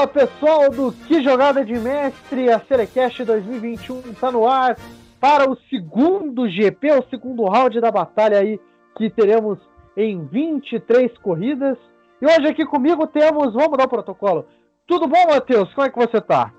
Fala 0.00 0.08
pessoal 0.08 0.70
do 0.70 0.92
Que 0.92 1.22
Jogada 1.22 1.62
de 1.62 1.78
Mestre, 1.78 2.50
a 2.50 2.58
Selecast 2.60 3.22
2021 3.22 4.00
está 4.10 4.32
no 4.32 4.48
ar 4.48 4.74
para 5.20 5.50
o 5.50 5.54
segundo 5.68 6.48
GP, 6.48 6.92
o 6.92 7.04
segundo 7.10 7.44
round 7.44 7.78
da 7.82 7.90
batalha 7.90 8.38
aí 8.38 8.58
que 8.96 9.10
teremos 9.10 9.58
em 9.94 10.24
23 10.24 11.18
corridas. 11.18 11.76
E 12.18 12.24
hoje 12.24 12.46
aqui 12.48 12.64
comigo 12.64 13.06
temos, 13.08 13.52
vamos 13.52 13.76
dar 13.76 13.84
o 13.84 13.88
protocolo. 13.90 14.46
Tudo 14.86 15.06
bom, 15.06 15.26
Matheus? 15.28 15.70
Como 15.74 15.86
é 15.86 15.90
que 15.90 15.98
você 15.98 16.18
tá? 16.18 16.50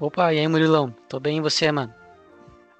Opa, 0.00 0.32
e 0.32 0.38
aí, 0.38 0.48
Murilão? 0.48 0.94
Tô 1.06 1.20
bem 1.20 1.36
e 1.36 1.42
você, 1.42 1.70
mano? 1.70 1.92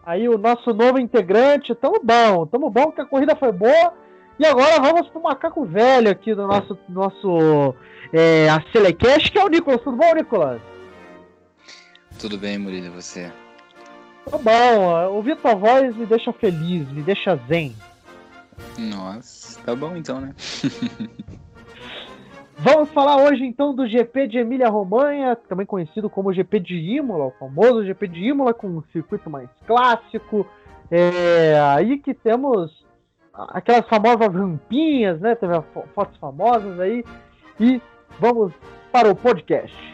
Aí 0.02 0.30
o 0.30 0.38
nosso 0.38 0.72
novo 0.72 0.98
integrante, 0.98 1.74
tamo 1.74 2.00
bom, 2.02 2.46
tamo 2.46 2.70
bom 2.70 2.90
que 2.90 3.02
a 3.02 3.06
corrida 3.06 3.36
foi 3.36 3.52
boa. 3.52 3.92
E 4.40 4.46
agora 4.46 4.80
vamos 4.80 5.06
pro 5.10 5.20
macaco 5.20 5.66
velho 5.66 6.10
aqui 6.10 6.34
do 6.34 6.46
nosso, 6.46 6.78
nosso 6.88 7.74
é, 8.10 8.48
a 8.48 8.62
Selecast, 8.72 9.30
que 9.30 9.38
é 9.38 9.44
o 9.44 9.48
Nicolas. 9.48 9.82
Tudo 9.82 9.98
bom, 9.98 10.14
Nicolas? 10.14 10.62
Tudo 12.18 12.38
bem, 12.38 12.56
Murilo, 12.56 12.86
e 12.86 12.88
você? 12.88 13.30
Tá 14.30 14.38
bom, 14.38 15.12
ouvir 15.12 15.36
tua 15.36 15.54
voz 15.54 15.94
me 15.94 16.06
deixa 16.06 16.32
feliz, 16.32 16.90
me 16.90 17.02
deixa 17.02 17.36
zen. 17.48 17.76
Nossa, 18.78 19.60
tá 19.60 19.76
bom 19.76 19.94
então, 19.94 20.22
né? 20.22 20.34
Vamos 22.56 22.88
falar 22.92 23.22
hoje 23.22 23.44
então 23.44 23.74
do 23.74 23.86
GP 23.86 24.26
de 24.26 24.38
Emília 24.38 24.70
Romanha, 24.70 25.36
também 25.36 25.66
conhecido 25.66 26.08
como 26.08 26.32
GP 26.32 26.60
de 26.60 26.76
Imola, 26.76 27.26
o 27.26 27.32
famoso 27.32 27.84
GP 27.84 28.08
de 28.08 28.20
Imola 28.20 28.54
com 28.54 28.68
um 28.68 28.82
circuito 28.90 29.28
mais 29.28 29.50
clássico. 29.66 30.46
É, 30.90 31.60
aí 31.76 31.98
que 31.98 32.14
temos 32.14 32.79
aquelas 33.48 33.88
famosas 33.88 34.32
rampinhas, 34.34 35.20
né? 35.20 35.34
Teve 35.34 35.60
fotos 35.94 36.16
famosas 36.18 36.78
aí. 36.78 37.04
E 37.58 37.80
vamos 38.18 38.52
para 38.92 39.10
o 39.10 39.14
podcast. 39.14 39.90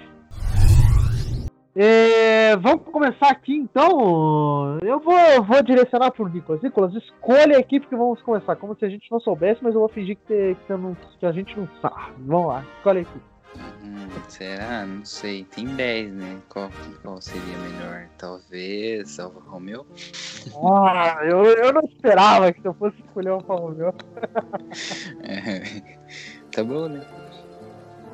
É, 1.79 2.57
vamos 2.57 2.85
começar 2.87 3.29
aqui 3.29 3.55
então. 3.55 4.79
Eu 4.81 4.99
vou, 4.99 5.19
eu 5.19 5.43
vou 5.43 5.63
direcionar 5.63 6.11
para 6.11 6.25
o 6.25 6.29
Nicolas. 6.29 6.63
Nicolas, 6.63 6.95
escolha 6.95 7.57
a 7.57 7.61
equipe 7.61 7.87
que 7.87 7.95
vamos 7.95 8.23
começar. 8.23 8.57
Como 8.57 8.75
se 8.77 8.85
a 8.87 8.89
gente 8.89 9.11
não 9.11 9.21
soubesse, 9.21 9.63
mas 9.63 9.75
eu 9.75 9.81
vou 9.81 9.89
fingir 9.91 10.17
que, 10.27 10.57
que, 10.67 11.19
que 11.19 11.27
a 11.27 11.33
gente 11.33 11.59
não 11.59 11.69
sabe. 11.83 12.15
Vamos 12.21 12.47
lá, 12.47 12.65
escolhe 12.79 13.01
a 13.01 13.03
equipe. 13.03 13.36
Hum, 13.83 14.09
será? 14.29 14.85
Não 14.87 15.05
sei. 15.05 15.45
Tem 15.45 15.67
10, 15.67 16.13
né? 16.13 16.39
Qual, 16.49 16.71
qual 17.03 17.21
seria 17.21 17.59
melhor? 17.59 18.09
Talvez 18.19 19.19
Alfa 19.19 19.41
Romeo? 19.41 19.87
Ah, 20.55 21.19
eu, 21.23 21.45
eu 21.45 21.73
não 21.73 21.83
esperava 21.83 22.53
que 22.53 22.67
eu 22.67 22.75
fosse 22.75 22.97
escolher 23.01 23.31
Alfa 23.31 23.55
Romeo. 23.55 23.95
é, 25.23 25.83
tá 26.53 26.65
bom, 26.65 26.89
né? 26.89 27.07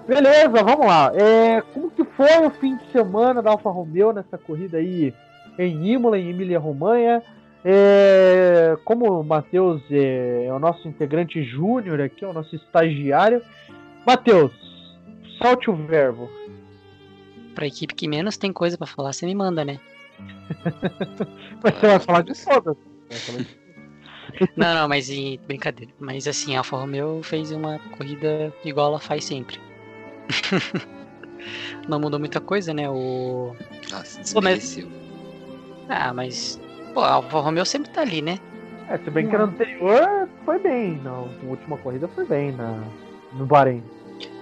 Beleza, 0.07 0.63
vamos 0.63 0.87
lá. 0.87 1.13
É, 1.15 1.63
como 1.73 1.91
que 1.91 2.05
foi 2.05 2.47
o 2.47 2.51
fim 2.51 2.77
de 2.77 2.91
semana 2.91 3.41
da 3.41 3.51
Alfa 3.51 3.71
Romeo 3.71 4.13
nessa 4.13 4.37
corrida 4.37 4.79
aí 4.79 5.15
em 5.59 5.93
Imola, 5.93 6.19
em 6.19 6.31
Emília 6.31 6.59
Romanha? 6.59 7.23
É, 7.65 8.77
como 8.85 9.21
o 9.21 9.25
Matheus 9.25 9.81
é, 9.91 10.47
é, 10.47 10.53
o 10.53 10.59
nosso 10.59 10.89
integrante 10.89 11.45
júnior 11.45 12.01
aqui, 12.01 12.25
é 12.25 12.29
o 12.29 12.33
nosso 12.33 12.57
estagiário. 12.57 13.41
Matheus, 14.05 14.53
solte 15.43 15.71
o 15.71 15.75
verbo. 15.75 16.31
Pra 17.55 17.67
equipe 17.67 17.95
que 17.95 18.09
menos 18.09 18.37
tem 18.37 18.53
coisa 18.53 18.79
para 18.79 18.87
falar, 18.87 19.13
você 19.13 19.27
me 19.27 19.35
manda, 19.35 19.65
né? 19.65 19.79
Mas 21.63 21.75
você 21.75 21.87
vai 21.87 21.99
falar 21.99 22.23
de 22.23 22.45
todas. 22.45 22.77
Não, 24.57 24.75
não, 24.75 24.89
mas 24.89 25.11
em 25.11 25.39
brincadeira. 25.47 25.93
Mas 25.99 26.27
assim, 26.27 26.55
a 26.55 26.61
Alfa 26.61 26.77
Romeo 26.77 27.23
fez 27.23 27.51
uma 27.51 27.79
corrida 27.99 28.53
igual 28.65 28.89
ela 28.89 29.01
faz 29.01 29.25
sempre. 29.25 29.61
não 31.87 32.01
mudou 32.01 32.19
muita 32.19 32.41
coisa, 32.41 32.73
né? 32.73 32.89
O. 32.89 33.55
Nossa, 33.91 34.21
desmereceu. 34.21 34.89
Ah, 35.89 36.15
mas. 36.15 36.59
Pô, 36.95 37.01
a 37.01 37.15
Alfa 37.15 37.41
Romeo 37.41 37.67
sempre 37.67 37.91
tá 37.91 38.01
ali, 38.01 38.23
né? 38.23 38.39
É, 38.89 38.97
se 38.97 39.11
bem 39.11 39.29
que 39.29 39.37
no 39.37 39.45
anterior 39.45 40.29
foi 40.45 40.59
bem. 40.59 40.99
Na 41.03 41.19
última 41.43 41.77
corrida 41.79 42.09
foi 42.09 42.25
bem 42.25 42.53
na, 42.53 42.83
no 43.35 43.45
Bahrein. 43.45 43.83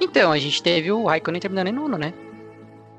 Então, 0.00 0.32
a 0.32 0.38
gente 0.38 0.62
teve 0.62 0.90
o 0.90 1.04
Raikkonen 1.04 1.40
terminando 1.40 1.68
em 1.68 1.72
nono, 1.72 1.98
né? 1.98 2.12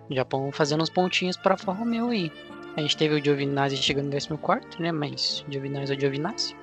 O 0.10 0.16
Japão 0.16 0.52
fazendo 0.52 0.82
uns 0.82 0.90
pontinhos 0.90 1.38
pra 1.38 1.54
Alfa 1.54 1.72
Romeo 1.72 2.10
aí. 2.10 2.32
A 2.76 2.82
gente 2.82 2.96
teve 2.96 3.16
o 3.16 3.24
Giovinazzi 3.24 3.78
chegando 3.78 4.14
no 4.30 4.38
14, 4.38 4.82
né? 4.82 4.92
Mas 4.92 5.46
Giovinazzi 5.50 5.94
é 5.94 5.96
o 5.96 6.00
Giovinazzi. 6.00 6.56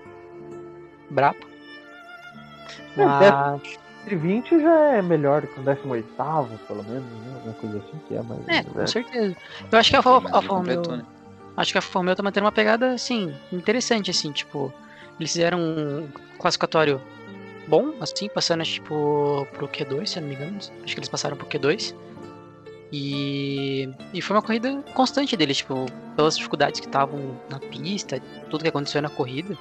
Brabo. 1.11 1.39
É, 2.97 3.05
Mas 3.05 3.79
entre 4.09 4.17
20 4.17 4.61
já 4.61 4.75
é 4.97 5.03
melhor 5.03 5.47
que 5.47 5.61
o 5.61 5.63
18, 5.63 6.09
pelo 6.67 6.83
menos, 6.85 7.05
né? 7.05 7.35
Alguma 7.35 7.55
coisa 7.55 7.79
assim 7.79 7.99
que 8.09 8.15
é, 8.15 8.23
mas. 8.23 8.49
É, 8.49 8.63
com 8.63 8.87
certeza. 8.87 9.37
Eu 9.71 9.79
acho 9.79 9.91
que 9.91 9.97
a 9.97 9.99
Alfa 9.99 10.41
Romeo. 10.41 10.83
Né? 10.83 11.05
Acho 11.57 11.73
que 11.73 11.79
a 11.79 11.81
Alfa 11.81 11.99
Romeo 11.99 12.17
tá 12.17 12.23
mantendo 12.23 12.47
uma 12.47 12.53
pegada, 12.53 12.93
assim, 12.93 13.35
interessante, 13.53 14.11
assim, 14.11 14.33
tipo. 14.33 14.73
Eles 15.21 15.33
fizeram 15.33 15.59
um 15.59 16.09
classificatório 16.39 17.01
bom, 17.69 17.93
assim, 18.01 18.29
passando, 18.29 18.65
tipo, 18.65 19.47
pro 19.53 19.69
Q2, 19.69 20.07
se 20.07 20.19
eu 20.19 20.23
não 20.23 20.29
me 20.29 20.35
engano. 20.35 20.57
Acho 20.57 20.95
que 20.95 20.99
eles 20.99 21.09
passaram 21.09 21.37
pro 21.37 21.47
Q2. 21.47 21.95
E, 22.91 23.89
e 24.15 24.23
foi 24.23 24.37
uma 24.37 24.43
corrida 24.43 24.83
constante 24.95 25.37
deles, 25.37 25.59
tipo, 25.59 25.87
pelas 26.17 26.37
dificuldades 26.37 26.81
que 26.81 26.87
estavam 26.87 27.37
na 27.51 27.59
pista, 27.59 28.21
tudo 28.51 28.63
que 28.63 28.69
aconteceu 28.69 29.03
na 29.03 29.11
corrida. 29.11 29.57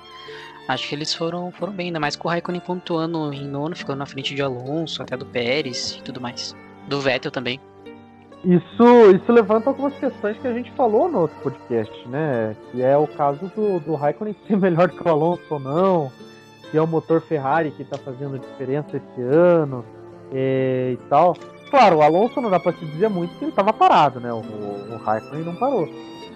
Acho 0.67 0.87
que 0.87 0.95
eles 0.95 1.13
foram, 1.13 1.51
foram 1.51 1.71
bem, 1.73 1.87
ainda 1.87 1.99
mais 1.99 2.15
com 2.15 2.27
o 2.27 2.31
Raikkonen 2.31 2.61
pontuando 2.61 3.33
em 3.33 3.47
nono, 3.47 3.75
ficando 3.75 3.99
na 3.99 4.05
frente 4.05 4.33
de 4.33 4.41
Alonso, 4.41 5.01
até 5.01 5.15
do 5.15 5.25
Pérez 5.25 5.97
e 5.99 6.01
tudo 6.01 6.19
mais. 6.19 6.55
Do 6.87 6.99
Vettel 6.99 7.31
também. 7.31 7.59
Isso, 8.43 9.11
isso 9.15 9.31
levanta 9.31 9.69
algumas 9.69 9.93
questões 9.95 10.37
que 10.37 10.47
a 10.47 10.53
gente 10.53 10.71
falou 10.73 11.09
no 11.09 11.21
outro 11.21 11.37
podcast, 11.41 12.07
né? 12.07 12.55
Que 12.71 12.81
é 12.81 12.95
o 12.95 13.07
caso 13.07 13.51
do, 13.55 13.79
do 13.79 13.95
Raikkonen 13.95 14.35
ser 14.47 14.57
melhor 14.57 14.89
que 14.89 15.03
o 15.05 15.09
Alonso 15.09 15.43
ou 15.49 15.59
não, 15.59 16.11
que 16.69 16.77
é 16.77 16.81
o 16.81 16.87
motor 16.87 17.21
Ferrari 17.21 17.71
que 17.71 17.83
está 17.83 17.97
fazendo 17.97 18.39
diferença 18.39 18.97
esse 18.97 19.21
ano 19.21 19.85
e, 20.31 20.93
e, 20.93 20.97
tal. 21.09 21.35
Claro, 21.69 21.97
o 21.97 22.01
Alonso 22.01 22.39
não 22.41 22.49
dá 22.49 22.59
para 22.59 22.73
se 22.73 22.85
dizer 22.85 23.09
muito 23.09 23.37
que 23.37 23.43
ele 23.43 23.51
estava 23.51 23.73
parado, 23.73 24.19
né? 24.19 24.31
O, 24.31 24.37
o 24.37 24.97
Raikkonen 24.97 25.43
não 25.43 25.55
parou. 25.55 25.87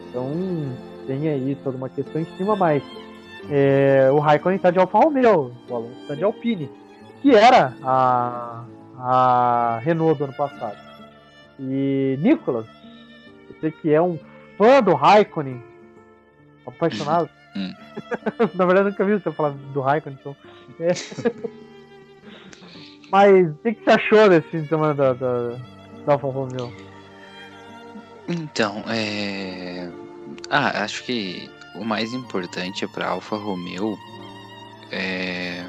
Então 0.10 0.30
tem 1.08 1.30
aí 1.30 1.58
toda 1.64 1.78
uma 1.78 1.90
questão 1.90 2.22
em 2.22 2.26
cima, 2.38 2.56
mas 2.56 2.84
é, 3.50 4.10
o 4.12 4.20
Raikkonen 4.20 4.58
está 4.58 4.72
de 4.72 4.80
Alfa 4.80 5.00
Romeo, 5.00 5.52
o 5.70 5.76
Alonso 5.76 6.02
está 6.02 6.16
de 6.16 6.24
Alpine, 6.24 6.70
que 7.22 7.36
era 7.36 7.74
a, 7.84 8.64
a 8.98 9.80
Renault 9.84 10.18
do 10.18 10.26
ano 10.26 10.34
passado. 10.34 10.78
E 11.60 12.18
Nicolas, 12.20 12.66
você 13.48 13.72
que 13.72 13.94
é 13.94 14.02
um 14.02 14.18
fã 14.58 14.82
do 14.82 14.94
Raikkonen, 14.94 15.62
apaixonado. 16.66 17.30
Hum. 17.56 17.74
Na 18.56 18.66
verdade, 18.66 18.88
eu 18.88 18.92
nunca 18.92 19.06
vi 19.06 19.14
você 19.14 19.32
falar 19.32 19.52
do 19.52 19.82
Raikkonen, 19.82 20.18
então. 20.20 20.36
É. 20.80 20.92
Mas 23.12 23.50
o 23.50 23.56
que, 23.56 23.74
que, 23.74 23.84
você 23.84 23.90
achou 23.90 24.30
desse 24.30 24.48
fim 24.48 24.62
de 24.62 24.70
semana 24.70 24.94
da, 24.94 25.14
da, 25.14 25.50
da 26.06 26.14
Alfa 26.14 26.28
Romeo? 26.28 26.74
Então, 28.28 28.84
é. 28.88 29.92
Ah, 30.50 30.84
acho 30.84 31.04
que 31.04 31.50
o 31.76 31.84
mais 31.84 32.14
importante 32.14 32.88
para 32.88 33.10
Alfa 33.10 33.36
Romeo 33.36 33.98
é 34.92 35.66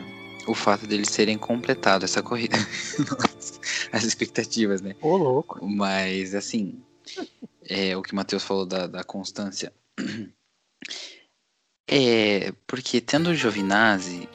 o 0.46 0.54
fato 0.54 0.86
deles 0.86 1.10
terem 1.10 1.38
completado 1.38 2.04
essa 2.04 2.22
corrida. 2.22 2.56
As 3.92 4.04
expectativas, 4.04 4.80
né? 4.80 4.94
Ô, 5.00 5.16
louco. 5.16 5.64
Mas, 5.64 6.34
assim, 6.34 6.82
é, 7.68 7.96
o 7.96 8.02
que 8.02 8.12
o 8.12 8.16
Matheus 8.16 8.42
falou 8.42 8.66
da, 8.66 8.86
da 8.86 9.04
constância. 9.04 9.72
É, 11.88 12.52
porque 12.66 13.00
tendo 13.00 13.30
o 13.30 13.34
Giovinazzi, 13.34 14.28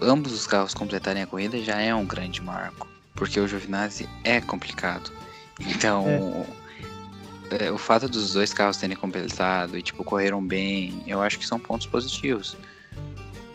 ambos 0.00 0.32
os 0.32 0.46
carros 0.46 0.74
completarem 0.74 1.22
a 1.22 1.26
corrida 1.26 1.58
já 1.62 1.80
é 1.80 1.94
um 1.94 2.04
grande 2.04 2.42
marco. 2.42 2.86
Porque 3.14 3.40
o 3.40 3.48
Giovinazzi 3.48 4.08
é 4.24 4.40
complicado. 4.40 5.10
Então, 5.60 6.06
é 6.06 6.58
é, 7.50 7.70
o 7.70 7.78
fato 7.78 8.08
dos 8.08 8.32
dois 8.32 8.52
carros 8.52 8.76
terem 8.76 8.96
completado 8.96 9.76
e, 9.76 9.82
tipo, 9.82 10.04
correram 10.04 10.44
bem, 10.44 11.02
eu 11.06 11.22
acho 11.22 11.38
que 11.38 11.46
são 11.46 11.58
pontos 11.58 11.86
positivos. 11.86 12.56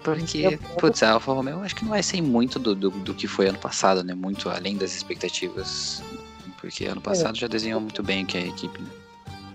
Porque, 0.04 0.60
putz, 0.80 1.02
a 1.02 1.12
Alfa 1.12 1.32
Romeo 1.32 1.62
acho 1.62 1.76
que 1.76 1.84
não 1.84 1.92
vai 1.92 2.04
ser 2.04 2.22
muito 2.22 2.60
do, 2.60 2.76
do, 2.76 2.90
do, 2.90 3.14
que 3.14 3.26
foi 3.26 3.48
ano 3.48 3.58
passado, 3.58 4.04
né? 4.04 4.14
Muito 4.14 4.50
além 4.50 4.76
das 4.76 4.94
expectativas. 4.94 6.04
Porque 6.60 6.86
ano 6.86 7.00
passado 7.00 7.38
é. 7.38 7.40
já 7.40 7.48
desenhou 7.48 7.80
muito 7.80 8.04
bem 8.04 8.26
que 8.26 8.38
é 8.38 8.42
a 8.42 8.48
equipe, 8.48 8.82
né? 8.82 8.90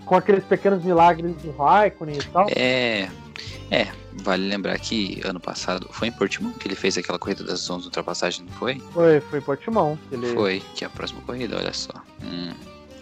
Com 0.05 0.15
aqueles 0.15 0.43
pequenos 0.43 0.83
milagres 0.83 1.35
do 1.35 1.51
Raikkonen 1.51 2.17
e 2.17 2.23
tal. 2.23 2.47
É. 2.49 3.09
É, 3.71 3.87
vale 4.13 4.47
lembrar 4.47 4.79
que 4.79 5.21
ano 5.23 5.39
passado 5.39 5.87
foi 5.91 6.07
em 6.07 6.11
Portimão 6.11 6.51
que 6.53 6.67
ele 6.67 6.75
fez 6.75 6.97
aquela 6.97 7.19
corrida 7.19 7.43
das 7.43 7.59
zonas 7.59 7.83
de 7.83 7.87
ultrapassagem, 7.89 8.45
não 8.45 8.53
foi? 8.53 8.79
Foi, 8.93 9.19
foi 9.21 9.39
em 9.39 9.41
Portimão. 9.43 9.99
Ele... 10.11 10.33
Foi, 10.33 10.63
que 10.75 10.83
é 10.83 10.87
a 10.87 10.89
próxima 10.89 11.21
corrida, 11.21 11.55
olha 11.57 11.73
só. 11.73 11.93
Hum. 12.23 12.53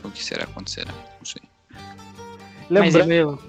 O 0.04 0.12
que 0.12 0.24
será 0.24 0.44
acontecerá? 0.44 0.94
Não 1.20 1.26
sei. 1.26 1.42
Lembrando... 2.70 3.08
Mas 3.08 3.18
eu... 3.18 3.40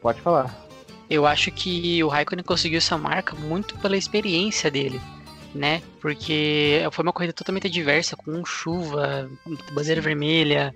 Pode 0.00 0.20
falar. 0.20 0.66
Eu 1.10 1.26
acho 1.26 1.50
que 1.50 2.02
o 2.04 2.08
Raikkonen 2.08 2.44
conseguiu 2.44 2.78
essa 2.78 2.96
marca 2.96 3.34
muito 3.36 3.76
pela 3.78 3.96
experiência 3.96 4.70
dele. 4.70 5.00
né? 5.54 5.82
Porque 6.00 6.82
foi 6.92 7.02
uma 7.02 7.12
corrida 7.12 7.32
totalmente 7.32 7.68
diversa, 7.68 8.16
com 8.16 8.44
chuva, 8.44 9.30
bandeira 9.72 10.00
vermelha, 10.00 10.74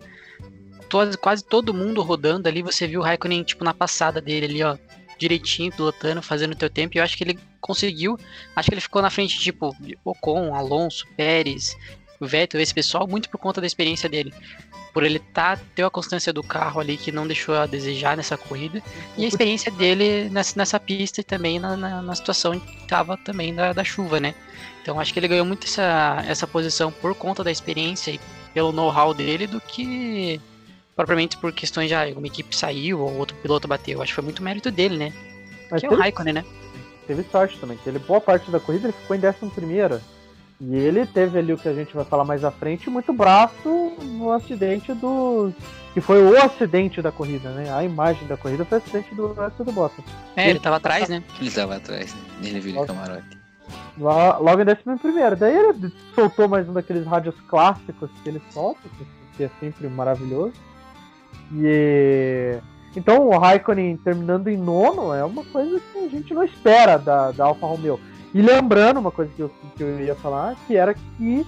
quase 1.21 1.45
todo 1.45 1.75
mundo 1.75 2.03
rodando 2.03 2.49
ali. 2.49 2.63
Você 2.63 2.87
viu 2.87 3.01
o 3.01 3.03
Raikkonen, 3.03 3.43
tipo, 3.43 3.65
na 3.65 3.75
passada 3.75 4.21
dele 4.21 4.47
ali, 4.47 4.63
ó, 4.63 4.77
direitinho, 5.23 5.73
pilotando, 5.73 6.21
fazendo 6.21 6.53
o 6.53 6.57
teu 6.57 6.69
tempo. 6.69 6.97
E 6.97 6.99
eu 6.99 7.05
acho 7.05 7.17
que 7.17 7.25
ele 7.25 7.39
conseguiu. 7.61 8.19
Acho 8.55 8.69
que 8.69 8.75
ele 8.75 8.81
ficou 8.81 9.01
na 9.01 9.11
frente, 9.11 9.39
tipo, 9.39 9.75
Ocon, 10.05 10.55
Alonso, 10.55 11.07
Pérez, 11.17 11.77
Vettel, 12.21 12.61
esse 12.61 12.75
pessoal, 12.75 13.07
muito 13.07 13.29
por 13.29 13.39
conta 13.39 13.61
da 13.61 13.67
experiência 13.67 14.09
dele. 14.09 14.33
Por 14.93 15.05
ele 15.05 15.19
tá, 15.19 15.59
ter 15.75 15.85
a 15.85 15.91
constância 15.91 16.33
do 16.33 16.43
carro 16.43 16.81
ali 16.81 16.97
que 16.97 17.11
não 17.11 17.27
deixou 17.27 17.55
a 17.55 17.67
desejar 17.67 18.17
nessa 18.17 18.37
corrida. 18.37 18.83
E 19.17 19.25
a 19.25 19.29
experiência 19.29 19.71
dele 19.71 20.29
nessa, 20.29 20.59
nessa 20.59 20.79
pista 20.79 21.21
e 21.21 21.25
também 21.25 21.59
na, 21.59 21.77
na, 21.77 22.03
na 22.03 22.15
situação 22.15 22.59
que 22.59 22.87
tava 22.87 23.17
também 23.17 23.55
da, 23.55 23.73
da 23.73 23.85
chuva, 23.85 24.21
né? 24.21 24.35
Então 24.83 25.01
acho 25.01 25.13
que 25.13 25.19
ele 25.19 25.29
ganhou 25.29 25.47
muito 25.47 25.67
essa, 25.67 26.23
essa 26.27 26.47
posição 26.47 26.93
por 26.93 27.15
conta 27.15 27.43
da 27.43 27.51
experiência 27.51 28.11
e 28.11 28.21
pelo 28.53 28.73
know-how 28.73 29.15
dele 29.15 29.47
do 29.47 29.61
que 29.61 30.41
propriamente 30.95 31.37
por 31.37 31.53
questões 31.53 31.89
de 31.89 31.95
ah, 31.95 32.07
uma 32.17 32.27
equipe 32.27 32.55
saiu 32.55 33.01
ou 33.01 33.17
outro 33.17 33.37
piloto 33.37 33.69
bateu. 33.69 34.03
Acho 34.03 34.13
que 34.13 34.17
foi 34.17 34.25
muito 34.25 34.43
mérito 34.43 34.71
dele, 34.71 34.97
né? 34.97 35.13
Mas 35.71 35.81
que 35.81 35.89
teve, 35.89 35.95
é 35.95 35.97
o 35.97 36.01
Raikkonen, 36.01 36.35
né? 36.35 36.45
Teve 37.07 37.25
sorte 37.25 37.59
também, 37.59 37.77
que 37.79 37.89
ele 37.89 37.99
boa 37.99 38.21
parte 38.21 38.51
da 38.51 38.61
corrida 38.61 38.87
ele 38.87 38.93
ficou 38.93 39.17
em 39.17 39.21
11 39.21 39.55
primeiro. 39.55 40.01
E 40.61 40.77
ele 40.77 41.05
teve 41.05 41.41
ali 41.41 41.53
o 41.53 41.59
que 41.59 41.69
a 41.69 41.75
gente 41.75 41.93
vai 41.93 42.05
falar 42.05 42.25
mais 42.25 42.45
à 42.45 42.51
frente, 42.53 42.89
muito 42.89 43.13
braço 43.13 43.97
no 44.01 44.31
acidente 44.31 44.95
do. 44.95 45.53
Que 45.93 46.01
foi 46.01 46.23
o 46.23 46.41
acidente 46.41 47.03
da 47.03 47.11
corrida, 47.11 47.51
né? 47.51 47.73
A 47.75 47.83
imagem 47.83 48.27
da 48.29 48.37
corrida 48.37 48.65
foi 48.65 48.79
o 48.79 48.81
acidente 48.81 49.13
do 49.15 49.33
resto 49.33 49.65
do 49.65 49.73
Bottas. 49.73 50.05
É, 50.37 50.43
ele, 50.43 50.51
ele 50.53 50.61
tava 50.61 50.77
atrás, 50.77 51.09
né? 51.09 51.23
Ele 51.41 51.51
tava 51.51 51.77
atrás, 51.77 52.15
né? 52.15 52.21
Ele 52.45 52.61
virou 52.61 52.87
camarote. 52.87 53.43
Logo 53.99 54.61
em 54.61 54.65
décimo 54.65 54.99
primeiro. 54.99 55.37
Daí 55.37 55.55
ele 55.55 55.93
soltou 56.15 56.49
mais 56.49 56.69
um 56.69 56.73
daqueles 56.73 57.05
rádios 57.07 57.35
clássicos 57.49 58.09
que 58.23 58.29
ele 58.29 58.41
solta, 58.51 58.81
que 59.37 59.43
é 59.43 59.51
sempre 59.59 59.89
maravilhoso. 59.89 60.55
E 61.55 62.59
então 62.95 63.27
o 63.27 63.39
Raikkonen 63.39 63.97
terminando 63.97 64.49
em 64.49 64.57
nono 64.57 65.15
é 65.15 65.25
uma 65.25 65.45
coisa 65.45 65.81
que 65.93 65.99
a 65.99 66.09
gente 66.09 66.35
não 66.35 66.45
espera 66.45 66.99
da, 66.99 67.31
da 67.31 67.47
Alfa 67.47 67.67
Romeo. 67.67 67.99
E 68.35 68.41
lembrando 68.41 69.01
uma 69.01 69.11
coisa 69.11 69.31
que 69.35 69.43
eu, 69.43 69.51
que 69.77 69.83
eu 69.83 70.01
ia 70.01 70.15
falar, 70.15 70.57
que 70.67 70.77
era 70.77 70.95
que 70.95 71.47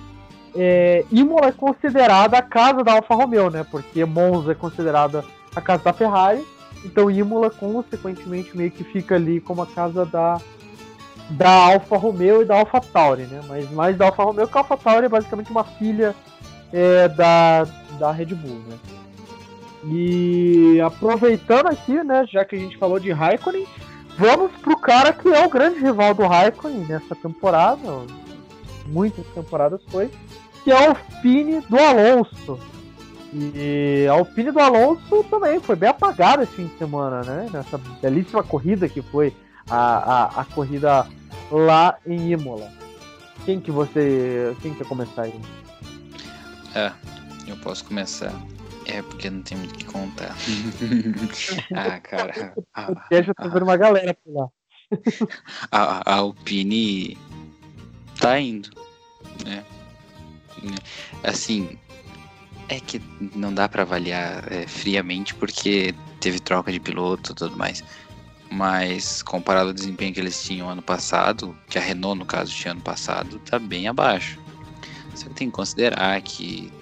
é, 0.54 1.04
Imola 1.10 1.48
é 1.48 1.52
considerada 1.52 2.38
a 2.38 2.42
casa 2.42 2.82
da 2.82 2.92
Alfa 2.92 3.14
Romeo, 3.14 3.50
né? 3.50 3.64
Porque 3.70 4.04
Monza 4.04 4.52
é 4.52 4.54
considerada 4.54 5.24
a 5.54 5.60
casa 5.60 5.82
da 5.82 5.92
Ferrari, 5.92 6.44
então 6.84 7.10
Imola 7.10 7.50
consequentemente 7.50 8.56
meio 8.56 8.70
que 8.70 8.84
fica 8.84 9.14
ali 9.14 9.40
como 9.40 9.62
a 9.62 9.66
casa 9.66 10.04
da 10.04 10.40
da 11.30 11.50
Alfa 11.50 11.96
Romeo 11.96 12.42
e 12.42 12.44
da 12.44 12.58
Alfa 12.58 12.80
Tauri, 12.80 13.22
né? 13.22 13.40
Mas 13.48 13.70
mais 13.70 13.96
da 13.96 14.06
Alfa 14.06 14.24
Romeo 14.24 14.46
que 14.46 14.56
a 14.58 14.60
Alfa 14.60 14.76
Tauri 14.76 15.06
é 15.06 15.08
basicamente 15.08 15.50
uma 15.50 15.64
filha 15.64 16.14
é, 16.70 17.08
da, 17.08 17.64
da 17.98 18.12
Red 18.12 18.26
Bull, 18.26 18.60
né? 18.68 18.76
E 19.86 20.80
aproveitando 20.80 21.66
aqui, 21.66 22.02
né, 22.02 22.26
já 22.30 22.44
que 22.44 22.56
a 22.56 22.58
gente 22.58 22.78
falou 22.78 22.98
de 22.98 23.12
Raikkonen, 23.12 23.66
vamos 24.16 24.50
pro 24.62 24.76
cara 24.78 25.12
que 25.12 25.28
é 25.28 25.44
o 25.44 25.50
grande 25.50 25.78
rival 25.80 26.14
do 26.14 26.26
Raikkonen 26.26 26.86
nessa 26.86 27.14
temporada, 27.14 27.80
muitas 28.86 29.26
temporadas 29.28 29.80
foi, 29.90 30.10
que 30.62 30.70
é 30.70 30.74
o 30.74 30.88
Alpine 30.88 31.60
do 31.60 31.78
Alonso. 31.78 32.58
E 33.32 34.06
a 34.08 34.12
Alpine 34.12 34.52
do 34.52 34.60
Alonso 34.60 35.24
também 35.28 35.60
foi 35.60 35.76
bem 35.76 35.90
apagada 35.90 36.44
esse 36.44 36.52
fim 36.52 36.66
de 36.66 36.78
semana, 36.78 37.22
né? 37.22 37.50
Nessa 37.52 37.78
belíssima 38.00 38.44
corrida 38.44 38.88
que 38.88 39.02
foi 39.02 39.34
a, 39.68 39.76
a, 39.76 40.40
a 40.40 40.44
corrida 40.44 41.06
lá 41.50 41.96
em 42.06 42.30
Imola. 42.30 42.70
Quem 43.44 43.60
que 43.60 43.72
você. 43.72 44.56
Quem 44.62 44.72
quer 44.72 44.86
começar 44.86 45.22
aí? 45.22 45.34
É, 46.76 46.92
eu 47.48 47.56
posso 47.56 47.84
começar. 47.84 48.32
É, 48.86 49.02
porque 49.02 49.30
não 49.30 49.42
tem 49.42 49.56
muito 49.56 49.74
o 49.74 49.78
que 49.78 49.84
contar. 49.84 50.36
ah, 51.74 52.00
cara. 52.00 52.54
A, 52.74 52.92
eu 53.10 53.22
já 53.22 53.34
tô 53.34 53.48
vendo 53.48 53.62
uma 53.62 53.76
galera 53.76 54.14
por 54.14 54.32
lá. 54.34 54.48
a, 55.72 56.10
a 56.10 56.14
Alpine 56.16 57.16
tá 58.20 58.38
indo, 58.38 58.70
né? 59.44 59.64
Assim, 61.22 61.78
é 62.68 62.80
que 62.80 63.00
não 63.34 63.52
dá 63.52 63.68
para 63.68 63.82
avaliar 63.82 64.50
é, 64.52 64.66
friamente 64.66 65.34
porque 65.34 65.94
teve 66.20 66.40
troca 66.40 66.72
de 66.72 66.80
piloto 66.80 67.32
e 67.32 67.34
tudo 67.34 67.56
mais. 67.56 67.82
Mas 68.50 69.22
comparado 69.22 69.68
ao 69.68 69.74
desempenho 69.74 70.14
que 70.14 70.20
eles 70.20 70.42
tinham 70.42 70.68
ano 70.68 70.82
passado, 70.82 71.56
que 71.68 71.78
a 71.78 71.80
Renault 71.80 72.18
no 72.18 72.26
caso 72.26 72.52
tinha 72.52 72.72
ano 72.72 72.82
passado, 72.82 73.38
tá 73.40 73.58
bem 73.58 73.88
abaixo. 73.88 74.38
Você 75.14 75.28
tem 75.30 75.48
que 75.48 75.56
considerar 75.56 76.20
que 76.22 76.72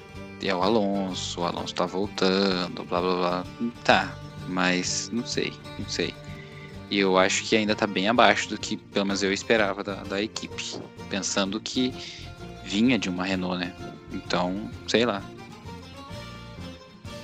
é 0.49 0.55
o 0.55 0.63
Alonso, 0.63 1.41
o 1.41 1.45
Alonso 1.45 1.75
tá 1.75 1.87
voltando, 1.87 2.85
blá 2.85 3.01
blá 3.01 3.17
blá. 3.17 3.47
Tá, 3.85 4.17
mas 4.49 5.11
não 5.13 5.25
sei, 5.25 5.53
não 5.79 5.89
sei. 5.89 6.15
E 6.91 6.99
eu 6.99 7.17
acho 7.17 7.45
que 7.45 7.57
ainda 7.57 7.75
tá 7.75 7.87
bem 7.87 8.09
abaixo 8.09 8.49
do 8.51 8.59
que, 8.59 8.77
pelo 8.77 9.07
menos 9.07 9.23
eu 9.23 9.33
esperava 9.33 9.83
da, 9.83 9.95
da 10.05 10.21
equipe. 10.21 10.79
Pensando 11.09 11.61
que 11.61 11.95
vinha 12.65 12.99
de 12.99 13.09
uma 13.09 13.25
Renault, 13.25 13.59
né? 13.59 13.75
Então, 14.13 14.71
sei 14.87 15.07
lá. 15.07 15.23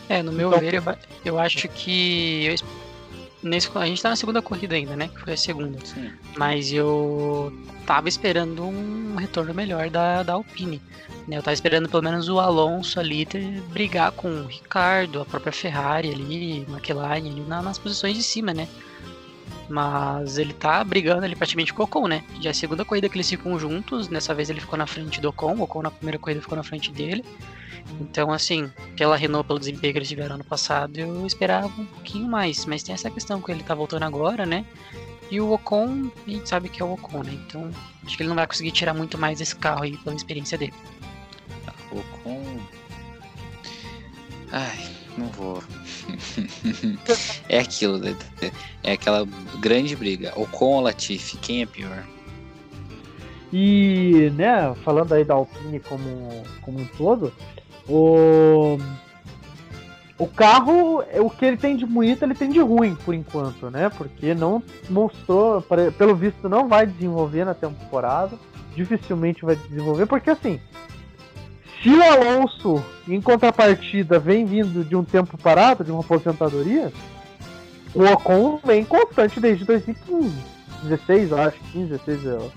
É, 0.08 0.22
no 0.22 0.32
meu 0.32 0.48
então... 0.48 0.60
ver, 0.60 0.74
eu, 0.74 0.82
eu 1.24 1.38
acho 1.38 1.68
que. 1.68 2.46
Eu, 2.46 2.54
nesse, 3.42 3.70
a 3.74 3.86
gente 3.86 4.02
tá 4.02 4.10
na 4.10 4.16
segunda 4.16 4.42
corrida 4.42 4.74
ainda, 4.74 4.96
né? 4.96 5.08
Que 5.08 5.20
foi 5.20 5.32
a 5.32 5.36
segunda. 5.36 5.78
Sim. 5.84 6.10
Mas 6.36 6.72
eu 6.72 7.52
tava 7.86 8.08
esperando 8.08 8.64
um 8.64 9.16
retorno 9.16 9.54
melhor 9.54 9.90
da, 9.90 10.22
da 10.22 10.34
Alpine. 10.34 10.80
Né? 11.26 11.36
Eu 11.38 11.42
tava 11.42 11.54
esperando 11.54 11.88
pelo 11.88 12.02
menos 12.02 12.28
o 12.28 12.38
Alonso 12.38 12.98
ali 12.98 13.24
ter, 13.24 13.60
brigar 13.70 14.12
com 14.12 14.28
o 14.28 14.46
Ricardo, 14.46 15.20
a 15.20 15.24
própria 15.24 15.52
Ferrari 15.52 16.10
ali, 16.12 16.66
McLaren 16.68 17.16
ali 17.16 17.40
na, 17.40 17.62
nas 17.62 17.78
posições 17.78 18.16
de 18.16 18.22
cima, 18.22 18.52
né? 18.52 18.68
Mas 19.68 20.38
ele 20.38 20.54
tá 20.54 20.82
brigando 20.82 21.24
ali 21.24 21.36
praticamente 21.36 21.74
com 21.74 21.82
o 21.82 21.84
Ocon, 21.84 22.08
né? 22.08 22.24
Já 22.40 22.50
é 22.50 22.52
a 22.52 22.54
segunda 22.54 22.84
corrida 22.84 23.08
que 23.08 23.16
eles 23.16 23.28
ficam 23.28 23.58
juntos, 23.58 24.08
dessa 24.08 24.34
vez 24.34 24.48
ele 24.48 24.60
ficou 24.60 24.78
na 24.78 24.86
frente 24.86 25.20
do 25.20 25.28
Ocon, 25.28 25.56
o 25.56 25.62
Ocon 25.62 25.82
na 25.82 25.90
primeira 25.90 26.18
corrida 26.18 26.40
ficou 26.40 26.56
na 26.56 26.62
frente 26.64 26.90
dele. 26.90 27.22
Então, 28.00 28.30
assim, 28.30 28.70
pela 28.96 29.16
Renault, 29.16 29.46
pelo 29.46 29.58
desempenho 29.58 29.92
que 29.92 29.98
eles 29.98 30.08
tiveram 30.08 30.36
ano 30.36 30.44
passado, 30.44 30.96
eu 30.96 31.26
esperava 31.26 31.66
um 31.66 31.86
pouquinho 31.86 32.28
mais. 32.28 32.64
Mas 32.66 32.82
tem 32.82 32.94
essa 32.94 33.10
questão 33.10 33.40
que 33.40 33.50
ele 33.50 33.62
tá 33.62 33.74
voltando 33.74 34.04
agora, 34.04 34.46
né? 34.46 34.64
E 35.30 35.40
o 35.40 35.52
Ocon, 35.52 36.10
a 36.26 36.30
gente 36.30 36.48
sabe 36.48 36.68
que 36.68 36.80
é 36.80 36.84
o 36.84 36.92
Ocon, 36.92 37.22
né? 37.22 37.32
Então, 37.46 37.70
acho 38.04 38.16
que 38.16 38.22
ele 38.22 38.28
não 38.28 38.36
vai 38.36 38.46
conseguir 38.46 38.72
tirar 38.72 38.94
muito 38.94 39.18
mais 39.18 39.38
desse 39.38 39.56
carro 39.56 39.82
aí 39.82 39.96
pela 39.98 40.16
experiência 40.16 40.56
dele. 40.56 40.74
Ocon. 41.90 42.60
Ai, 44.52 44.88
não 45.16 45.26
vou. 45.26 45.62
é 47.48 47.58
aquilo, 47.58 47.98
né? 47.98 48.16
é 48.82 48.92
aquela 48.92 49.26
grande 49.60 49.94
briga. 49.94 50.32
Ocon 50.38 50.76
ou 50.76 50.80
Latifi, 50.80 51.36
quem 51.38 51.62
é 51.62 51.66
pior? 51.66 52.06
E, 53.52 54.30
né, 54.34 54.74
falando 54.84 55.12
aí 55.14 55.24
da 55.24 55.34
Alpine 55.34 55.80
como, 55.80 56.44
como 56.60 56.80
um 56.80 56.84
todo, 56.84 57.32
o 57.88 58.78
o 60.18 60.26
carro, 60.26 61.04
o 61.20 61.30
que 61.30 61.44
ele 61.44 61.56
tem 61.56 61.76
de 61.76 61.86
bonito, 61.86 62.24
ele 62.24 62.34
tem 62.34 62.50
de 62.50 62.58
ruim 62.58 62.96
por 63.04 63.14
enquanto, 63.14 63.70
né? 63.70 63.88
Porque 63.88 64.34
não 64.34 64.60
mostrou, 64.90 65.62
pelo 65.96 66.16
visto, 66.16 66.48
não 66.48 66.66
vai 66.66 66.86
desenvolver 66.86 67.44
na 67.44 67.54
temporada. 67.54 68.36
Dificilmente 68.74 69.44
vai 69.44 69.54
desenvolver, 69.54 70.06
porque 70.06 70.30
assim, 70.30 70.60
se 71.82 71.90
o 71.90 72.02
Alonso, 72.02 72.84
em 73.06 73.20
contrapartida, 73.20 74.18
vem 74.18 74.44
vindo 74.44 74.84
de 74.84 74.96
um 74.96 75.04
tempo 75.04 75.38
parado, 75.38 75.84
de 75.84 75.92
uma 75.92 76.00
aposentadoria, 76.00 76.92
o 77.94 78.04
Ocon 78.04 78.60
vem 78.64 78.84
constante 78.84 79.38
desde 79.38 79.64
2015. 79.64 80.32
16, 80.82 81.30
eu 81.30 81.40
acho, 81.40 81.58
15, 81.72 81.88
16, 81.90 82.24
eu, 82.24 82.32
eu 82.32 82.52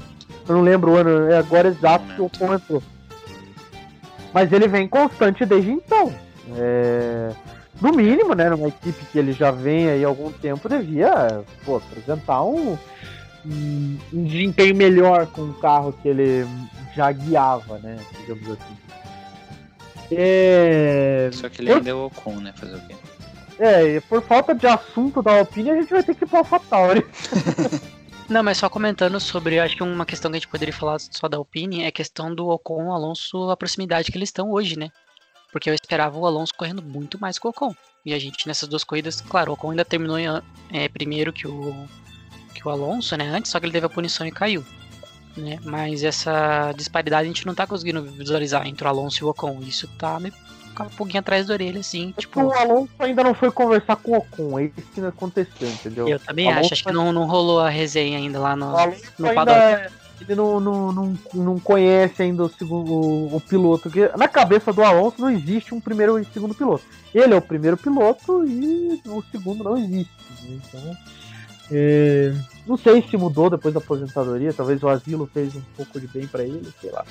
não 0.56 0.62
lembro 0.62 0.92
o 0.92 0.96
ano 0.96 1.32
é 1.32 1.38
agora 1.38 1.68
exato 1.68 2.06
que 2.16 2.22
o 2.22 2.26
Ocon 2.26 2.54
entrou. 2.54 2.84
Mas 4.34 4.52
ele 4.52 4.68
vem 4.68 4.88
constante 4.88 5.46
desde 5.46 5.72
então. 5.72 6.14
É, 6.56 7.32
no 7.82 7.92
mínimo, 7.92 8.34
né, 8.34 8.50
numa 8.50 8.68
equipe 8.68 9.06
que 9.12 9.18
ele 9.18 9.34
já 9.34 9.52
vem 9.52 9.90
aí 9.90 10.04
há 10.04 10.08
algum 10.08 10.32
tempo, 10.32 10.70
devia 10.70 11.44
pô, 11.66 11.78
apresentar 11.78 12.44
um, 12.44 12.78
um, 13.46 13.98
um 14.14 14.24
desempenho 14.24 14.76
melhor 14.76 15.28
com 15.28 15.42
o 15.44 15.54
carro 15.56 15.94
que 16.02 16.08
ele 16.08 16.46
já 16.96 17.12
guiava, 17.12 17.80
né, 17.80 17.98
digamos 18.20 18.50
assim. 18.50 18.78
É... 20.12 21.30
Só 21.32 21.50
que 21.50 21.62
ele 21.62 21.72
ainda 21.72 21.90
é 21.90 21.94
o 21.94 22.06
Ocon, 22.06 22.36
né, 22.36 22.54
fazer 22.56 22.76
o 22.76 22.82
quê? 22.82 22.96
É, 23.60 24.00
por 24.02 24.22
falta 24.24 24.56
de 24.56 24.66
assunto 24.66 25.22
da 25.22 25.38
Alpine, 25.38 25.72
a 25.72 25.76
gente 25.76 25.92
vai 25.92 26.04
ter 26.04 26.16
que 26.16 26.24
ir 26.24 26.28
pro 26.28 26.40
AlphaTauri. 26.40 27.06
Não, 28.32 28.42
mas 28.42 28.58
só 28.58 28.70
comentando 28.70 29.20
sobre, 29.20 29.60
acho 29.60 29.76
que 29.76 29.84
uma 29.84 30.06
questão 30.06 30.32
que 30.32 30.38
a 30.38 30.40
gente 30.40 30.48
poderia 30.48 30.74
falar 30.74 31.00
só 31.00 31.28
da 31.28 31.38
Alpine 31.38 31.84
é 31.84 31.88
a 31.88 31.92
questão 31.92 32.34
do 32.34 32.48
Ocon 32.48 32.92
Alonso, 32.92 33.50
a 33.50 33.58
proximidade 33.58 34.12
que 34.12 34.18
eles 34.18 34.30
estão 34.30 34.50
hoje, 34.50 34.80
né? 34.80 34.90
porque 35.52 35.70
eu 35.70 35.74
esperava 35.74 36.18
o 36.18 36.26
Alonso 36.26 36.54
correndo 36.56 36.82
muito 36.82 37.20
mais 37.20 37.38
que 37.38 37.46
o 37.46 37.50
Ocon. 37.50 37.76
E 38.06 38.14
a 38.14 38.20
gente 38.20 38.48
nessas 38.48 38.68
duas 38.68 38.84
corridas, 38.84 39.22
claro, 39.22 39.52
o 39.52 39.54
Ocon 39.54 39.72
ainda 39.72 39.86
terminou 39.86 40.18
é, 40.72 40.88
primeiro 40.88 41.34
que 41.34 41.48
o, 41.48 41.88
que 42.56 42.66
o 42.68 42.72
Alonso, 42.72 43.16
né, 43.18 43.28
antes, 43.28 43.52
só 43.52 43.60
que 43.60 43.66
ele 43.66 43.74
teve 43.74 43.86
a 43.86 43.90
punição 43.90 44.26
e 44.26 44.32
caiu. 44.32 44.66
né? 45.36 45.60
Mas 45.64 46.04
essa 46.04 46.72
disparidade 46.76 47.26
a 47.26 47.28
gente 47.28 47.46
não 47.46 47.54
tá 47.54 47.68
conseguindo 47.68 48.02
visualizar 48.04 48.66
entre 48.66 48.86
o 48.86 48.88
Alonso 48.88 49.24
e 49.24 49.26
o 49.26 49.30
Ocon. 49.30 49.60
Isso 49.62 49.88
tá 49.98 50.20
meio 50.20 50.34
um 50.82 50.96
pouquinho 50.96 51.20
atrás 51.20 51.48
da 51.48 51.54
orelha, 51.54 51.80
assim. 51.80 52.14
Tipo... 52.18 52.42
O 52.42 52.54
Alonso 52.54 52.92
ainda 53.00 53.24
não 53.24 53.34
foi 53.34 53.52
conversar 53.52 53.96
com 53.98 54.12
o 54.12 54.18
Ocon, 54.18 54.60
é 54.60 54.66
isso 54.66 54.88
que 54.94 55.02
aconteceu, 55.02 55.68
entendeu? 55.68 56.08
Eu 56.08 56.20
também 56.20 56.52
acho, 56.52 56.74
acho 56.74 56.84
que 56.84 56.92
não, 56.92 57.12
não 57.12 57.26
rolou 57.26 57.60
a 57.60 57.70
resenha 57.70 58.18
ainda 58.18 58.40
lá 58.40 58.56
no, 58.56 58.72
no 58.72 59.28
ainda, 59.28 59.34
paddock. 59.34 60.02
Ele 60.22 60.36
não, 60.36 60.60
não, 60.60 60.92
não, 60.92 61.18
não 61.34 61.60
conhece 61.60 62.22
ainda 62.22 62.44
o, 62.44 62.50
segundo, 62.50 62.92
o, 62.92 63.36
o 63.36 63.42
piloto. 63.42 63.90
Que 63.90 64.08
na 64.16 64.28
cabeça 64.28 64.72
do 64.72 64.84
Alonso 64.84 65.20
não 65.20 65.32
existe 65.32 65.74
um 65.74 65.82
primeiro 65.82 66.20
e 66.20 66.26
segundo 66.26 66.54
piloto. 66.54 66.84
Ele 67.14 67.34
é 67.34 67.38
o 67.38 67.42
primeiro 67.42 67.76
piloto 67.76 68.46
e 68.46 69.02
o 69.08 69.24
segundo 69.32 69.64
não 69.64 69.78
existe. 69.78 70.12
Né? 70.44 70.60
Então, 70.64 70.98
é, 71.72 72.34
não 72.68 72.78
sei 72.78 73.02
se 73.02 73.18
mudou 73.18 73.50
depois 73.50 73.74
da 73.74 73.80
aposentadoria. 73.80 74.54
Talvez 74.54 74.84
o 74.84 74.90
asilo 74.90 75.30
fez 75.34 75.56
um 75.56 75.62
pouco 75.76 76.00
de 76.00 76.08
bem 76.08 76.28
para 76.28 76.44
ele, 76.44 76.72
sei 76.80 76.92
lá. 76.92 77.04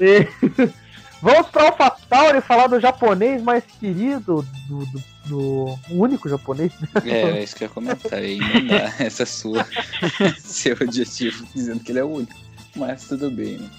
É, 0.00 0.26
Vamos 1.22 1.46
para 1.50 1.66
AlphaTauri 1.66 2.40
falar 2.40 2.66
do 2.66 2.80
japonês 2.80 3.40
mais 3.40 3.62
querido, 3.64 4.44
do, 4.68 4.84
do, 4.84 5.02
do 5.26 5.78
único 5.90 6.28
japonês. 6.28 6.72
É, 7.04 7.20
é 7.20 7.42
isso 7.44 7.54
que 7.54 7.62
eu 7.62 7.68
ia 7.68 7.74
comentar. 7.74 8.18
Aí 8.18 8.40
essa 8.98 9.24
sua, 9.24 9.64
seu 10.40 10.74
objetivo 10.74 11.46
dizendo 11.54 11.78
que 11.78 11.92
ele 11.92 12.00
é 12.00 12.04
o 12.04 12.08
único. 12.08 12.34
Mas 12.74 13.06
tudo 13.06 13.30
bem, 13.30 13.58
né? 13.58 13.70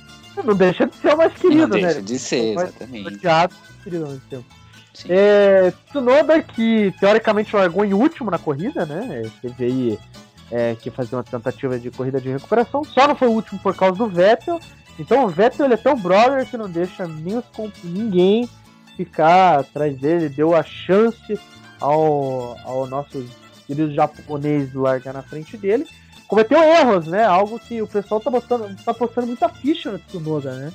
Não 0.41 0.55
deixa 0.55 0.87
de 0.87 0.95
ser 0.95 1.13
o 1.13 1.17
mais 1.17 1.33
querido, 1.33 1.67
não 1.67 1.77
né? 1.77 1.87
deixa 1.87 2.01
de 2.01 2.17
ser, 2.17 2.53
exatamente. 2.53 3.07
Odiado, 3.07 3.55
querido, 3.83 4.07
mais 4.07 4.23
tempo. 4.29 4.45
É, 5.09 5.73
Tsunoda 5.89 6.41
que 6.41 6.93
teoricamente 6.99 7.53
largou 7.55 7.83
em 7.83 7.93
último 7.93 8.31
na 8.31 8.37
corrida, 8.37 8.85
né? 8.85 9.29
Teve 9.41 9.65
aí 9.65 9.99
é, 10.49 10.75
que 10.75 10.89
fazer 10.89 11.15
uma 11.15 11.23
tentativa 11.23 11.77
de 11.77 11.91
corrida 11.91 12.21
de 12.21 12.29
recuperação. 12.29 12.83
Só 12.83 13.07
não 13.07 13.15
foi 13.15 13.27
o 13.27 13.31
último 13.31 13.59
por 13.59 13.75
causa 13.75 13.97
do 13.97 14.07
Vettel. 14.07 14.59
Então 14.99 15.25
o 15.25 15.27
Vettel 15.27 15.65
ele 15.65 15.73
é 15.73 15.77
tão 15.77 15.95
brother 15.95 16.45
que 16.45 16.57
não 16.57 16.69
deixa 16.69 17.07
nem 17.07 17.37
os, 17.37 17.45
ninguém 17.83 18.47
ficar 18.95 19.59
atrás 19.59 19.97
dele, 19.97 20.29
deu 20.29 20.55
a 20.55 20.63
chance 20.63 21.39
ao, 21.79 22.57
ao 22.63 22.87
nosso 22.87 23.25
querido 23.65 23.93
japonês 23.93 24.73
largar 24.73 25.13
na 25.13 25.23
frente 25.23 25.57
dele. 25.57 25.87
Cometeu 26.27 26.63
erros, 26.63 27.07
né? 27.07 27.23
Algo 27.23 27.59
que 27.59 27.81
o 27.81 27.87
pessoal 27.87 28.21
tá 28.21 28.29
botando, 28.29 28.75
tá 28.83 28.93
postando 28.93 29.27
muita 29.27 29.49
ficha 29.49 29.91
no 29.91 29.99
Tsunoda, 29.99 30.53
né? 30.55 30.73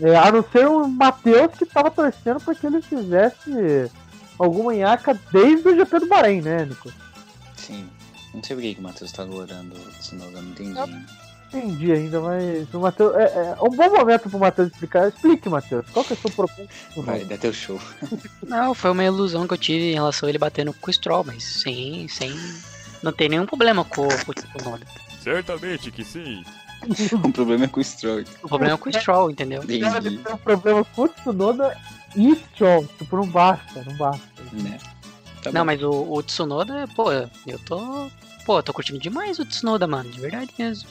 É, 0.00 0.16
a 0.16 0.32
não 0.32 0.42
ser 0.50 0.66
o 0.66 0.88
Matheus 0.88 1.52
que 1.56 1.66
tava 1.66 1.90
torcendo 1.90 2.40
para 2.40 2.54
que 2.54 2.66
ele 2.66 2.82
fizesse 2.82 3.90
alguma 4.38 4.74
nhaca 4.74 5.18
desde 5.32 5.68
o 5.68 5.76
GP 5.76 6.00
do 6.00 6.08
Bahrein, 6.08 6.40
né, 6.40 6.64
Nico? 6.64 6.92
Sim. 7.56 7.88
Não 8.32 8.42
sei 8.42 8.56
por 8.56 8.62
que, 8.62 8.74
que 8.74 8.80
o 8.80 8.82
Matheus 8.82 9.12
tá 9.12 9.22
adorando 9.22 9.76
o 9.76 9.90
Tsunoda, 10.00 10.42
não 10.42 10.50
entendi. 10.50 10.76
Eu 10.76 11.23
entendi 11.58 11.92
ainda, 11.92 12.20
mas 12.20 12.72
o 12.72 12.80
Matheus. 12.80 13.14
É, 13.16 13.22
é, 13.22 13.56
um 13.62 13.70
bom 13.70 13.90
momento 13.90 14.28
pro 14.28 14.38
Matheus 14.38 14.68
explicar. 14.68 15.08
Explique, 15.08 15.48
Matheus. 15.48 15.86
Qual 15.92 16.04
que 16.04 16.12
é 16.12 16.16
o 16.16 16.18
seu 16.18 16.30
propósito? 16.30 16.68
Vai, 16.96 17.24
dá 17.24 17.36
teu 17.36 17.52
show. 17.52 17.80
Não, 18.46 18.74
foi 18.74 18.90
uma 18.90 19.04
ilusão 19.04 19.46
que 19.46 19.54
eu 19.54 19.58
tive 19.58 19.92
em 19.92 19.94
relação 19.94 20.26
a 20.26 20.30
ele 20.30 20.38
batendo 20.38 20.72
com 20.72 20.90
o 20.90 20.92
Stroll, 20.92 21.24
mas 21.24 21.42
sem. 21.44 22.08
sem 22.08 22.32
não 23.02 23.12
tem 23.12 23.28
nenhum 23.28 23.44
problema 23.44 23.84
com, 23.84 24.08
com 24.08 24.30
o 24.30 24.34
Tsunoda. 24.34 24.86
Certamente 25.22 25.90
que 25.90 26.02
sim. 26.02 26.42
o 27.22 27.32
problema 27.32 27.66
é 27.66 27.68
com 27.68 27.80
o 27.80 27.84
Stroll. 27.84 28.24
O 28.42 28.48
problema 28.48 28.74
é 28.74 28.78
com 28.78 28.88
o 28.88 28.92
Stroll, 28.92 29.30
entendeu? 29.30 29.62
Entendi. 29.62 30.18
tem 30.22 30.34
um 30.34 30.38
problema 30.38 30.84
com 30.84 31.02
o 31.02 31.08
Tsunoda 31.08 31.76
e 32.16 32.34
Stroll. 32.34 32.88
Tipo, 32.98 33.16
não 33.16 33.26
basta, 33.26 33.84
não 33.84 33.94
basta. 33.96 34.22
Né? 34.52 34.78
Tá 35.42 35.52
não, 35.52 35.66
mas 35.66 35.82
o, 35.82 35.90
o 35.90 36.22
Tsunoda, 36.22 36.88
pô, 36.96 37.12
eu 37.12 37.58
tô. 37.66 38.10
Pô, 38.46 38.58
eu 38.58 38.62
tô 38.62 38.72
curtindo 38.72 38.98
demais 38.98 39.38
o 39.38 39.44
Tsunoda, 39.44 39.86
mano, 39.86 40.10
de 40.10 40.20
verdade 40.20 40.52
mesmo. 40.58 40.88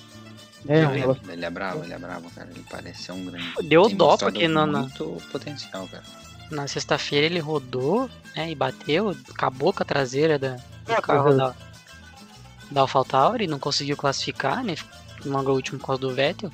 É, 0.68 0.84
ele, 0.84 1.04
ele, 1.30 1.46
é 1.46 1.50
bravo, 1.50 1.84
ele 1.84 1.94
é 1.94 1.98
bravo, 1.98 2.30
cara. 2.32 2.50
Ele 2.50 2.66
parece 2.70 3.04
ser 3.04 3.12
um 3.12 3.26
grande. 3.26 3.46
Deu 3.64 3.90
dó 3.90 4.18
porque 4.18 4.48
não. 4.48 4.68
Muito 4.68 5.22
potencial, 5.32 5.88
cara. 5.88 6.04
Na 6.50 6.68
sexta-feira 6.68 7.26
ele 7.26 7.40
rodou, 7.40 8.10
né? 8.36 8.52
E 8.52 8.56
bateu, 8.56 9.16
acabou 9.30 9.74
com 9.74 9.84
a 9.84 9.86
traseira 9.86 10.38
da, 10.38 10.56
do 10.86 11.02
carro 11.02 11.34
da, 11.34 11.56
da 12.72 12.82
AlphaTauri, 12.82 13.48
não 13.48 13.60
conseguiu 13.60 13.98
classificar, 13.98 14.64
né? 14.64 14.76
Logo 15.26 15.52
o 15.52 15.56
último 15.56 15.80
por 15.80 15.88
causa 15.88 16.02
do 16.02 16.14
Vettel. 16.14 16.52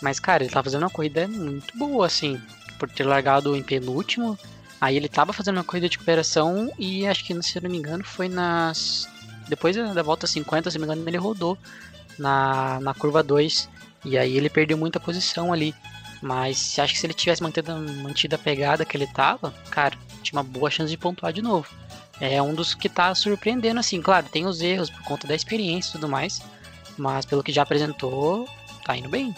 Mas, 0.00 0.18
cara, 0.18 0.42
ele 0.42 0.52
tá 0.52 0.62
fazendo 0.62 0.82
uma 0.82 0.90
corrida 0.90 1.26
muito 1.28 1.76
boa, 1.76 2.06
assim. 2.06 2.40
Por 2.78 2.88
ter 2.88 3.04
largado 3.04 3.54
em 3.56 3.62
penúltimo. 3.62 4.38
Aí 4.80 4.96
ele 4.96 5.08
tava 5.08 5.32
fazendo 5.32 5.58
uma 5.58 5.64
corrida 5.64 5.88
de 5.88 5.96
recuperação 5.96 6.72
e 6.78 7.06
acho 7.06 7.24
que, 7.24 7.42
se 7.42 7.58
eu 7.58 7.62
não 7.62 7.70
me 7.70 7.78
engano, 7.78 8.02
foi 8.02 8.28
nas. 8.28 9.08
Depois 9.48 9.76
da 9.76 10.02
volta 10.02 10.26
50, 10.26 10.70
se 10.70 10.78
não 10.78 10.86
me 10.86 10.92
engano, 10.92 11.08
ele 11.08 11.18
rodou 11.18 11.58
na, 12.20 12.78
na 12.80 12.94
curva 12.94 13.22
2. 13.22 13.68
E 14.04 14.16
aí 14.16 14.36
ele 14.36 14.48
perdeu 14.48 14.78
muita 14.78 15.00
posição 15.00 15.52
ali. 15.52 15.74
Mas 16.22 16.78
acho 16.78 16.92
que 16.92 17.00
se 17.00 17.06
ele 17.06 17.14
tivesse 17.14 17.42
mantido, 17.42 17.74
mantido 18.02 18.34
a 18.34 18.38
pegada 18.38 18.84
que 18.84 18.96
ele 18.96 19.06
tava, 19.06 19.52
cara, 19.70 19.96
tinha 20.22 20.38
uma 20.38 20.44
boa 20.44 20.70
chance 20.70 20.90
de 20.90 20.98
pontuar 20.98 21.32
de 21.32 21.40
novo. 21.40 21.66
É 22.20 22.40
um 22.42 22.54
dos 22.54 22.74
que 22.74 22.88
tá 22.88 23.14
surpreendendo, 23.14 23.80
assim. 23.80 24.02
Claro, 24.02 24.26
tem 24.30 24.46
os 24.46 24.60
erros 24.60 24.90
por 24.90 25.02
conta 25.04 25.26
da 25.26 25.34
experiência 25.34 25.90
e 25.90 25.92
tudo 25.92 26.08
mais. 26.08 26.42
Mas 26.98 27.24
pelo 27.24 27.42
que 27.42 27.52
já 27.52 27.62
apresentou, 27.62 28.46
tá 28.84 28.94
indo 28.94 29.08
bem. 29.08 29.34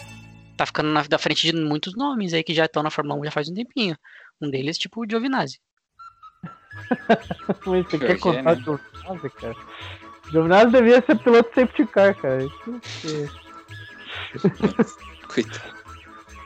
Tá 0.57 0.65
ficando 0.65 0.89
na, 0.89 1.03
da 1.03 1.17
frente 1.17 1.49
de 1.49 1.55
muitos 1.55 1.95
nomes 1.95 2.33
aí 2.33 2.43
que 2.43 2.53
já 2.53 2.65
estão 2.65 2.83
na 2.83 2.89
Fórmula 2.89 3.19
1 3.21 3.25
já 3.25 3.31
faz 3.31 3.47
um 3.47 3.53
tempinho. 3.53 3.97
Um 4.41 4.49
deles, 4.49 4.77
tipo 4.77 5.01
o 5.01 5.09
Giovinazzi. 5.09 5.59
Mas 7.65 7.85
você 7.85 7.97
quer 7.97 8.19
contar? 8.19 8.55
Giovinazzi, 8.55 9.29
cara? 9.29 9.55
Giovinazzi 10.33 10.71
devia 10.71 11.01
ser 11.05 11.15
piloto 11.19 11.53
safety 11.53 11.85
car, 11.85 12.15
cara. 12.15 12.39
Coitado. 15.31 15.83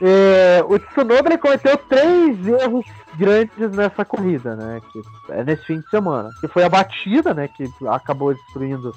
É, 0.00 0.62
o 0.68 0.78
Tsunoda 0.78 1.30
ele 1.30 1.38
cometeu 1.38 1.76
três 1.76 2.46
erros 2.46 2.84
grandes 3.16 3.72
nessa 3.72 4.04
corrida, 4.04 4.54
né? 4.54 4.80
Que 4.92 5.32
é 5.32 5.42
nesse 5.42 5.64
fim 5.64 5.80
de 5.80 5.88
semana. 5.88 6.28
Que 6.38 6.46
foi 6.48 6.64
a 6.64 6.68
batida, 6.68 7.32
né? 7.32 7.48
Que 7.48 7.64
acabou 7.88 8.34
destruindo 8.34 8.94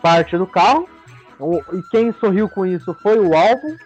parte 0.00 0.38
do 0.38 0.46
carro. 0.46 0.88
O, 1.38 1.58
e 1.72 1.82
quem 1.90 2.12
sorriu 2.12 2.48
com 2.48 2.64
isso 2.64 2.94
foi 3.02 3.18
o 3.18 3.34
álbum. 3.36 3.76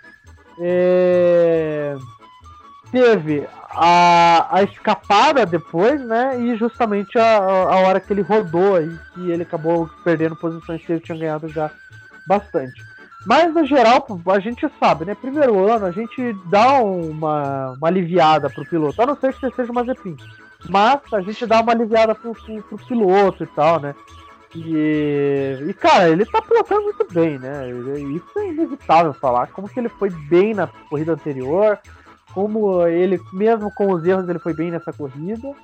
É, 0.58 1.96
teve 2.94 3.44
a, 3.70 4.46
a 4.56 4.62
escapada 4.62 5.44
depois, 5.44 6.00
né? 6.00 6.40
E 6.40 6.56
justamente 6.56 7.18
a, 7.18 7.38
a 7.38 7.76
hora 7.80 7.98
que 7.98 8.12
ele 8.12 8.22
rodou 8.22 8.76
aí, 8.76 8.96
que 9.12 9.30
ele 9.32 9.42
acabou 9.42 9.90
perdendo 10.04 10.36
posições 10.36 10.80
que 10.84 10.92
ele 10.92 11.00
tinha 11.00 11.18
ganhado 11.18 11.48
já 11.48 11.68
bastante. 12.24 12.80
Mas 13.26 13.52
no 13.52 13.66
geral, 13.66 14.06
a 14.26 14.38
gente 14.38 14.70
sabe, 14.78 15.04
né? 15.04 15.16
Primeiro 15.16 15.68
ano 15.68 15.86
a 15.86 15.90
gente 15.90 16.32
dá 16.46 16.80
uma, 16.80 17.72
uma 17.72 17.88
aliviada 17.88 18.48
pro 18.48 18.64
piloto, 18.64 19.02
a 19.02 19.06
não 19.06 19.16
ser 19.16 19.32
que 19.32 19.40
você 19.40 19.50
seja 19.56 19.72
uma 19.72 19.84
Zepin. 19.84 20.16
Mas 20.68 21.00
a 21.12 21.20
gente 21.20 21.44
dá 21.44 21.60
uma 21.60 21.72
aliviada 21.72 22.14
pro, 22.14 22.32
pro, 22.32 22.62
pro 22.62 22.86
piloto 22.86 23.42
e 23.42 23.46
tal, 23.48 23.80
né? 23.80 23.94
E, 24.54 25.58
e, 25.68 25.74
cara, 25.74 26.08
ele 26.10 26.24
tá 26.24 26.40
pilotando 26.40 26.82
muito 26.82 27.04
bem, 27.12 27.40
né? 27.40 27.68
Isso 28.14 28.38
é 28.38 28.50
inevitável 28.50 29.12
falar. 29.12 29.48
Como 29.48 29.68
que 29.68 29.80
ele 29.80 29.88
foi 29.88 30.10
bem 30.10 30.54
na 30.54 30.68
corrida 30.88 31.12
anterior, 31.12 31.78
como 32.34 32.86
ele, 32.86 33.20
mesmo 33.32 33.72
com 33.74 33.92
os 33.92 34.04
erros, 34.04 34.28
ele 34.28 34.38
foi 34.38 34.52
bem 34.52 34.70
nessa 34.70 34.92
corrida. 34.92 35.54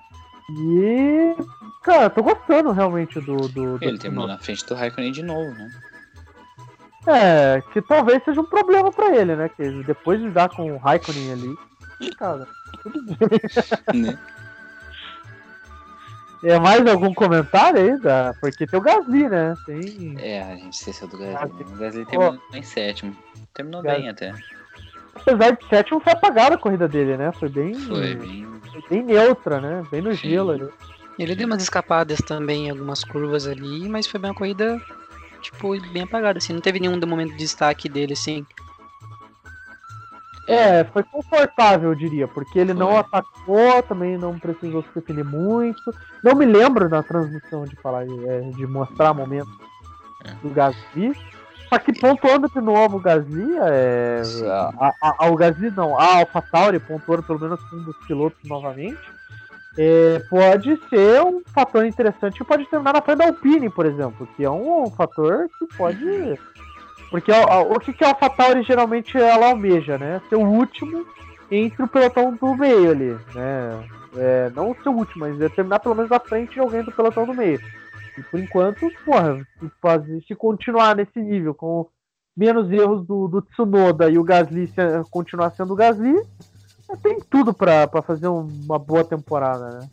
E, 0.51 1.37
cara, 1.83 2.09
tô 2.09 2.23
gostando 2.23 2.73
realmente 2.73 3.21
do. 3.21 3.37
do, 3.37 3.79
do 3.79 3.85
ele 3.85 3.99
terminou 3.99 4.27
na 4.27 4.39
frente 4.39 4.65
do 4.67 4.75
Raikkonen 4.75 5.13
de 5.13 5.23
novo, 5.23 5.51
né? 5.51 5.71
É, 7.07 7.63
que 7.73 7.83
talvez 7.83 8.23
seja 8.25 8.41
um 8.41 8.47
problema 8.47 8.91
pra 8.93 9.15
ele, 9.15 9.35
né? 9.35 9.49
Que 9.49 9.83
depois 9.85 10.21
de 10.21 10.31
dar 10.31 10.49
com 10.49 10.73
o 10.73 10.79
Raikkonen 10.79 11.33
ali, 11.33 12.15
cara, 12.17 12.47
tudo 12.83 13.03
bem. 13.05 13.41
Né? 14.03 14.19
É 16.43 16.59
mais 16.59 16.87
algum 16.87 17.13
comentário 17.13 17.81
aí? 17.81 18.01
Da... 18.01 18.35
Porque 18.41 18.67
tem 18.67 18.79
o 18.79 18.83
Gasly, 18.83 19.29
né? 19.29 19.55
Tem... 19.67 20.17
É, 20.19 20.43
a 20.43 20.57
gente 20.57 20.73
esqueceu 20.73 21.07
do 21.07 21.19
Gasly. 21.19 21.35
Gasly. 21.35 21.65
O 21.65 21.77
Gasly 21.77 22.07
terminou 22.07 22.41
oh. 22.51 22.57
em 22.57 22.63
sétimo. 22.63 23.17
Terminou 23.53 23.83
Gasly. 23.83 24.01
bem 24.01 24.09
até. 24.09 24.35
Apesar 25.21 25.53
de 25.53 25.67
sétimo 25.69 26.01
foi 26.01 26.13
apagada 26.13 26.55
a 26.55 26.59
corrida 26.59 26.89
dele, 26.89 27.17
né? 27.17 27.33
Foi 27.33 27.49
bem. 27.49 27.75
Foi 27.75 28.15
bem. 28.15 28.49
Bem 28.89 29.05
neutra, 29.05 29.61
né? 29.61 29.83
Bem 29.91 30.01
no 30.01 30.15
Sim. 30.15 30.31
gelo 30.31 30.51
ali. 30.51 30.69
Ele 31.19 31.35
deu 31.35 31.47
umas 31.47 31.63
escapadas 31.63 32.19
também 32.21 32.67
em 32.67 32.71
algumas 32.71 33.05
curvas 33.05 33.47
ali, 33.47 33.89
mas 33.89 34.07
foi 34.07 34.19
bem 34.19 34.31
uma 34.31 34.37
corrida, 34.37 34.81
tipo, 35.43 35.79
bem 35.93 36.03
apagada, 36.03 36.39
assim. 36.39 36.53
Não 36.53 36.61
teve 36.61 36.81
nenhum 36.81 36.99
momento 37.07 37.33
de 37.33 37.37
destaque 37.37 37.89
dele, 37.89 38.15
assim. 38.15 38.47
É, 40.49 40.83
foi 40.85 41.05
confortável, 41.05 41.91
eu 41.91 41.95
diria, 41.95 42.27
porque 42.27 42.59
ele 42.59 42.73
foi. 42.73 42.81
não 42.81 42.97
atacou, 42.97 43.83
também 43.85 44.19
não 44.19 44.39
precisou 44.39 44.83
se 44.83 44.89
defender 44.95 45.25
muito. 45.25 45.95
Não 46.25 46.35
me 46.35 46.45
lembro 46.45 46.89
na 46.89 47.03
transmissão 47.03 47.65
de 47.65 47.77
falar, 47.77 48.05
é, 48.05 48.41
de 48.57 48.67
mostrar 48.67 49.15
momentos 49.15 49.55
é. 50.25 50.33
do 50.43 50.51
Gasly. 50.51 51.15
Só 51.71 51.79
que 51.79 51.93
pontuando 51.93 52.49
de 52.49 52.61
novo 52.61 52.97
o 52.97 53.01
Gasly, 53.01 53.57
é, 53.63 54.23
a, 54.45 54.93
a, 55.01 55.15
a, 55.21 55.31
o 55.31 55.37
Gasly 55.37 55.71
não, 55.71 55.97
a 55.97 56.19
AlphaTauri 56.19 56.81
pontuando 56.81 57.23
pelo 57.23 57.39
menos 57.39 57.61
um 57.73 57.85
dos 57.85 57.97
pilotos 58.09 58.41
novamente, 58.45 58.99
é, 59.79 60.19
pode 60.29 60.77
ser 60.89 61.23
um 61.23 61.43
fator 61.55 61.87
interessante 61.87 62.39
que 62.39 62.45
pode 62.45 62.67
terminar 62.67 62.95
na 62.95 63.01
frente 63.01 63.19
da 63.19 63.27
Alpine, 63.27 63.71
por 63.71 63.87
exemplo, 63.87 64.29
que 64.37 64.45
é 64.45 64.51
um, 64.51 64.83
um 64.83 64.91
fator 64.91 65.49
que 65.57 65.77
pode 65.77 66.05
Porque 67.09 67.31
o, 67.31 67.73
o 67.73 67.79
que, 67.79 67.93
que 67.93 68.05
a 68.05 68.09
AlphaTauri 68.09 68.65
geralmente 68.65 69.17
ela 69.17 69.51
almeja, 69.51 69.97
né? 69.97 70.21
Ser 70.29 70.37
o 70.37 70.45
último 70.45 71.07
entre 71.53 71.85
o 71.85 71.89
pelotão 71.89 72.35
do 72.35 72.57
meio 72.57 72.91
ali, 72.91 73.17
né? 73.33 73.89
É, 74.17 74.51
não 74.57 74.75
ser 74.83 74.89
o 74.89 74.93
último, 74.93 75.25
mas 75.25 75.53
terminar 75.53 75.79
pelo 75.79 75.95
menos 75.95 76.11
à 76.11 76.19
frente 76.19 76.55
de 76.55 76.61
alguém 76.61 76.83
do 76.83 76.91
pelotão 76.91 77.25
do 77.25 77.33
meio. 77.33 77.61
E 78.21 78.23
por 78.25 78.39
enquanto, 78.39 78.91
porra, 79.05 79.39
se, 79.59 79.71
fazer, 79.81 80.23
se 80.27 80.35
continuar 80.35 80.95
nesse 80.95 81.19
nível, 81.19 81.55
com 81.55 81.89
menos 82.37 82.71
erros 82.71 83.07
do, 83.07 83.27
do 83.27 83.43
Tsunoda 83.43 84.11
e 84.11 84.19
o 84.19 84.25
Gasly 84.25 84.67
se, 84.69 85.11
continuar 85.11 85.51
sendo 85.51 85.73
o 85.73 85.77
Gasly, 85.77 86.15
tem 87.03 87.19
tudo 87.31 87.55
para 87.55 87.89
fazer 88.03 88.29
uma 88.29 88.79
boa 88.79 89.05
temporada, 89.05 89.79
né? 89.79 89.91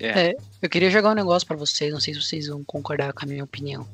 É. 0.00 0.28
é. 0.28 0.36
eu 0.60 0.68
queria 0.68 0.90
jogar 0.90 1.10
um 1.10 1.14
negócio 1.14 1.46
para 1.46 1.56
vocês, 1.56 1.92
não 1.92 2.00
sei 2.00 2.14
se 2.14 2.22
vocês 2.22 2.48
vão 2.48 2.64
concordar 2.64 3.12
com 3.12 3.24
a 3.24 3.28
minha 3.28 3.44
opinião. 3.44 3.86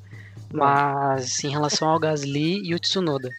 Mas 0.52 1.44
em 1.44 1.50
relação 1.50 1.88
ao 1.88 1.98
Gasly 1.98 2.62
e 2.64 2.74
o 2.74 2.78
Tsunoda. 2.78 3.30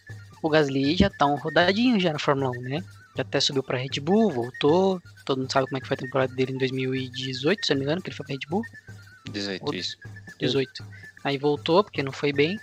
O 0.42 0.48
Gasly 0.48 0.96
já 0.96 1.10
tá 1.10 1.26
um 1.26 1.36
rodadinho 1.36 2.00
já 2.00 2.12
na 2.12 2.18
Fórmula 2.18 2.50
1, 2.50 2.62
né? 2.62 2.84
Já 3.14 3.22
até 3.22 3.38
subiu 3.38 3.62
pra 3.62 3.78
Red 3.78 4.00
Bull, 4.00 4.30
voltou. 4.30 5.00
Todo 5.24 5.38
mundo 5.38 5.52
sabe 5.52 5.66
como 5.66 5.76
é 5.76 5.80
que 5.80 5.86
foi 5.86 5.94
a 5.94 5.98
temporada 5.98 6.34
dele 6.34 6.52
em 6.52 6.58
2018, 6.58 7.66
se 7.66 7.72
não 7.72 7.78
me 7.78 7.84
engano, 7.84 8.00
que 8.00 8.08
ele 8.08 8.16
foi 8.16 8.24
pra 8.24 8.34
Red 8.34 8.48
Bull. 8.48 8.62
18, 9.32 9.74
isso. 9.74 9.98
18. 10.38 10.84
Aí 11.24 11.38
voltou, 11.38 11.82
porque 11.84 12.02
não 12.02 12.12
foi 12.12 12.32
bem. 12.32 12.58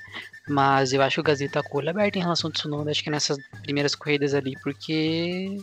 Mas 0.48 0.94
eu 0.94 1.02
acho 1.02 1.16
que 1.16 1.22
o 1.22 1.24
Gasly 1.24 1.48
tá 1.48 1.62
com 1.62 1.78
o 1.78 1.80
olho 1.80 1.92
aberto 1.92 2.16
em 2.16 2.22
relação 2.22 2.48
ao 2.48 2.52
Tsunoda, 2.52 2.90
acho 2.90 3.04
que 3.04 3.10
nessas 3.12 3.38
primeiras 3.62 3.94
corridas 3.94 4.34
ali, 4.34 4.54
porque 4.64 5.58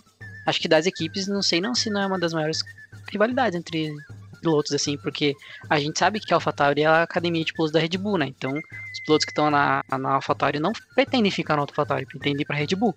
acho 0.46 0.60
que 0.60 0.68
das 0.68 0.86
equipes, 0.86 1.26
não 1.26 1.42
sei 1.42 1.60
não 1.60 1.75
se 1.75 1.90
não 1.90 2.00
é 2.00 2.06
uma 2.06 2.20
das 2.20 2.32
maiores 2.32 2.62
rivalidades 3.10 3.58
entre 3.58 3.92
pilotos, 4.40 4.72
assim, 4.72 4.96
porque 4.98 5.34
a 5.68 5.80
gente 5.80 5.98
sabe 5.98 6.20
que 6.20 6.32
a 6.32 6.36
AlphaTauri 6.36 6.82
é 6.82 6.86
a 6.86 7.02
academia 7.02 7.44
de 7.44 7.52
pilotos 7.52 7.72
da 7.72 7.80
Red 7.80 7.98
Bull, 7.98 8.16
né? 8.16 8.26
Então, 8.26 8.52
os 8.52 9.00
pilotos 9.00 9.25
que 9.25 9.32
estão 9.32 9.50
na, 9.50 9.82
na 9.90 10.10
AlphaTauri 10.14 10.60
não 10.60 10.72
pretendem 10.94 11.32
ficar 11.32 11.56
na 11.56 11.62
AlphaTauri, 11.62 12.06
pretendem 12.06 12.42
ir 12.42 12.44
pra 12.44 12.54
Red 12.54 12.76
Bull. 12.76 12.94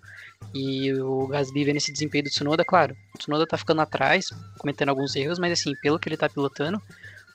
E 0.54 0.92
o 0.94 1.26
Gasly 1.26 1.64
vendo 1.64 1.76
esse 1.76 1.92
desempenho 1.92 2.24
do 2.24 2.30
Tsunoda, 2.30 2.64
claro, 2.64 2.96
o 3.14 3.18
Tsunoda 3.18 3.46
tá 3.46 3.58
ficando 3.58 3.80
atrás, 3.80 4.28
cometendo 4.58 4.90
alguns 4.90 5.16
erros, 5.16 5.40
mas 5.40 5.52
assim, 5.52 5.74
pelo 5.82 5.98
que 5.98 6.08
ele 6.08 6.16
tá 6.16 6.28
pilotando, 6.28 6.80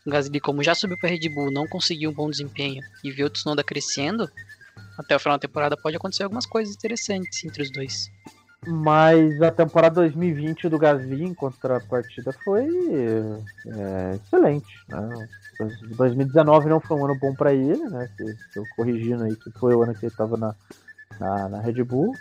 Gasly, 0.06 0.40
como 0.40 0.64
já 0.64 0.76
subiu 0.76 0.98
pra 0.98 1.10
Red 1.10 1.30
Bull, 1.30 1.52
não 1.52 1.68
conseguiu 1.68 2.12
um 2.12 2.14
bom 2.14 2.30
desempenho 2.30 2.84
e 3.04 3.12
viu 3.12 3.28
o 3.28 3.30
Tsunoda 3.30 3.64
crescendo, 3.64 4.30
até 4.98 5.16
o 5.16 5.20
final 5.20 5.38
da 5.38 5.42
temporada 5.42 5.76
pode 5.76 5.98
acontecer 5.98 6.24
algumas 6.24 6.46
coisas 6.46 6.76
interessantes 6.76 7.44
entre 7.44 7.64
os 7.64 7.72
dois. 7.72 8.12
Mas 8.68 9.42
a 9.42 9.52
temporada 9.52 9.96
2020 9.96 10.70
do 10.70 10.80
Gasly 10.80 11.24
em 11.24 11.34
contrapartida 11.34 12.32
foi 12.32 12.68
é, 13.68 14.16
excelente. 14.16 14.84
Né? 14.90 15.28
2019 15.96 16.70
não 16.70 16.80
foi 16.80 16.98
um 16.98 17.06
ano 17.06 17.16
bom 17.16 17.34
para 17.34 17.54
ele, 17.54 17.84
né? 17.86 18.10
Eu 18.56 18.66
corrigindo 18.76 19.24
aí 19.24 19.36
que 19.36 19.52
foi 19.52 19.74
o 19.74 19.84
ano 19.84 19.94
que 19.94 20.06
ele 20.06 20.12
estava 20.12 20.36
na, 20.36 20.56
na, 21.20 21.50
na, 21.50 21.62
Red 21.62 21.84
Bull. 21.84 22.16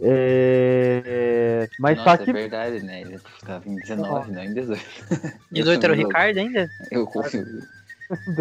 É, 0.00 1.68
mas 1.78 1.96
Nossa, 1.96 2.10
só 2.10 2.24
que. 2.24 2.30
É 2.30 2.32
verdade, 2.32 2.84
né? 2.84 3.00
Ele 3.00 3.14
estava 3.14 3.68
em 3.68 3.78
19, 3.78 4.28
não, 4.28 4.36
não 4.36 4.44
em 4.44 4.52
18. 4.52 4.82
18 5.50 5.84
era 5.84 5.92
o 5.92 5.96
Ricardo 5.96 6.38
ainda? 6.38 6.70
Eu 6.90 7.06
confirmei. 7.06 7.62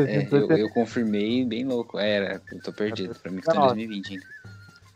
É, 0.07 0.27
eu, 0.31 0.47
eu, 0.51 0.69
confirmei 0.69 1.43
bem 1.43 1.65
louco. 1.65 1.97
Era, 1.97 2.39
eu 2.51 2.59
tô 2.59 2.71
perdido. 2.71 3.15
Pra 3.15 3.31
mim 3.31 3.39
que 3.39 3.47
tá 3.47 3.55
em 3.55 3.59
2020 3.59 4.13
ainda. 4.13 4.25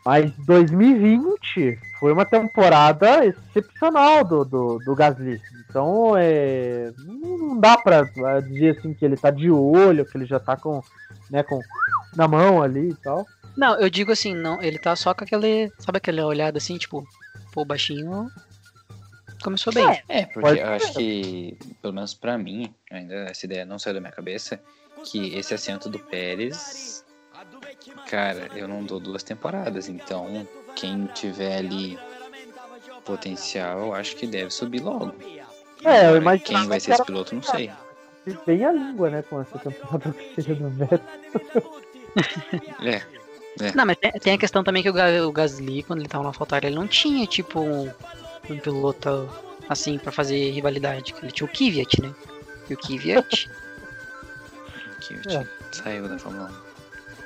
Mas 0.04 0.32
2020 0.46 1.78
foi 1.98 2.12
uma 2.12 2.24
temporada 2.24 3.26
excepcional 3.26 4.24
do, 4.24 4.44
do, 4.44 4.78
do 4.78 4.94
Gasly. 4.94 5.42
Então, 5.68 6.14
é, 6.16 6.92
não 7.04 7.58
dá 7.58 7.76
pra 7.76 8.04
dizer 8.40 8.78
assim 8.78 8.94
que 8.94 9.04
ele 9.04 9.16
tá 9.16 9.30
de 9.30 9.50
olho, 9.50 10.06
que 10.06 10.16
ele 10.16 10.24
já 10.24 10.38
tá 10.38 10.56
com, 10.56 10.80
né, 11.28 11.42
com 11.42 11.60
na 12.16 12.26
mão 12.26 12.62
ali 12.62 12.90
e 12.90 12.94
tal. 12.94 13.26
Não, 13.56 13.78
eu 13.78 13.90
digo 13.90 14.12
assim, 14.12 14.34
não, 14.34 14.62
ele 14.62 14.78
tá 14.78 14.94
só 14.96 15.12
com 15.12 15.24
aquele, 15.24 15.72
sabe 15.78 15.98
aquela 15.98 16.24
olhada 16.24 16.58
assim, 16.58 16.78
tipo, 16.78 17.06
pô, 17.52 17.64
baixinho 17.64 18.30
começou 19.42 19.72
bem. 19.72 19.88
É, 20.08 20.20
é 20.20 20.26
porque 20.26 20.60
eu 20.60 20.68
acho 20.68 20.92
que, 20.92 21.56
pelo 21.80 21.94
menos 21.94 22.14
pra 22.14 22.36
mim, 22.36 22.72
ainda 22.90 23.14
essa 23.24 23.46
ideia 23.46 23.64
não 23.64 23.78
saiu 23.78 23.94
da 23.94 24.00
minha 24.00 24.12
cabeça, 24.12 24.60
que 25.04 25.34
esse 25.34 25.54
assento 25.54 25.88
do 25.88 25.98
Pérez 25.98 27.04
Cara, 28.08 28.48
eu 28.54 28.68
não 28.68 28.82
dou 28.84 29.00
duas 29.00 29.22
temporadas, 29.22 29.88
então 29.88 30.46
quem 30.74 31.06
tiver 31.06 31.58
ali 31.58 31.98
potencial, 33.04 33.78
eu 33.80 33.94
acho 33.94 34.16
que 34.16 34.26
deve 34.26 34.50
subir 34.50 34.82
logo. 34.82 35.14
É, 35.84 36.10
eu 36.10 36.16
imagino. 36.16 36.44
Quem 36.44 36.68
vai 36.68 36.80
ser 36.80 36.92
esse 36.92 37.04
piloto, 37.04 37.34
não 37.34 37.42
sei. 37.42 37.70
Tem 38.44 38.64
a 38.64 38.72
língua, 38.72 39.10
né, 39.10 39.22
com 39.22 39.40
essa 39.40 39.58
temporada 39.58 40.12
que 40.12 40.34
seja 40.34 40.54
do 40.54 40.68
Vettel. 40.68 41.00
é. 42.84 43.20
É. 43.58 43.72
Não, 43.74 43.84
mas 43.84 43.96
tem, 43.96 44.12
tem, 44.12 44.34
a 44.34 44.38
questão 44.38 44.62
também 44.62 44.82
que 44.82 44.90
o, 44.90 45.28
o 45.28 45.32
Gasly, 45.32 45.82
quando 45.82 46.00
ele 46.00 46.08
tava 46.08 46.22
na 46.24 46.30
AlphaTauri, 46.30 46.66
ele 46.66 46.76
não 46.76 46.86
tinha, 46.86 47.26
tipo, 47.26 47.60
um, 47.60 47.90
um 48.48 48.58
piloto 48.58 49.28
assim 49.68 49.98
para 49.98 50.12
fazer 50.12 50.50
rivalidade. 50.50 51.14
Ele 51.22 51.32
tinha 51.32 51.46
o 51.46 51.50
Kvyat, 51.50 52.00
né? 52.00 52.12
E 52.68 52.74
o 52.74 52.76
Kvyat. 52.76 53.50
o 54.96 55.00
Kvyat 55.00 55.36
é. 55.36 55.46
saiu 55.72 56.08
da 56.08 56.18
Fórmula 56.18 56.50
1 56.66 56.70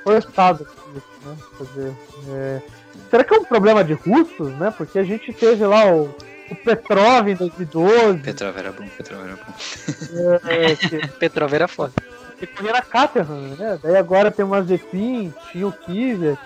forçado 0.05 0.69
isso, 0.95 1.29
né? 1.29 1.37
Dizer, 1.59 1.97
é... 2.29 2.63
será 3.11 3.25
que 3.25 3.35
é 3.35 3.39
um 3.39 3.45
problema 3.45 3.83
de 3.83 3.95
russos, 3.95 4.53
né? 4.59 4.73
Porque 4.77 4.99
a 4.99 5.03
gente 5.03 5.33
teve 5.33 5.65
lá 5.65 5.87
o, 5.87 6.15
o 6.51 6.55
Petrov 6.55 7.27
em 7.27 7.35
2012. 7.35 8.19
Petrov 8.19 8.57
era 8.57 8.71
bom, 8.71 8.87
Petrov 8.87 9.25
era 9.25 9.37
bom. 9.37 10.49
É, 10.49 10.77
que... 10.77 11.09
Petrov 11.19 11.53
era 11.55 11.67
foda. 11.67 11.95
E 12.41 12.47
corria 12.47 12.73
na 12.73 12.83
Caterham, 12.83 13.57
né? 13.59 13.79
Daí 13.83 13.97
agora 13.97 14.31
tem 14.31 14.45
o 14.45 14.49
Mazepin, 14.49 15.33
tinha 15.51 15.67
o 15.67 15.73
Kizer. 15.73 16.37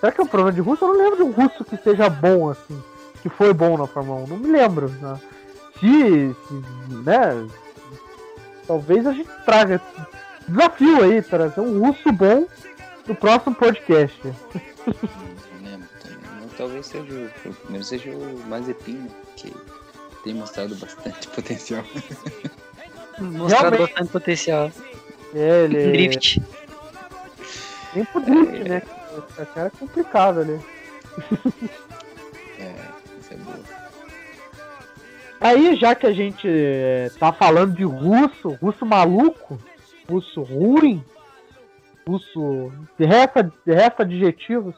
Será 0.00 0.12
que 0.12 0.20
é 0.20 0.24
um 0.24 0.28
problema 0.28 0.52
de 0.52 0.60
russo? 0.60 0.84
Eu 0.84 0.88
não 0.88 0.98
lembro 0.98 1.16
de 1.16 1.22
um 1.22 1.30
russo 1.30 1.64
que 1.64 1.76
seja 1.76 2.08
bom 2.08 2.48
assim, 2.48 2.82
que 3.22 3.28
foi 3.28 3.52
bom 3.52 3.76
na 3.76 3.86
Fórmula 3.86 4.20
1. 4.20 4.26
Não 4.28 4.36
me 4.36 4.50
lembro. 4.50 4.88
Né? 4.88 5.20
Se, 5.78 6.36
se, 6.48 6.94
né? 7.04 7.46
Talvez 8.66 9.06
a 9.06 9.12
gente 9.12 9.30
traga 9.44 9.80
desafio 10.46 11.02
aí, 11.02 11.22
trazer 11.22 11.60
um 11.60 11.80
russo 11.80 12.12
bom 12.12 12.46
no 13.06 13.14
próximo 13.14 13.54
podcast. 13.54 14.20
Talvez 16.56 16.86
seja 16.86 17.30
o, 17.46 17.54
primeiro 17.54 17.84
seja 17.84 18.10
o 18.10 18.42
Mazepin, 18.48 19.08
que 19.36 19.54
tem 20.24 20.34
mostrado 20.34 20.74
bastante 20.76 21.28
potencial. 21.34 21.84
Mostrado 23.18 23.70
Realmente. 23.70 23.80
bastante 23.80 24.10
potencial. 24.10 24.72
É, 25.34 25.64
ele... 25.64 25.92
Drift. 25.92 26.42
Nem 27.94 28.04
pro 28.04 28.20
drift, 28.20 28.60
é, 28.60 28.68
né? 28.68 28.82
Esse 29.38 29.46
cara 29.52 29.66
é 29.66 29.78
complicado 29.78 30.40
ali. 30.40 30.60
É, 32.58 32.74
isso 33.20 33.34
é 33.34 33.36
boa. 33.36 33.58
Aí, 35.40 35.76
já 35.76 35.94
que 35.94 36.06
a 36.06 36.12
gente 36.12 36.48
é, 36.48 37.10
tá 37.18 37.32
falando 37.32 37.74
de 37.76 37.84
russo, 37.84 38.58
russo 38.60 38.84
maluco, 38.84 39.58
russo 40.08 40.42
ruim, 40.42 41.04
russo. 42.06 42.72
De 42.98 43.04
resta, 43.04 43.52
resta 43.66 44.02
adjetivos 44.02 44.74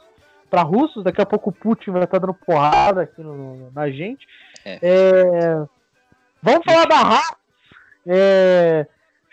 para 0.50 0.62
russos. 0.62 1.02
Daqui 1.02 1.22
a 1.22 1.26
pouco 1.26 1.50
o 1.50 1.52
Putin 1.52 1.92
vai 1.92 2.04
estar 2.04 2.18
dando 2.18 2.34
porrada 2.34 3.02
aqui 3.02 3.22
no, 3.22 3.70
na 3.72 3.90
gente. 3.90 4.26
É. 4.64 4.78
É, 4.82 5.66
vamos 6.42 6.64
falar 6.64 6.86
da 6.86 6.96
Haas. 6.96 7.36
É, 8.06 8.86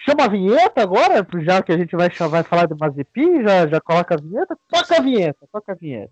chama 0.07 0.23
a 0.23 0.27
vinheta 0.29 0.81
agora, 0.81 1.27
já 1.41 1.61
que 1.61 1.73
a 1.73 1.77
gente 1.77 1.93
vai, 1.93 2.09
vai 2.09 2.43
falar 2.43 2.65
de 2.65 2.75
Mazepin, 2.75 3.43
já, 3.43 3.67
já 3.67 3.81
coloca 3.81 4.15
a 4.15 4.17
vinheta. 4.17 4.57
Toca 4.69 4.97
a 4.97 5.01
vinheta, 5.01 5.47
toca 5.51 5.71
a 5.73 5.75
vinheta. 5.75 6.11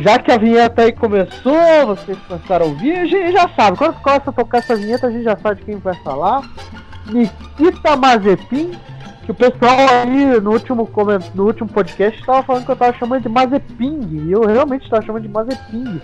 já 0.00 0.18
que 0.18 0.32
a 0.32 0.38
vinheta 0.38 0.82
aí 0.82 0.92
começou, 0.92 1.86
vocês 1.86 2.16
começaram 2.26 2.64
a 2.64 2.68
ouvir, 2.68 2.96
a 2.96 3.04
gente 3.04 3.32
já 3.32 3.46
sabe. 3.48 3.76
Quando 3.76 4.00
começa 4.00 4.30
a 4.30 4.32
tocar 4.32 4.58
essa 4.58 4.74
vinheta, 4.74 5.06
a 5.06 5.10
gente 5.10 5.24
já 5.24 5.36
sabe 5.36 5.60
de 5.60 5.66
quem 5.66 5.76
vai 5.76 5.94
falar. 5.96 6.48
Nikita 7.06 7.94
Mazepin, 7.94 8.72
que 9.28 9.32
o 9.32 9.34
pessoal 9.34 9.76
aí 10.02 10.40
no 10.40 10.52
último, 10.52 10.88
no 11.34 11.46
último 11.46 11.68
podcast 11.68 12.18
estava 12.18 12.42
falando 12.42 12.64
que 12.64 12.70
eu 12.70 12.74
estava 12.74 12.96
chamando 12.96 13.22
de 13.22 13.28
Mazepin, 13.28 14.00
e 14.10 14.32
eu 14.32 14.46
realmente 14.46 14.84
estava 14.84 15.04
chamando 15.04 15.22
de 15.22 15.28
Mazepin. 15.28 16.00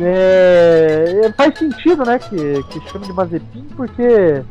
É, 0.00 1.32
faz 1.36 1.58
sentido, 1.58 2.04
né, 2.04 2.20
que, 2.20 2.62
que 2.62 2.88
chama 2.88 3.04
de 3.04 3.12
Mazepin, 3.12 3.66
porque. 3.76 4.44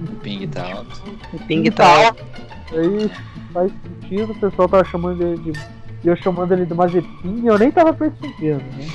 O 0.00 0.16
ping 0.20 0.46
tá 0.46 0.62
alto. 0.62 1.02
O 1.32 1.38
ping 1.46 1.70
tá 1.72 2.06
alto. 2.06 2.24
Aí 2.72 3.10
faz 3.52 3.72
sentido, 3.82 4.32
o 4.32 4.38
pessoal 4.38 4.68
tava 4.68 4.84
chamando 4.84 5.18
de, 5.18 5.52
de 5.52 5.60
e 6.04 6.08
eu 6.08 6.16
chamando 6.16 6.52
ele 6.52 6.66
de 6.66 6.74
Mazepin, 6.74 7.46
eu 7.46 7.58
nem 7.58 7.72
tava 7.72 7.92
percebendo, 7.92 8.62
né? 8.62 8.86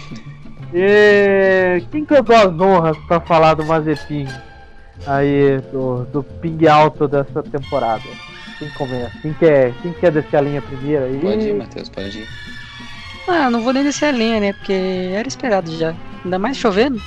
E 0.74 1.84
quem 1.92 2.06
que 2.06 2.14
eu 2.14 2.24
dou 2.24 2.36
as 2.36 2.60
honras 2.60 2.98
pra 3.00 3.20
falar 3.20 3.56
do 3.56 3.66
Mazepin 3.66 4.28
aí, 5.06 5.60
do, 5.74 6.06
do 6.06 6.24
ping 6.24 6.68
alto 6.68 7.08
dessa 7.08 7.44
temporada? 7.44 8.29
Quem 8.60 8.70
começa? 8.70 9.12
Quem 9.22 9.34
quer, 9.34 9.74
quem 9.82 9.94
quer 9.94 10.12
descer 10.12 10.36
a 10.38 10.42
linha 10.42 10.62
primeiro 10.62 11.06
aí? 11.06 11.20
Pode 11.20 11.48
ir, 11.48 11.54
Matheus, 11.56 11.90
pode 11.90 12.20
ir. 12.20 12.28
Ah, 13.28 13.50
não 13.50 13.62
vou 13.62 13.72
nem 13.72 13.84
descer 13.84 14.06
a 14.06 14.12
linha, 14.12 14.40
né? 14.40 14.54
Porque 14.54 14.74
era 14.74 15.28
esperado 15.28 15.72
já. 15.78 15.96
Ainda 16.24 16.38
mais 16.38 16.58
chovendo. 16.58 17.02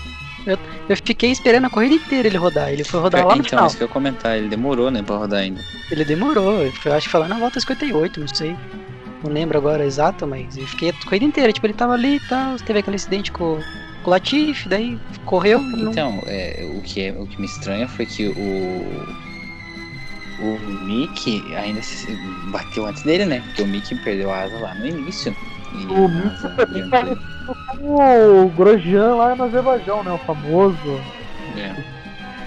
Eu, 0.47 0.57
eu 0.89 0.97
fiquei 0.97 1.31
esperando 1.31 1.67
a 1.67 1.71
corrida 1.71 1.95
inteira 1.95 2.27
ele 2.29 2.37
rodar. 2.39 2.73
Ele 2.73 2.85
foi 2.85 3.01
rodar 3.01 3.25
lá 3.27 3.35
no 3.37 3.41
então, 3.43 3.51
final. 3.51 3.67
isso 3.67 3.77
que 3.77 3.83
eu 3.83 3.87
ia 3.87 3.93
comentar, 3.93 4.37
ele 4.37 4.49
demorou, 4.49 4.91
né, 4.91 5.03
pra 5.03 5.17
rodar 5.17 5.41
ainda. 5.41 5.61
Ele 5.91 6.05
demorou. 6.05 6.63
Eu 6.85 6.93
acho 6.95 7.07
que 7.07 7.11
foi 7.11 7.21
lá 7.21 7.29
na 7.29 7.39
volta 7.39 7.61
58, 7.61 8.21
não 8.21 8.29
sei. 8.29 8.57
Não 9.23 9.31
lembro 9.33 9.59
agora 9.59 9.85
exato, 9.85 10.27
mas 10.27 10.57
eu 10.57 10.67
fiquei 10.67 10.89
a 10.91 10.93
corrida 11.05 11.25
inteira. 11.25 11.53
Tipo, 11.53 11.67
ele 11.67 11.75
tava 11.75 11.93
ali 11.93 12.17
e 12.17 12.21
tal. 12.21 12.57
Teve 12.57 12.79
aquele 12.81 12.97
acidente 12.97 13.31
com, 13.31 13.61
com 14.03 14.09
o 14.09 14.11
Latif, 14.11 14.67
daí 14.69 14.99
correu. 15.25 15.61
e 15.61 15.83
não- 15.83 15.93
Então, 15.93 16.23
é, 16.27 16.65
o, 16.77 16.81
que 16.83 17.03
é, 17.03 17.13
o 17.13 17.27
que 17.27 17.39
me 17.41 17.47
estranha 17.47 17.87
foi 17.87 18.07
que 18.07 18.27
o. 18.29 19.32
O 20.39 20.59
Mickey 20.85 21.55
ainda 21.55 21.83
se 21.83 22.07
bateu 22.51 22.87
antes 22.87 23.03
dele, 23.03 23.27
né? 23.27 23.41
Porque 23.41 23.63
o 23.63 23.67
Mickey 23.67 23.95
perdeu 23.97 24.31
a 24.33 24.43
asa 24.43 24.59
lá 24.59 24.75
no 24.75 24.87
início. 24.87 25.37
E 25.73 25.87
O 25.87 26.09
Mickey 26.09 26.89
também 26.91 27.19
o 28.45 28.49
Grosjean 28.51 29.15
lá 29.17 29.35
no 29.35 29.45
Azerbaijão, 29.45 30.03
né? 30.05 30.13
O 30.13 30.19
famoso 30.19 31.01
É, 31.57 31.75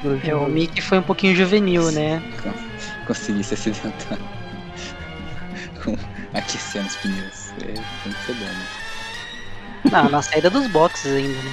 Grosjean. 0.02 0.32
É, 0.32 0.36
o 0.36 0.48
Mickey 0.48 0.82
foi 0.82 1.00
um 1.00 1.04
pouquinho 1.04 1.36
juvenil, 1.36 1.92
né? 1.92 2.22
consegui 3.06 3.44
se 3.44 3.54
acidentar. 3.54 4.18
Com- 5.84 5.96
Aquecendo 6.34 6.88
os 6.88 6.96
pneus. 6.98 7.52
É, 7.62 7.66
tem 8.04 8.14
que 8.14 8.26
ser 8.26 8.34
bom, 8.34 8.46
né? 8.46 8.66
Não, 9.92 10.10
na 10.10 10.22
saída 10.22 10.50
dos 10.50 10.68
boxes 10.68 11.12
ainda, 11.12 11.38
né? 11.42 11.52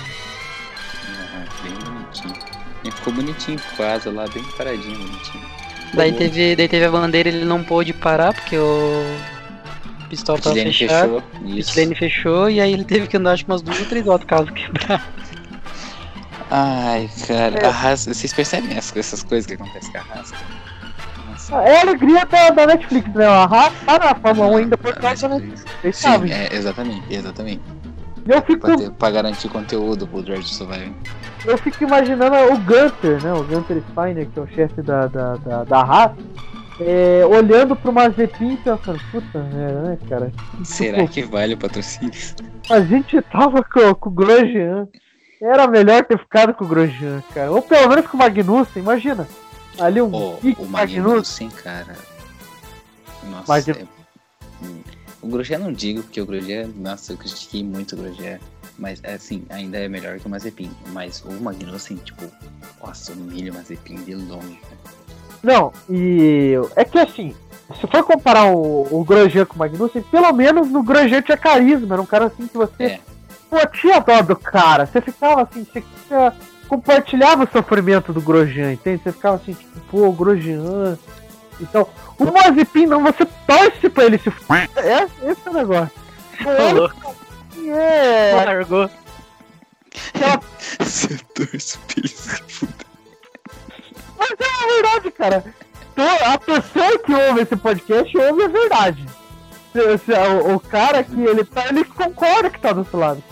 Ah, 1.35 1.45
bem 1.63 1.75
bonitinho. 1.75 2.35
E 2.85 2.91
ficou 2.91 3.13
bonitinho, 3.13 3.61
com 3.77 3.83
a 3.83 3.93
asa 3.93 4.11
lá 4.11 4.27
bem 4.29 4.43
paradinho, 4.57 4.99
bonitinho. 4.99 5.45
Daí 5.95 6.13
teve, 6.13 6.57
daí 6.57 6.69
teve 6.69 6.85
a 6.87 6.91
bandeira, 6.91 7.29
ele 7.29 7.45
não 7.45 7.63
pôde 7.63 7.93
parar 7.93 8.33
porque 8.33 8.57
o 8.57 9.05
pistol 10.09 10.39
tava 10.39 10.55
fechado. 10.57 11.23
fechou. 11.23 11.23
O 11.45 11.55
fechou 11.95 12.51
e 12.51 12.61
aí 12.61 12.73
ele 12.73 12.85
teve 12.85 13.07
que 13.07 13.17
andar 13.17 13.33
acho 13.33 13.45
que 13.45 13.51
umas 13.51 13.63
duas 13.63 13.79
ou 13.81 13.87
três 13.87 14.05
voltas 14.05 14.27
caso 14.27 14.47
quebrar. 14.53 15.07
Ai, 16.51 17.09
cara, 17.27 17.59
É. 17.59 17.67
a 17.67 17.71
vocês 18.15 18.33
percebem 18.33 18.77
essas, 18.77 18.97
essas 18.97 19.23
coisas 19.23 19.47
que 19.47 19.55
acontecem 19.55 19.91
com 19.93 19.99
a? 19.99 20.35
Nossa, 21.31 21.57
É 21.57 21.79
a 21.79 21.81
alegria 21.81 22.25
da, 22.27 22.51
da 22.51 22.67
Netflix, 22.67 23.13
né? 23.15 23.27
A 23.27 23.47
tá 23.87 23.99
na 23.99 24.15
Fórmula 24.15 24.49
1 24.49 24.57
ainda 24.59 24.77
por 24.79 24.95
causa 24.95 25.29
da 25.29 25.35
Netflix. 25.37 25.61
Netflix. 25.65 25.81
Vocês 25.83 25.97
Sim, 25.97 26.03
sabem. 26.03 26.33
é, 26.33 26.49
exatamente, 26.55 27.03
exatamente. 27.15 27.63
Eu 28.27 28.41
fico, 28.43 28.61
Pra, 28.61 28.77
ter, 28.77 28.91
pra 28.93 29.11
garantir 29.11 29.49
conteúdo 29.49 30.07
pro 30.07 30.23
Drive 30.23 30.43
to 30.43 30.49
Survive. 30.49 30.95
eu 31.45 31.59
fico 31.59 31.83
imaginando 31.85 32.37
o 32.53 32.57
Gunter, 32.59 33.23
né? 33.23 33.33
O 33.33 33.43
Gunter 33.43 33.83
Steiner, 33.91 34.29
que 34.29 34.39
é 34.39 34.43
o 34.43 34.47
chefe 34.49 34.81
da, 34.83 35.07
da, 35.09 35.37
da, 35.37 35.65
da 35.65 35.81
Haas, 35.81 36.13
é, 36.81 37.25
olhando 37.27 37.75
pro 37.77 37.93
Mazepin 37.93 38.53
e 38.53 38.57
pensando, 38.59 39.01
puta 39.11 39.39
merda, 39.41 39.83
né, 39.83 39.99
cara? 40.09 40.33
Será 40.65 41.07
que 41.07 41.23
vale 41.23 41.55
o 41.55 41.59
patrocínio? 41.59 42.13
A 42.71 42.81
gente 42.81 43.21
tava 43.23 43.63
com, 43.65 43.95
com 43.95 44.09
o 44.09 44.13
Grosjean. 44.13 44.87
Era 45.41 45.67
melhor 45.67 46.05
ter 46.05 46.17
ficado 46.19 46.55
com 46.55 46.65
o 46.65 46.69
Grosjean, 46.69 47.21
cara. 47.35 47.51
Ou 47.51 47.61
pelo 47.61 47.89
menos 47.89 48.07
com 48.07 48.17
o 48.17 48.21
Magnussen, 48.21 48.81
imagina. 48.83 49.27
Ali 49.81 50.01
um 50.01 50.37
Mick 50.41 50.63
o 50.63 50.67
Magnussen. 50.67 51.03
Magnussen, 51.03 51.49
cara. 51.51 51.97
Nossa, 53.29 53.53
Magnu- 53.53 53.77
é- 53.77 53.87
o 55.23 55.29
Grosjean 55.29 55.59
não 55.59 55.73
digo, 55.73 56.03
porque 56.03 56.21
o 56.21 56.27
Grosjean, 56.27 56.69
nossa, 56.77 57.13
eu 57.13 57.17
critiquei 57.17 57.63
muito 57.65 57.95
o 57.95 57.99
Grosjean. 57.99 58.39
Mas, 58.79 59.01
assim, 59.05 59.45
ainda 59.51 59.79
é 59.79 59.89
melhor 59.89 60.19
que 60.19 60.27
o 60.27 60.31
Mazepin. 60.31 60.71
Mas 60.93 61.23
o 61.25 61.33
Magnussen, 61.35 61.97
tipo, 61.99 62.25
nossa, 62.85 63.13
humilha 63.13 63.53
o 63.53 63.55
Mazepin 63.55 63.97
de 63.97 64.15
longe. 64.15 64.59
cara. 64.61 64.83
Não, 65.43 65.73
e 65.91 66.55
é 66.77 66.85
que 66.85 66.99
assim, 66.99 67.35
se 67.81 67.87
for 67.89 68.03
comparar 68.05 68.47
o, 68.47 68.87
o 68.91 69.05
Grosjean 69.05 69.45
com 69.45 69.57
o 69.57 69.59
Magnussen, 69.59 70.03
pelo 70.03 70.33
menos 70.33 70.69
no 70.71 70.83
Grosjean 70.83 71.21
tinha 71.23 71.37
carisma, 71.37 71.95
era 71.95 72.03
um 72.03 72.07
cara 72.07 72.27
assim 72.27 72.47
que 72.47 72.57
você 72.57 72.85
É. 72.85 73.01
pô, 73.51 73.57
tinha 73.67 73.99
dó 74.01 74.23
do 74.23 74.37
cara, 74.37 74.87
você 74.87 75.01
ficava 75.01 75.43
assim, 75.43 75.65
você 75.65 75.83
compartilhava 76.69 77.45
o 77.45 77.49
sofrimento 77.51 78.13
do 78.13 78.21
Grosjean, 78.21 78.73
entende? 78.73 79.03
Você 79.03 79.13
ficava 79.13 79.37
assim, 79.37 79.53
tipo, 79.53 79.81
pô, 79.91 80.09
o 80.09 80.13
Grosjean. 80.13 80.97
Então, 81.63 81.89
o 82.19 82.25
Mazepin 82.25 82.87
não, 82.87 83.03
você 83.03 83.25
torce 83.47 83.89
pra 83.89 84.05
ele 84.05 84.19
se 84.19 84.29
f... 84.29 84.43
É, 84.77 85.05
esse 85.31 85.41
é 85.47 85.51
o 85.51 85.53
negócio. 85.55 85.91
Falou. 86.43 86.91
É, 87.75 88.33
Largou. 88.45 88.91
Você 90.81 91.19
torce 91.35 91.79
pra 91.79 91.95
ele 91.99 92.09
se 92.09 92.43
fuder. 92.43 92.87
Mas 94.19 94.31
é 94.31 94.65
a 94.65 94.67
verdade, 94.83 95.11
cara. 95.13 95.45
To- 95.95 96.25
A 96.25 96.39
pessoa 96.39 96.99
que 96.99 97.15
ouve 97.15 97.41
esse 97.43 97.57
podcast 97.57 98.19
ouve 98.19 98.43
a 98.45 98.49
verdade. 98.49 99.07
O, 100.55 100.61
cara 100.61 101.03
que 101.03 101.19
ele 101.23 101.45
tá, 101.45 101.67
ele 101.69 101.85
concorda 101.85 102.51
que 102.51 102.61
tá 102.61 102.73
do 102.73 102.81
outro 102.81 102.99
lado. 102.99 103.23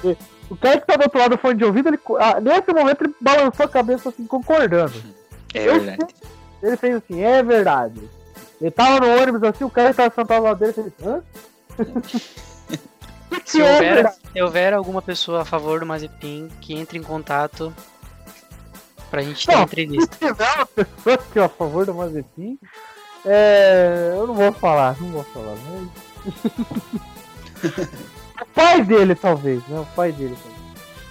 O 0.49 0.57
cara 0.57 0.81
que 0.81 0.87
tá 0.87 0.97
do 0.97 1.03
outro 1.03 1.19
lado 1.19 1.31
do 1.37 1.39
fone 1.39 1.55
de 1.55 1.65
ouvido, 1.65 1.89
ele, 1.89 1.99
ah, 2.19 2.41
nesse 2.41 2.73
momento 2.73 3.05
ele 3.05 3.15
balançou 3.21 3.67
a 3.67 3.69
cabeça 3.69 4.09
assim, 4.09 4.27
concordando. 4.27 4.93
É 5.55 5.65
verdade. 5.65 6.07
Ele 6.63 6.77
fez 6.77 6.97
assim, 6.97 7.23
é 7.23 7.43
verdade. 7.43 8.01
Ele 8.61 8.71
tava 8.71 9.01
no 9.01 9.23
ônibus 9.23 9.43
assim, 9.43 9.65
o 9.65 9.71
cara 9.71 9.95
tava 9.95 10.15
sentado 10.15 10.43
lá 10.43 10.55
dele 10.55 10.73
fez, 10.73 10.93
hã? 11.03 11.23
Se 13.45 13.63
houver, 13.63 14.13
se 14.33 14.43
houver 14.43 14.75
alguma 14.75 15.01
pessoa 15.01 15.43
a 15.43 15.45
favor 15.45 15.81
do 15.81 15.87
Mazepin, 15.87 16.49
que 16.61 16.75
entre 16.75 16.99
em 16.99 17.03
contato 17.03 17.73
pra 19.11 19.23
gente 19.23 19.47
ter 19.47 19.53
Não. 19.53 19.61
uma 19.61 19.65
entrevista. 19.65 20.17
Se 20.17 20.27
tiver 20.27 20.55
uma 20.57 20.67
pessoa 20.67 21.19
que 21.19 21.39
é 21.39 21.43
a 21.45 21.49
favor 21.49 21.87
do 21.87 21.95
Mazepin, 21.95 22.59
é... 23.25 24.15
eu 24.17 24.27
não 24.27 24.35
vou 24.35 24.53
falar, 24.53 25.01
não 25.01 25.11
vou 25.11 25.25
falar. 25.25 25.55
Mas... 25.67 25.89
o 28.43 28.47
pai 28.55 28.85
dele, 28.85 29.15
talvez, 29.15 29.67
né? 29.69 29.81
O 29.81 29.87
pai 29.95 30.13
dele, 30.13 30.37
talvez. 30.43 30.61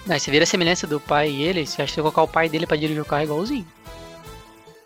Não, 0.06 0.18
você 0.18 0.30
vira 0.30 0.44
a 0.44 0.46
semelhança 0.46 0.86
do 0.86 0.98
pai 0.98 1.30
e 1.30 1.42
ele, 1.42 1.66
você 1.66 1.82
acha 1.82 1.90
que 1.90 1.94
você 1.94 2.00
colocar 2.00 2.22
o 2.22 2.28
pai 2.28 2.48
dele 2.48 2.66
pra 2.66 2.76
dirigir 2.76 3.02
o 3.02 3.06
carro 3.06 3.22
é 3.22 3.24
igualzinho. 3.24 3.66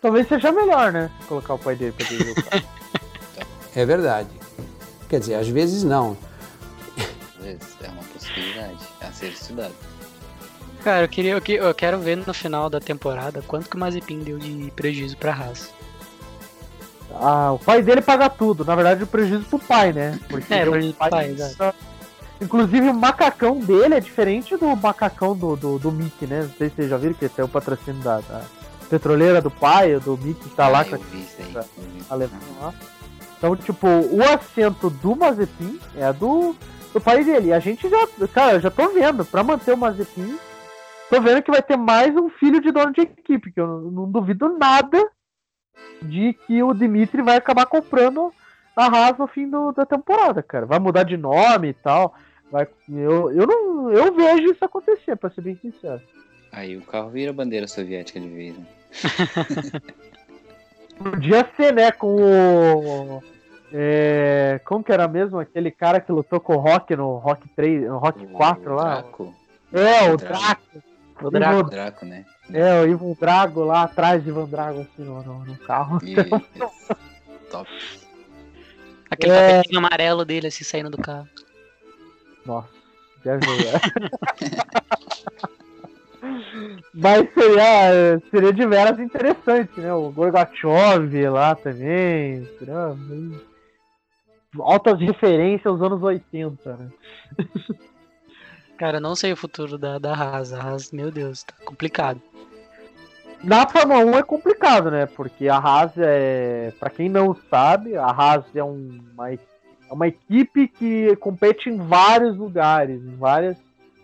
Talvez 0.05 0.27
seja 0.27 0.51
melhor, 0.51 0.91
né? 0.91 1.09
Colocar 1.27 1.55
o 1.55 1.57
pai 1.57 1.75
dele 1.75 1.91
pra 1.93 2.05
dirigir 2.05 2.31
o 2.37 2.43
carro. 2.43 2.63
É 3.75 3.85
verdade. 3.87 4.29
Quer 5.09 5.19
dizer, 5.19 5.33
às 5.33 5.47
vezes 5.47 5.83
não. 5.83 6.15
Talvez, 7.33 7.57
É 7.81 7.87
uma 7.89 8.03
possibilidade 8.13 8.77
a 9.01 9.11
ser 9.11 9.29
estudada. 9.29 9.73
Cara, 10.83 11.05
eu, 11.05 11.09
queria, 11.09 11.31
eu, 11.31 11.41
que- 11.41 11.53
eu 11.53 11.73
quero 11.73 11.97
ver 11.97 12.17
no 12.17 12.31
final 12.35 12.69
da 12.69 12.79
temporada 12.79 13.41
quanto 13.47 13.67
que 13.67 13.75
o 13.75 13.79
Mazepin 13.79 14.19
deu 14.19 14.37
de 14.37 14.71
prejuízo 14.75 15.17
pra 15.17 15.33
Haas. 15.33 15.73
ah, 17.15 17.53
o 17.53 17.57
pai 17.57 17.81
dele 17.81 18.01
paga 18.01 18.29
tudo. 18.29 18.63
Na 18.63 18.75
verdade, 18.75 19.03
o 19.03 19.07
prejuízo 19.07 19.45
pro 19.45 19.57
pai, 19.57 19.91
né? 19.91 20.19
Porque 20.29 20.53
É, 20.53 20.67
o 20.67 20.69
prejuízo 20.71 20.93
pro 20.93 21.09
pai, 21.09 21.29
exato. 21.31 21.75
Inclusive, 22.39 22.89
o 22.89 22.93
macacão 22.93 23.57
dele 23.59 23.95
é 23.95 23.99
diferente 23.99 24.55
do 24.55 24.67
macacão 24.75 25.35
do, 25.35 25.55
do, 25.55 25.79
do 25.79 25.91
Mickey, 25.91 26.27
né? 26.27 26.43
Não 26.43 26.49
sei 26.55 26.69
se 26.69 26.75
vocês 26.75 26.89
já 26.91 26.97
viram 26.97 27.15
que 27.15 27.27
tem 27.27 27.43
o 27.43 27.47
patrocínio 27.47 28.01
da, 28.03 28.19
da 28.19 28.43
petroleira 28.89 29.41
do 29.41 29.49
pai, 29.51 29.99
do 29.99 30.17
Mickey, 30.17 30.49
que 30.49 30.55
tá 30.55 30.67
lá 30.67 30.81
ah, 30.81 30.85
com 30.85 30.97
vi. 30.97 31.25
a 32.09 32.13
alemã 32.13 32.37
lá. 32.61 32.73
Então, 33.37 33.55
tipo, 33.55 33.87
o 33.87 34.23
assento 34.23 34.89
do 34.89 35.15
Mazepin 35.15 35.79
é 35.97 36.11
do, 36.13 36.55
do 36.93 37.01
pai 37.01 37.23
dele. 37.23 37.49
E 37.49 37.53
a 37.53 37.59
gente 37.59 37.87
já, 37.89 38.07
cara, 38.33 38.53
eu 38.53 38.59
já 38.61 38.71
tô 38.71 38.87
vendo, 38.89 39.25
pra 39.25 39.43
manter 39.43 39.73
o 39.73 39.77
Mazepin, 39.77 40.37
tô 41.09 41.21
vendo 41.21 41.41
que 41.43 41.51
vai 41.51 41.61
ter 41.61 41.77
mais 41.77 42.15
um 42.15 42.29
filho 42.29 42.61
de 42.61 42.71
dono 42.71 42.93
de 42.93 43.01
equipe, 43.01 43.51
que 43.51 43.59
eu 43.59 43.67
não, 43.67 43.79
não 43.91 44.11
duvido 44.11 44.57
nada 44.57 45.03
de 46.01 46.33
que 46.47 46.63
o 46.63 46.73
Dimitri 46.73 47.21
vai 47.21 47.35
acabar 47.37 47.65
comprando 47.65 48.31
a 48.75 48.85
Haas 48.85 49.17
no 49.17 49.27
fim 49.27 49.49
do- 49.49 49.71
da 49.71 49.85
temporada, 49.85 50.41
cara. 50.41 50.65
Vai 50.65 50.79
mudar 50.79 51.03
de 51.03 51.17
nome 51.17 51.69
e 51.69 51.73
tal. 51.73 52.15
Vai, 52.51 52.67
eu, 52.89 53.31
eu 53.31 53.45
não. 53.47 53.91
Eu 53.91 54.13
vejo 54.13 54.51
isso 54.51 54.63
acontecer, 54.63 55.15
pra 55.15 55.29
ser 55.29 55.41
bem 55.41 55.55
sincero. 55.57 56.01
Aí 56.51 56.77
o 56.77 56.81
carro 56.81 57.09
vira 57.09 57.33
bandeira 57.33 57.67
soviética 57.67 58.19
de 58.19 58.29
vez, 58.29 58.57
né? 58.57 58.65
Podia 60.97 61.47
ser, 61.57 61.73
né, 61.73 61.91
com 61.91 62.15
o. 62.15 63.23
É, 63.73 64.61
como 64.63 64.83
que 64.83 64.91
era 64.91 65.07
mesmo 65.07 65.37
aquele 65.39 65.69
cara 65.69 65.99
que 65.99 66.11
lutou 66.11 66.39
com 66.39 66.53
o 66.55 66.59
Rock 66.59 66.95
no 66.95 67.17
Rock 67.17 67.47
3, 67.55 67.81
no 67.83 67.97
Rock 67.97 68.25
4 68.27 68.71
o 68.71 68.75
lá? 68.75 69.01
Draco. 69.01 69.35
É, 69.73 70.11
o 70.11 70.17
Draco. 70.17 70.39
Draco. 70.39 70.61
O 71.21 71.27
Ivan- 71.27 71.39
Draco. 71.39 71.59
O 71.59 71.69
Draco, 71.69 72.05
né? 72.05 72.25
É, 72.53 72.81
o 72.81 72.87
Ivan 72.87 73.13
Drago 73.19 73.63
lá 73.65 73.83
atrás 73.83 74.23
de 74.23 74.29
Ivan 74.29 74.45
Drago, 74.45 74.81
assim, 74.81 75.03
no, 75.03 75.21
no, 75.23 75.57
carro. 75.59 75.99
E... 76.03 76.15
Top. 77.51 77.69
Aquele 79.09 79.33
É. 79.33 79.57
tapetinho 79.57 79.79
amarelo 79.79 80.23
dele 80.23 80.47
assim 80.47 80.63
saindo 80.63 80.89
do 80.89 80.97
carro. 80.97 81.27
Nossa, 82.45 82.69
já 83.23 83.35
viu, 83.37 83.49
né? 83.57 83.71
Mas 86.93 87.27
seria, 87.33 88.21
seria 88.31 88.53
de 88.53 88.65
veras 88.65 88.99
interessante, 88.99 89.79
né? 89.79 89.93
O 89.93 90.11
Gorbachev 90.11 91.29
lá 91.29 91.55
também. 91.55 92.45
Seria 92.57 92.95
altas 94.59 94.99
referências 94.99 95.65
aos 95.65 95.81
anos 95.81 96.01
80, 96.01 96.77
né? 96.77 96.89
Cara, 98.77 98.99
não 98.99 99.15
sei 99.15 99.31
o 99.31 99.37
futuro 99.37 99.77
da, 99.77 99.97
da 99.97 100.13
Haas. 100.13 100.51
A 100.53 100.61
Haas, 100.61 100.91
meu 100.91 101.09
Deus, 101.11 101.43
tá 101.43 101.53
complicado. 101.65 102.21
Na 103.43 103.67
Fórmula 103.67 104.03
1 104.03 104.17
é 104.17 104.23
complicado, 104.23 104.89
né? 104.91 105.05
Porque 105.05 105.47
a 105.47 105.57
Haas 105.57 105.91
é. 105.97 106.73
Pra 106.79 106.89
quem 106.89 107.07
não 107.09 107.35
sabe, 107.49 107.95
a 107.95 108.05
Haas 108.07 108.43
é 108.55 108.63
um- 108.63 109.01
uma 109.13 109.31
é 109.33 109.39
uma 109.93 110.07
equipe 110.07 110.67
que 110.67 111.15
compete 111.17 111.69
em 111.69 111.77
vários 111.77 112.35
lugares, 112.37 112.99
em 113.01 113.15
várias 113.17 113.55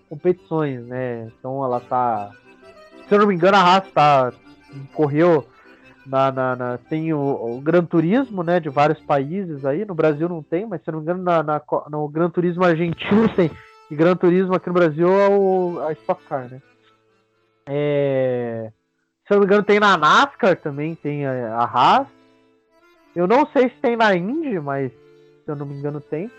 competições, 0.07 0.85
né? 0.85 1.27
Então 1.39 1.63
ela 1.65 1.79
tá. 1.79 2.29
Se 3.11 3.15
eu 3.15 3.19
não 3.19 3.27
me 3.27 3.35
engano, 3.35 3.57
a 3.57 3.59
Haas 3.59 3.91
tá, 3.91 4.31
correu 4.93 5.45
na, 6.05 6.31
na, 6.31 6.55
na, 6.55 6.77
tem 6.77 7.13
o, 7.13 7.19
o, 7.19 7.59
Gran 7.59 7.83
Turismo, 7.83 8.41
né, 8.41 8.57
de 8.57 8.69
vários 8.69 9.01
países 9.01 9.65
aí. 9.65 9.83
No 9.83 9.93
Brasil 9.93 10.29
não 10.29 10.41
tem, 10.41 10.65
mas 10.65 10.81
se 10.81 10.89
eu 10.89 10.93
não 10.93 11.01
me 11.01 11.03
engano, 11.03 11.21
na, 11.21 11.43
na 11.43 11.61
no 11.89 12.07
Gran 12.07 12.29
Turismo 12.29 12.63
argentino 12.63 13.27
tem. 13.35 13.51
E 13.89 13.95
Gran 13.97 14.15
Turismo 14.15 14.55
aqui 14.55 14.69
no 14.69 14.75
Brasil 14.75 15.09
é 15.09 15.27
o, 15.27 15.81
a 15.85 15.91
Stock 15.91 16.23
Car, 16.23 16.47
né? 16.49 16.61
É, 17.65 18.71
se 19.27 19.33
eu 19.33 19.35
não 19.35 19.39
me 19.41 19.45
engano, 19.45 19.63
tem 19.63 19.77
na 19.77 19.97
NASCAR 19.97 20.55
também, 20.55 20.95
tem 20.95 21.25
a, 21.25 21.57
a 21.57 21.65
Haas. 21.65 22.07
Eu 23.13 23.27
não 23.27 23.45
sei 23.47 23.67
se 23.67 23.75
tem 23.81 23.97
na 23.97 24.15
Indy, 24.15 24.57
mas 24.61 24.89
se 24.89 25.51
eu 25.51 25.57
não 25.57 25.65
me 25.65 25.73
engano 25.73 25.99
tem. 25.99 26.31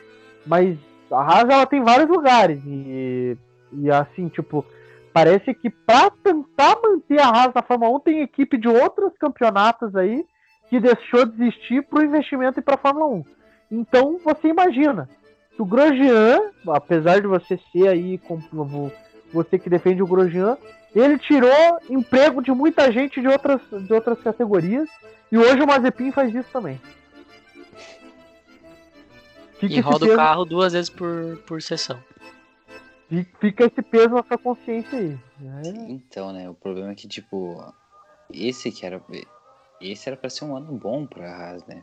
Mas 0.46 0.78
a 1.10 1.20
Haas 1.20 1.50
ela 1.50 1.66
tem 1.66 1.84
vários 1.84 2.08
lugares. 2.08 2.62
E, 2.64 3.36
e 3.74 3.90
assim, 3.90 4.28
tipo, 4.28 4.64
Parece 5.12 5.52
que 5.52 5.68
para 5.68 6.10
tentar 6.10 6.78
manter 6.82 7.20
a 7.20 7.28
Haas 7.28 7.54
na 7.54 7.62
Fórmula 7.62 7.96
1 7.96 8.00
tem 8.00 8.22
equipe 8.22 8.56
de 8.56 8.66
outros 8.66 9.12
campeonatos 9.18 9.94
aí 9.94 10.24
que 10.70 10.80
deixou 10.80 11.26
de 11.26 11.42
existir 11.42 11.82
para 11.82 12.00
o 12.00 12.04
investimento 12.04 12.58
e 12.58 12.62
para 12.62 12.76
a 12.76 12.78
Fórmula 12.78 13.06
1. 13.06 13.24
Então 13.70 14.18
você 14.24 14.48
imagina, 14.48 15.08
que 15.54 15.60
o 15.60 15.66
Grosjean, 15.66 16.40
apesar 16.68 17.20
de 17.20 17.26
você 17.26 17.60
ser 17.70 17.88
aí 17.88 18.18
você 19.32 19.58
que 19.58 19.68
defende 19.68 20.02
o 20.02 20.06
Grosjean, 20.06 20.56
ele 20.94 21.18
tirou 21.18 21.78
emprego 21.90 22.42
de 22.42 22.50
muita 22.50 22.90
gente 22.90 23.20
de 23.20 23.28
outras, 23.28 23.60
de 23.70 23.92
outras 23.92 24.18
categorias 24.22 24.88
e 25.30 25.36
hoje 25.36 25.60
o 25.62 25.66
Mazepin 25.66 26.10
faz 26.10 26.34
isso 26.34 26.48
também. 26.50 26.80
Fica 29.58 29.74
e 29.74 29.80
roda 29.80 30.06
o 30.06 30.16
carro 30.16 30.44
duas 30.44 30.72
vezes 30.72 30.90
por, 30.90 31.38
por 31.46 31.60
sessão 31.60 31.98
fica 33.40 33.64
esse 33.66 33.82
peso 33.82 34.10
na 34.10 34.24
sua 34.24 34.38
consciência 34.38 34.98
aí. 34.98 35.18
Né? 35.38 35.62
Então, 35.88 36.32
né? 36.32 36.48
O 36.48 36.54
problema 36.54 36.92
é 36.92 36.94
que, 36.94 37.06
tipo, 37.06 37.62
esse 38.32 38.70
que 38.70 38.86
era. 38.86 39.02
Esse 39.80 40.08
era 40.08 40.16
pra 40.16 40.30
ser 40.30 40.44
um 40.44 40.56
ano 40.56 40.72
bom 40.78 41.06
pra 41.06 41.28
Haas, 41.28 41.66
né? 41.66 41.82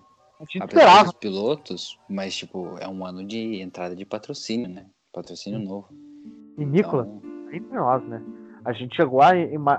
Apesar 0.62 1.04
dos 1.04 1.14
pilotos, 1.14 2.00
mas, 2.10 2.36
tipo, 2.36 2.78
é 2.80 2.88
um 2.88 3.06
ano 3.06 3.26
de 3.26 3.62
entrada 3.62 3.96
de 3.96 4.06
patrocínio, 4.06 4.70
né? 4.70 4.86
Patrocínio 5.12 5.60
novo. 5.60 5.90
E, 6.58 6.66
Nicolas, 6.66 7.08
então... 7.08 7.54
entre 7.54 7.76
nós, 7.76 8.04
né? 8.06 8.24
A 8.64 8.72
gente 8.72 8.96
chegou 8.96 9.22
a 9.22 9.32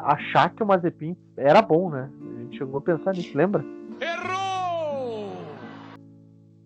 achar 0.04 0.54
que 0.54 0.62
o 0.62 0.66
Mazepin 0.66 1.16
era 1.36 1.62
bom, 1.62 1.90
né? 1.90 2.10
A 2.20 2.42
gente 2.42 2.58
chegou 2.58 2.78
a 2.78 2.82
pensar 2.82 3.14
nisso, 3.14 3.36
lembra? 3.36 3.64
Errou! 4.00 5.32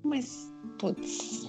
Mas, 0.03 0.53
putz. 0.79 1.49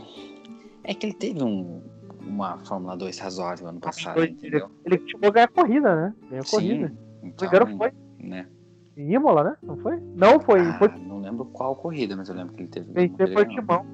É 0.84 0.94
que 0.94 1.08
ele 1.08 1.14
teve 1.14 1.44
um, 1.44 1.82
uma 2.26 2.58
Fórmula 2.66 2.98
2 2.98 3.18
razoável 3.20 3.68
ano 3.68 3.80
passado, 3.80 4.22
ele, 4.22 4.34
entendeu? 4.34 4.70
Ele 4.86 5.02
chegou 5.08 5.30
a 5.30 5.32
ganhar 5.32 5.48
corrida, 5.48 5.96
né? 5.96 6.14
Ganhou 6.30 6.46
Sim, 6.46 6.56
corrida. 6.56 6.94
Então, 7.24 7.48
engano, 7.48 7.78
foi. 7.78 7.92
Né? 8.20 8.48
Em 8.98 9.14
Imola, 9.14 9.44
né? 9.44 9.58
Não 9.62 9.78
foi? 9.78 10.00
Não 10.16 10.40
foi. 10.40 10.62
Ah, 10.62 10.78
foi... 10.78 10.88
Não 10.88 11.20
lembro 11.20 11.46
qual 11.46 11.76
corrida, 11.76 12.16
mas 12.16 12.30
eu 12.30 12.36
lembro 12.36 12.54
que 12.54 12.62
ele 12.62 12.70
teve. 12.70 12.92
Venceu 12.92 13.28
em 13.28 13.34
Portimão. 13.34 13.86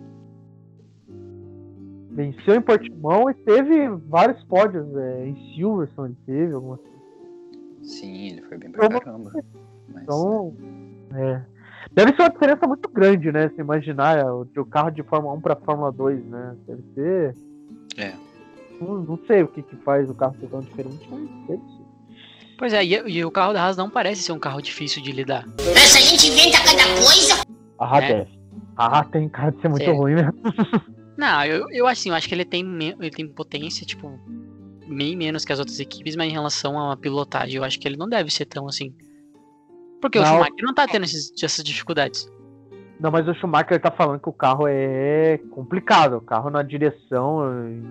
Venceu 2.11 2.55
em 2.55 2.61
Portimão 2.61 3.29
e 3.29 3.33
teve 3.33 3.87
vários 4.07 4.43
pódios. 4.43 4.85
É, 4.95 5.27
em 5.27 5.55
Silverstone 5.55 6.15
ele 6.27 6.37
teve 6.37 6.53
algumas 6.53 6.79
Sim, 7.83 8.27
ele 8.27 8.41
foi 8.43 8.57
bem 8.57 8.71
pra 8.71 8.85
então, 8.85 8.99
caramba. 8.99 9.31
Mas, 9.87 10.03
então, 10.03 10.53
é. 11.15 11.21
é. 11.23 11.45
Deve 11.91 12.15
ser 12.15 12.21
uma 12.21 12.29
diferença 12.29 12.67
muito 12.67 12.89
grande, 12.89 13.31
né? 13.31 13.49
Se 13.49 13.59
imaginar 13.59 14.23
o, 14.25 14.41
o 14.41 14.65
carro 14.65 14.91
de 14.91 15.03
Fórmula 15.03 15.33
1 15.35 15.41
para 15.41 15.55
Fórmula 15.55 15.91
2, 15.91 16.25
né? 16.25 16.55
Deve 16.67 16.83
ser 16.93 17.35
é. 17.97 18.13
Não, 18.79 19.01
não 19.01 19.19
sei 19.27 19.43
o 19.43 19.47
que, 19.47 19.61
que 19.61 19.75
faz 19.77 20.09
o 20.09 20.13
carro 20.15 20.35
ser 20.39 20.47
tão 20.47 20.61
diferente, 20.61 21.07
mas 21.09 21.21
deve 21.47 21.61
ser. 21.61 21.81
Pois 22.57 22.73
é, 22.73 22.83
e, 22.83 22.93
e, 22.93 23.25
o 23.25 23.31
carro 23.31 23.53
da 23.53 23.63
Haas 23.63 23.75
não 23.75 23.89
parece 23.89 24.21
ser 24.21 24.31
um 24.31 24.39
carro 24.39 24.61
difícil 24.61 25.01
de 25.01 25.11
lidar. 25.11 25.47
Essa 25.75 25.99
gente 25.99 26.27
inventa 26.27 26.59
cada 26.59 26.83
coisa. 27.03 27.41
A 27.79 27.85
Haas 27.85 28.03
é. 28.03 28.27
A 28.77 28.85
Haas 28.85 29.07
tem 29.09 29.27
cara 29.27 29.51
de 29.51 29.61
ser 29.61 29.69
muito 29.69 29.91
ruim 29.91 30.15
mesmo. 30.15 30.33
Não, 31.17 31.43
eu, 31.45 31.69
eu 31.71 31.87
assim, 31.87 32.09
eu 32.09 32.15
acho 32.15 32.27
que 32.27 32.35
ele 32.35 32.45
tem, 32.45 32.65
ele 32.99 33.11
tem 33.11 33.27
potência, 33.27 33.85
tipo, 33.85 34.19
bem 34.87 35.15
menos 35.15 35.45
que 35.45 35.53
as 35.53 35.59
outras 35.59 35.79
equipes, 35.79 36.15
mas 36.15 36.27
em 36.27 36.31
relação 36.31 36.77
a 36.77 36.85
uma 36.85 36.97
pilotagem, 36.97 37.55
eu 37.57 37.63
acho 37.63 37.79
que 37.79 37.87
ele 37.87 37.97
não 37.97 38.07
deve 38.07 38.31
ser 38.31 38.45
tão 38.45 38.67
assim. 38.67 38.93
Porque 40.01 40.19
não. 40.19 40.25
o 40.25 40.27
Schumacher 40.27 40.65
não 40.65 40.73
tá 40.73 40.87
tendo 40.87 41.03
esses, 41.03 41.31
essas 41.41 41.63
dificuldades. 41.63 42.27
Não, 43.01 43.09
mas 43.09 43.27
o 43.27 43.33
Schumacher 43.33 43.81
tá 43.81 43.89
falando 43.89 44.19
que 44.19 44.29
o 44.29 44.33
carro 44.33 44.67
é 44.67 45.39
complicado. 45.49 46.17
O 46.17 46.21
carro 46.21 46.51
na 46.51 46.61
direção, 46.61 47.67
em 47.67 47.83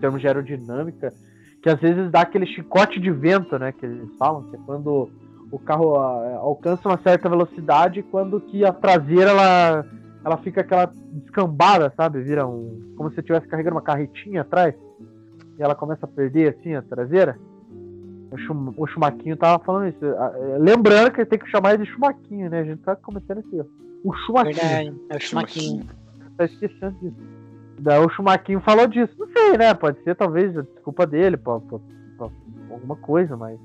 termos 0.00 0.20
de 0.20 0.28
aerodinâmica, 0.28 1.12
que 1.60 1.68
às 1.68 1.80
vezes 1.80 2.12
dá 2.12 2.20
aquele 2.20 2.46
chicote 2.46 3.00
de 3.00 3.10
vento, 3.10 3.58
né? 3.58 3.72
Que 3.72 3.84
eles 3.84 4.08
falam, 4.16 4.44
que 4.44 4.54
é 4.54 4.60
quando 4.64 5.10
o 5.50 5.58
carro 5.58 5.96
ah, 5.96 6.36
alcança 6.36 6.88
uma 6.88 6.98
certa 6.98 7.28
velocidade 7.28 8.04
quando 8.04 8.40
que 8.40 8.64
a 8.64 8.72
traseira 8.72 9.30
ela, 9.30 9.84
ela 10.24 10.36
fica 10.36 10.60
aquela 10.60 10.92
descambada, 11.10 11.92
sabe? 11.96 12.22
Vira 12.22 12.46
um. 12.46 12.94
Como 12.96 13.10
se 13.10 13.18
estivesse 13.18 13.48
carregando 13.48 13.74
uma 13.74 13.82
carretinha 13.82 14.42
atrás. 14.42 14.76
E 15.58 15.62
ela 15.62 15.74
começa 15.74 16.06
a 16.06 16.08
perder 16.08 16.56
assim 16.56 16.76
a 16.76 16.82
traseira. 16.82 17.36
O, 18.30 18.38
Schum, 18.38 18.72
o 18.76 18.86
Chumaquinho 18.86 19.36
tava 19.36 19.62
falando 19.64 19.88
isso. 19.88 20.06
Ah, 20.16 20.32
é, 20.36 20.58
lembrando 20.58 21.10
que 21.10 21.24
tem 21.24 21.40
que 21.40 21.50
chamar 21.50 21.74
ele 21.74 21.84
de 21.84 21.90
Chumaquinho, 21.90 22.48
né? 22.48 22.60
A 22.60 22.64
gente 22.64 22.80
tá 22.82 22.96
esse 23.38 23.56
erro. 23.56 23.82
O 24.04 24.12
Schumacher. 24.12 24.54
Verdade, 24.54 25.00
é 25.08 25.16
o 25.16 25.20
Schumacher. 25.20 25.84
Tá 26.36 26.44
esquecendo 26.44 26.98
disso. 27.00 27.16
Daí 27.78 27.98
o 27.98 28.08
Schumacher 28.10 28.60
falou 28.60 28.86
disso. 28.86 29.14
Não 29.18 29.28
sei, 29.28 29.58
né? 29.58 29.74
Pode 29.74 30.02
ser 30.02 30.14
talvez 30.16 30.56
a 30.56 30.62
desculpa 30.62 31.06
dele, 31.06 31.36
pra, 31.36 31.60
pra, 31.60 31.78
pra 32.16 32.28
alguma 32.70 32.96
coisa, 32.96 33.36
mas. 33.36 33.58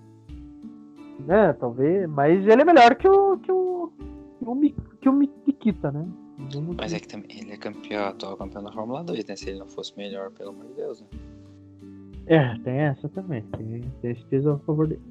Né, 1.25 1.53
talvez. 1.53 2.07
Mas 2.09 2.45
ele 2.47 2.61
é 2.61 2.65
melhor 2.65 2.95
que 2.95 3.07
o. 3.07 3.37
que 3.37 3.51
o. 3.51 3.91
que 4.39 4.45
o, 4.45 4.71
que 5.01 5.09
o 5.09 5.13
Nikita, 5.13 5.91
né? 5.91 6.07
Mas 6.79 6.93
é 6.93 6.99
que 6.99 7.07
também 7.07 7.39
ele 7.39 7.53
é 7.53 7.57
campeão, 7.57 8.05
atual 8.05 8.37
campeão 8.37 8.63
da 8.63 8.71
Fórmula 8.71 9.03
2, 9.03 9.25
né? 9.25 9.35
Se 9.35 9.49
ele 9.49 9.59
não 9.59 9.67
fosse 9.67 9.97
melhor, 9.97 10.29
pelo 10.31 10.51
amor 10.51 10.67
de 10.67 10.73
Deus, 10.73 11.01
né? 11.01 11.07
É, 12.27 12.57
tem 12.59 12.73
essa 12.73 13.09
também. 13.09 13.41
Tem, 13.57 13.81
tem 14.01 14.11
esse 14.11 14.23
peso 14.25 14.51
a 14.51 14.59
favor 14.59 14.87
dele. 14.87 15.01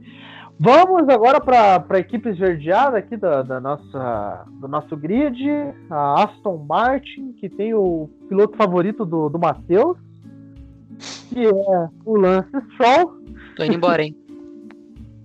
Vamos 0.59 1.07
agora 1.11 1.39
para 1.39 1.85
a 1.89 1.99
equipe 1.99 2.31
esverdeada 2.31 2.97
aqui 2.97 3.15
da, 3.17 3.43
da, 3.43 3.61
nossa, 3.61 4.47
do 4.53 4.67
nosso 4.67 4.97
grid, 4.97 5.47
a 5.91 6.25
Aston 6.25 6.65
Martin, 6.67 7.33
que 7.35 7.49
tem 7.49 7.75
o 7.75 8.09
piloto 8.29 8.57
favorito 8.57 9.05
do, 9.05 9.29
do 9.29 9.39
Matheus, 9.39 9.99
que 11.29 11.45
é 11.45 11.89
o 12.07 12.17
Lance 12.17 12.49
Stroll. 12.73 13.21
Tô 13.55 13.65
indo 13.65 13.75
embora, 13.75 14.03
hein? 14.03 14.17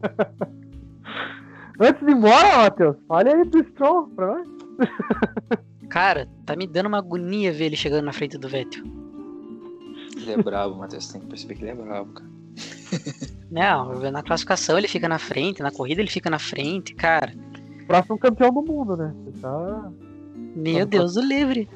Antes 1.80 2.06
de 2.06 2.12
ir 2.12 2.15
embora, 2.15 2.58
Matheus, 2.58 2.98
fale 3.08 3.30
aí 3.30 3.46
do 3.46 3.63
Stroll 3.70 4.08
pra 4.10 4.28
nós. 4.28 4.48
Cara, 5.89 6.28
tá 6.46 6.58
me 6.58 6.67
dando 6.67 6.88
uma 6.88 6.98
agonia 6.98 7.54
ver 7.54 7.65
ele 7.65 7.78
chegando 7.78 8.06
na 8.06 8.13
frente 8.13 8.38
do 8.38 8.50
Vettel. 8.50 8.84
Ele 10.17 10.32
é 10.34 10.38
bravo, 10.38 10.76
Matheus, 10.76 11.08
tem 11.08 11.22
que 11.22 11.28
perceber 11.28 11.56
que 11.56 11.63
ele 11.63 11.72
é 11.72 11.76
bravo, 11.76 12.12
cara. 12.13 12.30
Não, 13.52 14.00
na 14.10 14.24
classificação 14.24 14.78
ele 14.78 14.88
fica 14.88 15.10
na 15.10 15.20
frente, 15.20 15.62
na 15.62 15.72
corrida 15.72 16.00
ele 16.00 16.10
fica 16.10 16.30
na 16.30 16.40
frente, 16.40 16.96
cara. 16.96 17.34
Próximo 17.86 18.18
campeão 18.18 18.54
do 18.54 18.62
mundo, 18.62 18.96
né? 18.96 19.14
Você 19.26 19.40
tá. 19.40 19.92
Meu 20.56 20.86
Deus 20.86 21.16
do 21.16 21.22
livre. 21.22 21.68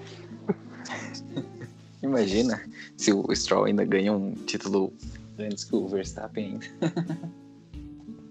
Imagina 2.02 2.62
se 2.96 3.12
o 3.12 3.36
Stroll 3.36 3.66
ainda 3.66 3.84
ganha 3.84 4.14
um 4.14 4.32
título 4.32 4.94
antes 5.38 5.66
que 5.66 5.76
o 5.76 5.86
Verstappen 5.86 6.46
ainda. 6.54 6.66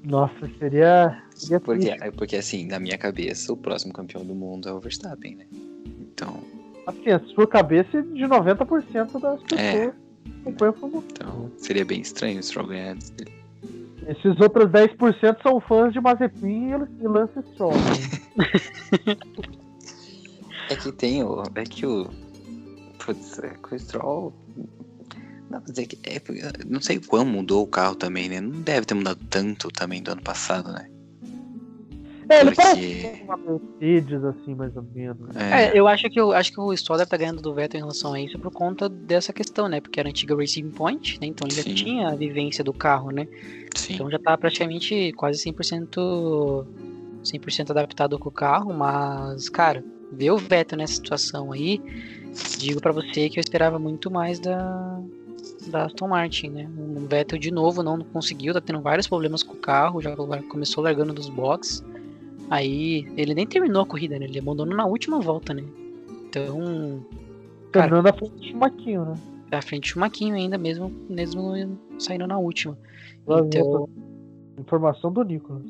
Nossa, 0.03 0.51
seria. 0.59 1.23
seria 1.35 1.61
porque, 1.61 1.97
porque 2.17 2.37
assim, 2.37 2.67
na 2.67 2.79
minha 2.79 2.97
cabeça, 2.97 3.53
o 3.53 3.57
próximo 3.57 3.93
campeão 3.93 4.25
do 4.25 4.35
mundo 4.35 4.69
é 4.69 4.73
o 4.73 4.81
Verstappen, 4.81 5.37
né? 5.37 5.47
Então. 6.01 6.41
Assim, 6.87 7.11
a 7.11 7.19
sua 7.35 7.47
cabeça 7.47 8.03
de 8.03 8.25
90% 8.25 9.21
das 9.21 9.43
pessoas. 9.43 9.61
É 9.61 10.04
então, 10.47 11.51
seria 11.57 11.85
bem 11.85 12.01
estranho 12.01 12.39
o 12.39 12.43
Stroll 12.43 12.67
ganhar 12.67 12.93
antes 12.93 13.11
dele. 13.11 13.33
Esses 14.07 14.39
outros 14.41 14.71
10% 14.71 15.43
são 15.43 15.61
fãs 15.61 15.93
de 15.93 16.01
Mazepin 16.01 16.71
e 17.01 17.09
Lance 17.09 17.43
Stroll. 17.53 17.73
É 20.71 20.77
que 20.77 20.91
tem 20.93 21.23
o. 21.23 21.43
É 21.55 21.65
que 21.65 21.85
o. 21.87 22.09
Putz, 23.05 23.39
é 23.39 23.51
que 23.51 23.75
o 23.75 23.79
Stroll. 23.79 24.33
Dizer 25.67 25.87
que 25.87 25.99
é, 26.09 26.21
não 26.67 26.81
sei 26.81 26.99
quão 26.99 27.25
mudou 27.25 27.63
o 27.63 27.67
carro 27.67 27.95
também, 27.95 28.29
né? 28.29 28.41
Não 28.41 28.63
deve 28.63 28.87
ter 28.87 28.95
mudado 28.95 29.21
tanto 29.31 29.69
também 29.69 30.03
do 30.03 30.11
ano 30.11 30.23
passado, 30.23 30.73
né? 30.73 30.91
É, 32.29 32.41
ele 32.41 32.53
Porque... 32.53 33.25
Mercedes, 33.81 34.25
assim, 34.25 34.55
mais 34.55 34.77
ou 34.77 34.85
menos. 34.95 35.37
É. 35.37 35.65
é, 35.65 35.79
eu 35.79 35.87
acho 35.87 36.09
que 36.09 36.19
eu 36.19 36.33
acho 36.33 36.53
que 36.53 36.61
o 36.61 36.73
Stoller 36.73 37.07
tá 37.07 37.17
ganhando 37.17 37.43
do 37.43 37.55
Vettel 37.55 37.79
em 37.79 37.83
relação 37.83 38.15
a 38.15 38.21
isso 38.21 38.39
por 38.39 38.51
conta 38.51 38.89
dessa 38.89 39.33
questão, 39.33 39.69
né? 39.69 39.81
Porque 39.81 40.01
era 40.01 40.09
a 40.09 40.11
antiga 40.11 40.35
Racing 40.35 40.71
Point, 40.71 41.21
né? 41.21 41.27
Então 41.27 41.47
ele 41.47 41.55
Sim. 41.55 41.71
já 41.71 41.85
tinha 41.85 42.09
a 42.09 42.15
vivência 42.15 42.65
do 42.65 42.73
carro, 42.73 43.11
né? 43.11 43.29
Sim. 43.77 43.95
Então 43.95 44.11
já 44.11 44.19
tá 44.19 44.37
praticamente 44.37 45.13
quase 45.13 45.39
100% 45.43 46.67
100% 47.25 47.71
adaptado 47.71 48.19
com 48.19 48.29
o 48.29 48.33
carro, 48.33 48.73
mas, 48.75 49.49
cara, 49.49 49.83
ver 50.13 50.31
o 50.31 50.37
Vettel 50.37 50.79
nessa 50.79 50.95
situação 50.95 51.53
aí, 51.53 51.81
digo 52.59 52.81
para 52.81 52.93
você 52.93 53.29
que 53.29 53.39
eu 53.39 53.41
esperava 53.41 53.79
muito 53.79 54.11
mais 54.11 54.39
da, 54.39 55.01
da 55.69 55.87
Aston 55.87 56.09
Martin, 56.09 56.49
né? 56.51 56.71
O 56.77 57.07
Vettel 57.07 57.39
de 57.39 57.51
novo 57.51 57.83
não 57.83 57.99
conseguiu, 58.01 58.53
tá 58.53 58.61
tendo 58.61 58.81
vários 58.81 59.07
problemas 59.07 59.43
com 59.43 59.55
o 59.55 59.59
carro, 59.59 60.01
já 60.01 60.15
começou 60.49 60.85
largando 60.85 61.13
dos 61.13 61.29
boxes. 61.29 61.83
Aí 62.51 63.07
ele 63.17 63.35
nem 63.35 63.47
terminou 63.47 63.83
a 63.83 63.87
corrida, 63.87 64.19
né? 64.19 64.27
Ele 64.27 64.39
abandonou 64.39 64.77
na 64.77 64.87
última 64.87 65.21
volta, 65.21 65.55
né? 65.55 65.65
Então. 66.29 67.05
Terminou 67.73 68.03
na 68.03 68.13
frente 68.13 68.35
do 68.35 68.45
Chumaquinho, 68.45 69.05
né? 69.05 69.15
Na 69.51 69.63
frente 69.63 69.83
do 69.83 69.89
Chumaquinho 69.89 70.35
ainda, 70.35 70.59
mesmo, 70.59 70.93
mesmo 71.09 71.79
saindo 71.99 72.27
na 72.27 72.39
última. 72.39 72.77
Então... 73.29 73.89
Informação 74.59 75.13
do 75.13 75.23
Nicolas. 75.25 75.63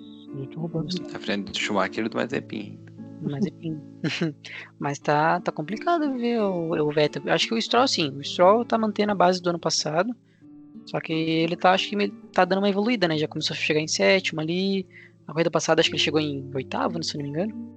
Na 1.12 1.18
frente 1.18 1.52
do 1.52 1.58
Schumacher 1.58 2.04
e 2.04 2.08
do 2.08 2.16
Mazepin. 2.16 2.78
Mazepin. 3.22 3.80
Mas 4.78 4.98
tá, 4.98 5.40
tá 5.40 5.50
complicado 5.52 6.12
ver 6.18 6.40
o, 6.40 6.72
o 6.72 6.92
Vettel. 6.92 7.22
Acho 7.28 7.48
que 7.48 7.54
o 7.54 7.62
Stroll, 7.62 7.88
sim. 7.88 8.10
O 8.10 8.22
Stroll 8.22 8.64
tá 8.64 8.76
mantendo 8.76 9.12
a 9.12 9.14
base 9.14 9.40
do 9.40 9.50
ano 9.50 9.58
passado. 9.58 10.14
Só 10.86 11.00
que 11.00 11.12
ele 11.12 11.56
tá, 11.56 11.72
acho 11.72 11.88
que 11.88 12.08
tá 12.32 12.44
dando 12.44 12.58
uma 12.58 12.68
evoluída, 12.68 13.08
né? 13.08 13.16
Já 13.16 13.26
começou 13.26 13.54
a 13.54 13.56
chegar 13.56 13.80
em 13.80 13.88
sétimo 13.88 14.40
ali. 14.40 14.86
A 15.26 15.32
corrida 15.32 15.50
passada 15.50 15.80
acho 15.80 15.88
que 15.90 15.96
ele 15.96 16.02
chegou 16.02 16.20
em 16.20 16.50
oitavo, 16.54 17.02
se 17.02 17.16
não 17.16 17.24
me 17.24 17.30
engano. 17.30 17.74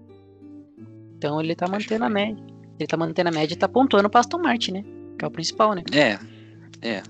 Então 1.17 1.41
ele 1.41 1.55
tá 1.55 1.67
mantendo 1.67 2.05
a 2.05 2.10
média. 2.10 2.43
Ele 2.79 2.88
tá 2.88 2.97
mantendo 2.97 3.29
a 3.29 3.31
média 3.31 3.53
e 3.53 3.57
tá 3.57 3.67
pontuando 3.67 4.10
pra 4.10 4.19
Aston 4.19 4.39
Martin, 4.39 4.71
né? 4.71 4.86
Que 5.17 5.25
é 5.25 5.27
o 5.27 5.31
principal, 5.31 5.73
né? 5.73 5.83
É, 5.91 6.19
é. 6.88 7.01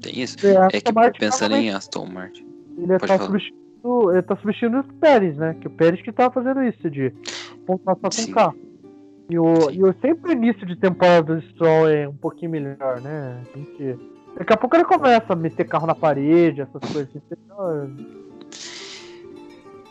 Tem 0.00 0.20
isso. 0.20 0.36
É, 0.46 0.76
é 0.76 0.80
que 0.80 0.92
Martin 0.92 1.18
pensando 1.18 1.56
em 1.56 1.70
Aston 1.70 2.06
Martin. 2.06 2.46
Ele 2.78 2.98
tá, 2.98 3.18
substituindo, 3.18 4.12
ele 4.12 4.22
tá 4.22 4.36
substituindo 4.36 4.80
o 4.80 4.84
Pérez, 4.84 5.36
né? 5.36 5.56
Que 5.60 5.66
o 5.66 5.70
Pérez 5.70 6.00
que 6.02 6.12
tava 6.12 6.32
fazendo 6.32 6.62
isso, 6.62 6.90
de 6.90 7.12
pontuar 7.66 7.96
só 7.96 8.26
com 8.26 8.32
carro. 8.32 8.56
E 9.28 9.38
o, 9.38 9.70
e 9.72 9.82
o 9.82 9.92
sempre 10.00 10.32
início 10.32 10.64
de 10.64 10.76
temporada 10.76 11.34
do 11.34 11.42
Stroll 11.48 11.88
é 11.88 12.08
um 12.08 12.14
pouquinho 12.14 12.52
melhor, 12.52 13.00
né? 13.00 13.42
A 13.42 13.58
gente, 13.58 13.98
daqui 14.38 14.52
a 14.52 14.56
pouco 14.56 14.76
ele 14.76 14.84
começa 14.84 15.32
a 15.32 15.36
meter 15.36 15.66
carro 15.66 15.86
na 15.86 15.96
parede, 15.96 16.60
essas 16.60 16.92
coisas 16.92 17.08
assim. 17.08 17.42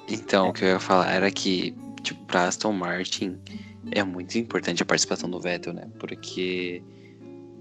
Então, 0.10 0.50
o 0.50 0.54
que 0.54 0.64
eu 0.64 0.70
ia 0.70 0.80
falar 0.80 1.12
era 1.12 1.32
que, 1.32 1.76
tipo, 2.02 2.24
pra 2.26 2.48
Aston 2.48 2.72
Martin 2.72 3.40
é 3.92 4.04
muito 4.04 4.38
importante 4.38 4.84
a 4.84 4.86
participação 4.86 5.30
do 5.30 5.40
Vettel, 5.40 5.74
né? 5.74 5.90
Porque 6.00 6.84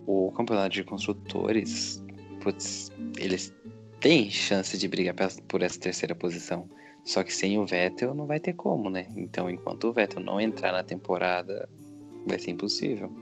o 0.07 0.31
campeonato 0.33 0.71
de 0.71 0.85
construtores, 0.85 2.03
putz, 2.41 2.93
eles 3.19 3.55
têm 4.01 4.31
chance 4.31 4.77
de 4.77 4.89
brigar 4.89 5.15
por 5.49 5.63
essa 5.63 5.79
terceira 5.79 6.15
posição. 6.15 6.69
Só 7.05 7.23
que 7.23 7.33
sem 7.35 7.59
o 7.59 7.67
Vettel 7.67 8.15
não 8.15 8.27
vai 8.27 8.41
ter 8.41 8.55
como, 8.55 8.89
né? 8.89 9.07
Então, 9.17 9.51
enquanto 9.51 9.85
o 9.85 9.93
Vettel 9.93 10.23
não 10.23 10.41
entrar 10.41 10.73
na 10.73 10.83
temporada, 10.83 11.69
vai 12.27 12.39
ser 12.39 12.51
impossível. 12.51 13.13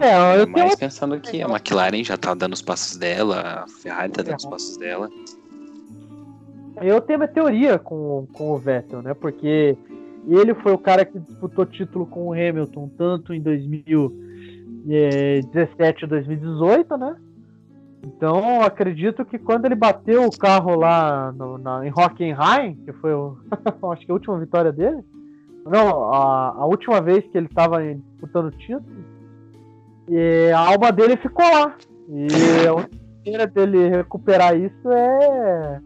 É, 0.00 0.40
eu 0.40 0.48
Mais 0.48 0.76
pensando 0.76 1.20
que 1.20 1.42
a 1.42 1.48
McLaren 1.48 2.04
já 2.04 2.16
tá 2.16 2.32
dando 2.32 2.52
os 2.52 2.62
passos 2.62 2.96
dela, 2.96 3.64
a 3.64 3.68
Ferrari 3.68 4.12
tá 4.12 4.22
dando 4.22 4.38
os 4.38 4.44
passos 4.44 4.76
dela. 4.76 5.10
Eu 6.80 7.00
tenho 7.00 7.18
uma 7.18 7.28
teoria 7.28 7.78
com, 7.78 8.26
com 8.32 8.52
o 8.52 8.56
Vettel, 8.56 9.02
né? 9.02 9.14
Porque 9.14 9.76
ele 10.26 10.54
foi 10.54 10.72
o 10.72 10.78
cara 10.78 11.04
que 11.04 11.18
disputou 11.18 11.66
título 11.66 12.06
com 12.06 12.28
o 12.28 12.32
Hamilton 12.32 12.88
tanto 12.96 13.32
em 13.32 13.40
2017 13.40 16.04
e 16.04 16.08
2018, 16.08 16.96
né? 16.96 17.16
Então 18.04 18.62
acredito 18.62 19.24
que 19.24 19.38
quando 19.38 19.64
ele 19.64 19.74
bateu 19.74 20.24
o 20.24 20.36
carro 20.36 20.76
lá 20.76 21.32
no, 21.32 21.58
na, 21.58 21.86
em 21.86 21.90
Hockenheim, 21.90 22.76
que 22.84 22.92
foi 22.92 23.12
o, 23.12 23.36
acho 23.92 24.06
que 24.06 24.10
a 24.10 24.14
última 24.14 24.38
vitória 24.38 24.72
dele, 24.72 25.04
não, 25.64 26.12
a, 26.12 26.54
a 26.58 26.66
última 26.66 27.00
vez 27.00 27.24
que 27.26 27.36
ele 27.36 27.46
estava 27.46 27.82
disputando 27.82 28.50
título, 28.52 29.04
e 30.08 30.50
a 30.52 30.58
alma 30.58 30.90
dele 30.90 31.16
ficou 31.16 31.44
lá. 31.44 31.76
E 32.08 32.66
a 32.66 32.74
maneira 32.74 33.46
dele 33.46 33.88
recuperar 33.88 34.56
isso 34.56 34.90
é 34.90 35.80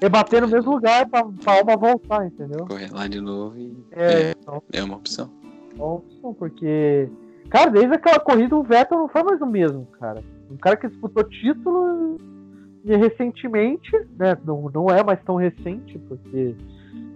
é 0.00 0.08
bater 0.08 0.42
no 0.42 0.48
mesmo 0.48 0.72
lugar 0.72 1.08
pra, 1.08 1.24
pra 1.24 1.58
alma 1.58 1.76
voltar, 1.76 2.26
entendeu? 2.26 2.66
Correr 2.66 2.92
lá 2.92 3.06
de 3.06 3.20
novo 3.20 3.56
e. 3.58 3.76
É, 3.92 4.12
é, 4.12 4.30
então, 4.30 4.62
é 4.72 4.82
uma 4.82 4.96
opção. 4.96 5.30
É 5.76 5.82
uma 5.82 5.94
opção, 5.94 6.34
porque. 6.34 7.08
Cara, 7.50 7.70
desde 7.70 7.94
aquela 7.94 8.20
corrida 8.20 8.54
o 8.54 8.62
Vettel 8.62 8.98
não 8.98 9.08
foi 9.08 9.22
mais 9.22 9.40
o 9.40 9.46
mesmo, 9.46 9.86
cara. 9.98 10.22
Um 10.50 10.56
cara 10.56 10.76
que 10.76 10.88
disputou 10.88 11.24
título 11.24 12.18
e 12.84 12.96
recentemente, 12.96 13.90
né? 14.18 14.36
Não, 14.44 14.70
não 14.72 14.86
é 14.88 15.02
mais 15.02 15.22
tão 15.24 15.36
recente, 15.36 15.98
porque 16.08 16.54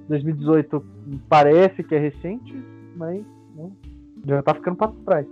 2018 0.09 0.85
parece 1.29 1.83
que 1.83 1.95
é 1.95 1.99
recente, 1.99 2.55
mas 2.97 3.23
né, 3.55 3.71
já 4.27 4.43
tá 4.43 4.55
ficando 4.55 4.77
pra 4.77 4.93
trás. 5.05 5.27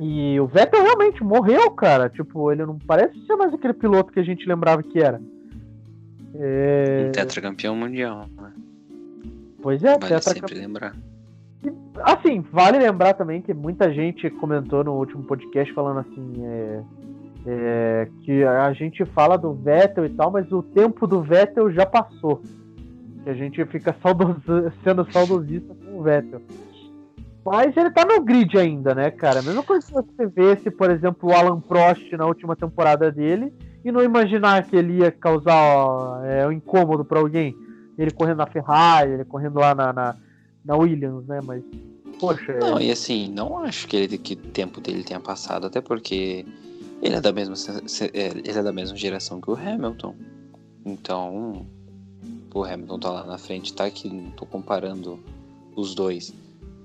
E 0.00 0.38
o 0.38 0.46
Vettel 0.46 0.82
realmente 0.82 1.24
morreu, 1.24 1.70
cara. 1.72 2.08
Tipo, 2.08 2.52
ele 2.52 2.64
não 2.64 2.78
parece 2.78 3.18
ser 3.26 3.34
mais 3.36 3.52
aquele 3.52 3.74
piloto 3.74 4.12
que 4.12 4.20
a 4.20 4.24
gente 4.24 4.46
lembrava 4.46 4.82
que 4.82 5.00
era. 5.00 5.20
É... 6.34 7.06
Um 7.08 7.12
tetracampeão 7.12 7.74
mundial, 7.74 8.26
né? 8.40 8.52
Pois 9.60 9.82
é, 9.82 9.98
vale 9.98 10.20
sempre 10.22 10.54
lembrar. 10.54 10.94
Assim, 12.02 12.40
vale 12.52 12.78
lembrar 12.78 13.14
também 13.14 13.42
que 13.42 13.52
muita 13.52 13.92
gente 13.92 14.30
comentou 14.30 14.84
no 14.84 14.94
último 14.94 15.24
podcast 15.24 15.72
falando 15.74 16.00
assim, 16.00 16.32
é, 16.44 16.82
é, 17.46 18.08
que 18.22 18.44
a 18.44 18.72
gente 18.72 19.04
fala 19.06 19.36
do 19.36 19.52
Vettel 19.52 20.04
e 20.04 20.10
tal, 20.10 20.30
mas 20.30 20.50
o 20.52 20.62
tempo 20.62 21.06
do 21.06 21.22
Vettel 21.22 21.72
já 21.72 21.84
passou. 21.84 22.40
Que 23.24 23.30
a 23.30 23.34
gente 23.34 23.64
fica 23.66 23.96
saudoso, 24.00 24.40
sendo 24.84 25.10
saudosista 25.10 25.74
com 25.74 25.98
o 25.98 26.02
Vettel. 26.02 26.40
Mas 27.44 27.76
ele 27.76 27.90
tá 27.90 28.04
no 28.04 28.22
grid 28.22 28.56
ainda, 28.58 28.94
né, 28.94 29.10
cara? 29.10 29.40
A 29.40 29.42
mesma 29.42 29.62
coisa 29.62 29.86
que 29.86 29.92
você 29.92 30.26
vê 30.26 30.56
se, 30.56 30.70
por 30.70 30.90
exemplo, 30.90 31.30
o 31.30 31.32
Alan 31.32 31.60
Prost 31.60 32.12
na 32.12 32.26
última 32.26 32.54
temporada 32.54 33.10
dele 33.10 33.52
e 33.88 33.92
não 33.92 34.02
imaginar 34.02 34.66
que 34.66 34.76
ele 34.76 34.98
ia 34.98 35.10
causar 35.10 35.54
ó, 35.54 36.22
é, 36.22 36.46
um 36.46 36.52
incômodo 36.52 37.04
para 37.04 37.18
alguém. 37.18 37.56
Ele 37.96 38.10
correndo 38.10 38.38
na 38.38 38.46
Ferrari, 38.46 39.12
ele 39.12 39.24
correndo 39.24 39.58
lá 39.58 39.74
na, 39.74 39.92
na, 39.92 40.16
na 40.64 40.76
Williams, 40.76 41.26
né? 41.26 41.40
Mas, 41.42 41.64
poxa. 42.20 42.58
Não, 42.58 42.78
é... 42.78 42.84
e 42.84 42.90
assim, 42.90 43.28
não 43.28 43.58
acho 43.58 43.88
que, 43.88 43.96
ele, 43.96 44.18
que 44.18 44.34
o 44.34 44.36
tempo 44.36 44.80
dele 44.80 45.02
tenha 45.02 45.18
passado, 45.18 45.66
até 45.66 45.80
porque 45.80 46.44
ele 47.02 47.16
é 47.16 47.20
da 47.20 47.32
mesma, 47.32 47.54
é, 48.12 48.26
ele 48.26 48.58
é 48.58 48.62
da 48.62 48.72
mesma 48.72 48.96
geração 48.96 49.40
que 49.40 49.50
o 49.50 49.54
Hamilton. 49.54 50.14
Então, 50.84 51.66
o 52.54 52.64
Hamilton 52.64 52.98
tá 52.98 53.10
lá 53.10 53.24
na 53.24 53.38
frente, 53.38 53.72
tá? 53.72 53.90
Que 53.90 54.08
não 54.08 54.30
tô 54.32 54.44
comparando 54.46 55.18
os 55.74 55.94
dois. 55.94 56.32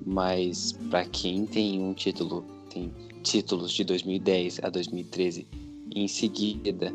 Mas 0.05 0.71
para 0.89 1.05
quem 1.05 1.45
tem 1.45 1.81
um 1.81 1.93
título, 1.93 2.45
tem 2.69 2.91
títulos 3.21 3.71
de 3.71 3.83
2010 3.83 4.61
a 4.63 4.69
2013 4.69 5.47
em 5.95 6.07
seguida, 6.07 6.93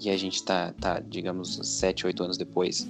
e 0.00 0.10
a 0.10 0.16
gente 0.16 0.42
tá, 0.42 0.72
tá 0.80 1.00
digamos, 1.00 1.58
7, 1.62 2.06
8 2.06 2.22
anos 2.22 2.36
depois. 2.36 2.88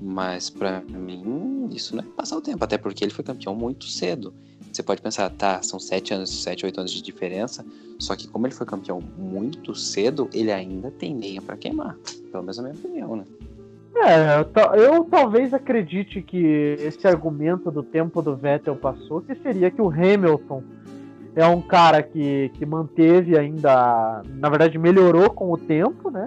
Mas 0.00 0.50
para 0.50 0.82
mim, 0.82 1.68
isso 1.72 1.96
não 1.96 2.02
é 2.02 2.06
passar 2.06 2.36
o 2.36 2.40
tempo, 2.40 2.62
até 2.62 2.76
porque 2.76 3.02
ele 3.02 3.12
foi 3.12 3.24
campeão 3.24 3.54
muito 3.54 3.86
cedo. 3.86 4.34
Você 4.72 4.82
pode 4.82 5.00
pensar, 5.00 5.30
tá, 5.30 5.62
são 5.62 5.80
7 5.80 6.12
anos, 6.12 6.42
7, 6.42 6.66
8 6.66 6.80
anos 6.80 6.92
de 6.92 7.02
diferença, 7.02 7.64
só 7.98 8.14
que 8.14 8.28
como 8.28 8.46
ele 8.46 8.54
foi 8.54 8.66
campeão 8.66 9.00
muito 9.16 9.74
cedo, 9.74 10.28
ele 10.34 10.52
ainda 10.52 10.90
tem 10.90 11.16
lenha 11.18 11.40
para 11.40 11.56
queimar. 11.56 11.96
Pelo 12.30 12.42
menos 12.42 12.58
a 12.58 12.62
minha 12.62 12.74
opinião, 12.74 13.16
né? 13.16 13.24
É, 13.96 14.40
eu, 14.40 14.94
eu, 14.94 15.04
talvez 15.04 15.54
acredite 15.54 16.20
que 16.20 16.76
esse 16.78 17.08
argumento 17.08 17.70
do 17.70 17.82
tempo 17.82 18.20
do 18.20 18.36
Vettel 18.36 18.76
passou, 18.76 19.22
que 19.22 19.34
seria 19.36 19.70
que 19.70 19.80
o 19.80 19.88
Hamilton 19.88 20.62
é 21.36 21.46
um 21.46 21.60
cara 21.60 22.02
que, 22.02 22.50
que 22.54 22.64
manteve 22.64 23.38
ainda, 23.38 24.22
na 24.26 24.48
verdade 24.48 24.78
melhorou 24.78 25.28
com 25.30 25.52
o 25.52 25.58
tempo, 25.58 26.10
né? 26.10 26.26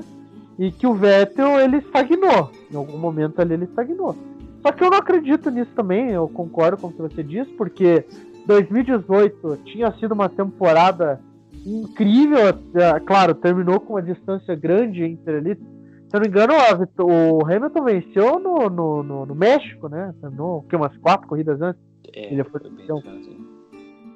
E 0.58 0.72
que 0.72 0.86
o 0.86 0.94
Vettel 0.94 1.60
ele 1.60 1.78
estagnou. 1.78 2.52
Em 2.72 2.76
algum 2.76 2.98
momento 2.98 3.42
ali 3.42 3.56
ele 3.56 3.66
estagnou. 3.66 4.16
Só 4.62 4.72
que 4.72 4.84
eu 4.84 4.90
não 4.92 4.98
acredito 4.98 5.50
nisso 5.50 5.72
também, 5.76 6.12
eu 6.12 6.28
concordo 6.28 6.78
com 6.78 6.88
o 6.88 6.92
que 6.92 7.02
você 7.02 7.24
disse, 7.24 7.50
porque 7.54 8.06
2018 8.46 9.58
tinha 9.66 9.92
sido 9.94 10.12
uma 10.12 10.30
temporada 10.30 11.20
incrível, 11.66 12.40
é, 12.76 13.00
claro, 13.00 13.34
terminou 13.34 13.80
com 13.80 13.94
uma 13.94 14.02
distância 14.04 14.54
grande 14.54 15.04
entre 15.04 15.38
ali. 15.38 15.56
Se 15.56 16.16
eu 16.16 16.20
não 16.20 16.22
me 16.22 16.28
engano, 16.28 16.54
o 17.00 17.46
Hamilton 17.46 17.84
venceu 17.84 18.40
no, 18.40 18.70
no, 18.70 19.04
no, 19.04 19.26
no 19.26 19.36
México, 19.36 19.88
né? 19.88 20.14
Terminou 20.20 20.64
que, 20.64 20.76
umas 20.76 20.96
quatro 20.98 21.28
corridas 21.28 21.60
antes. 21.62 21.82
É, 22.14 22.34
ele 22.34 22.44
foi 22.44 22.60
campeão. 22.60 23.02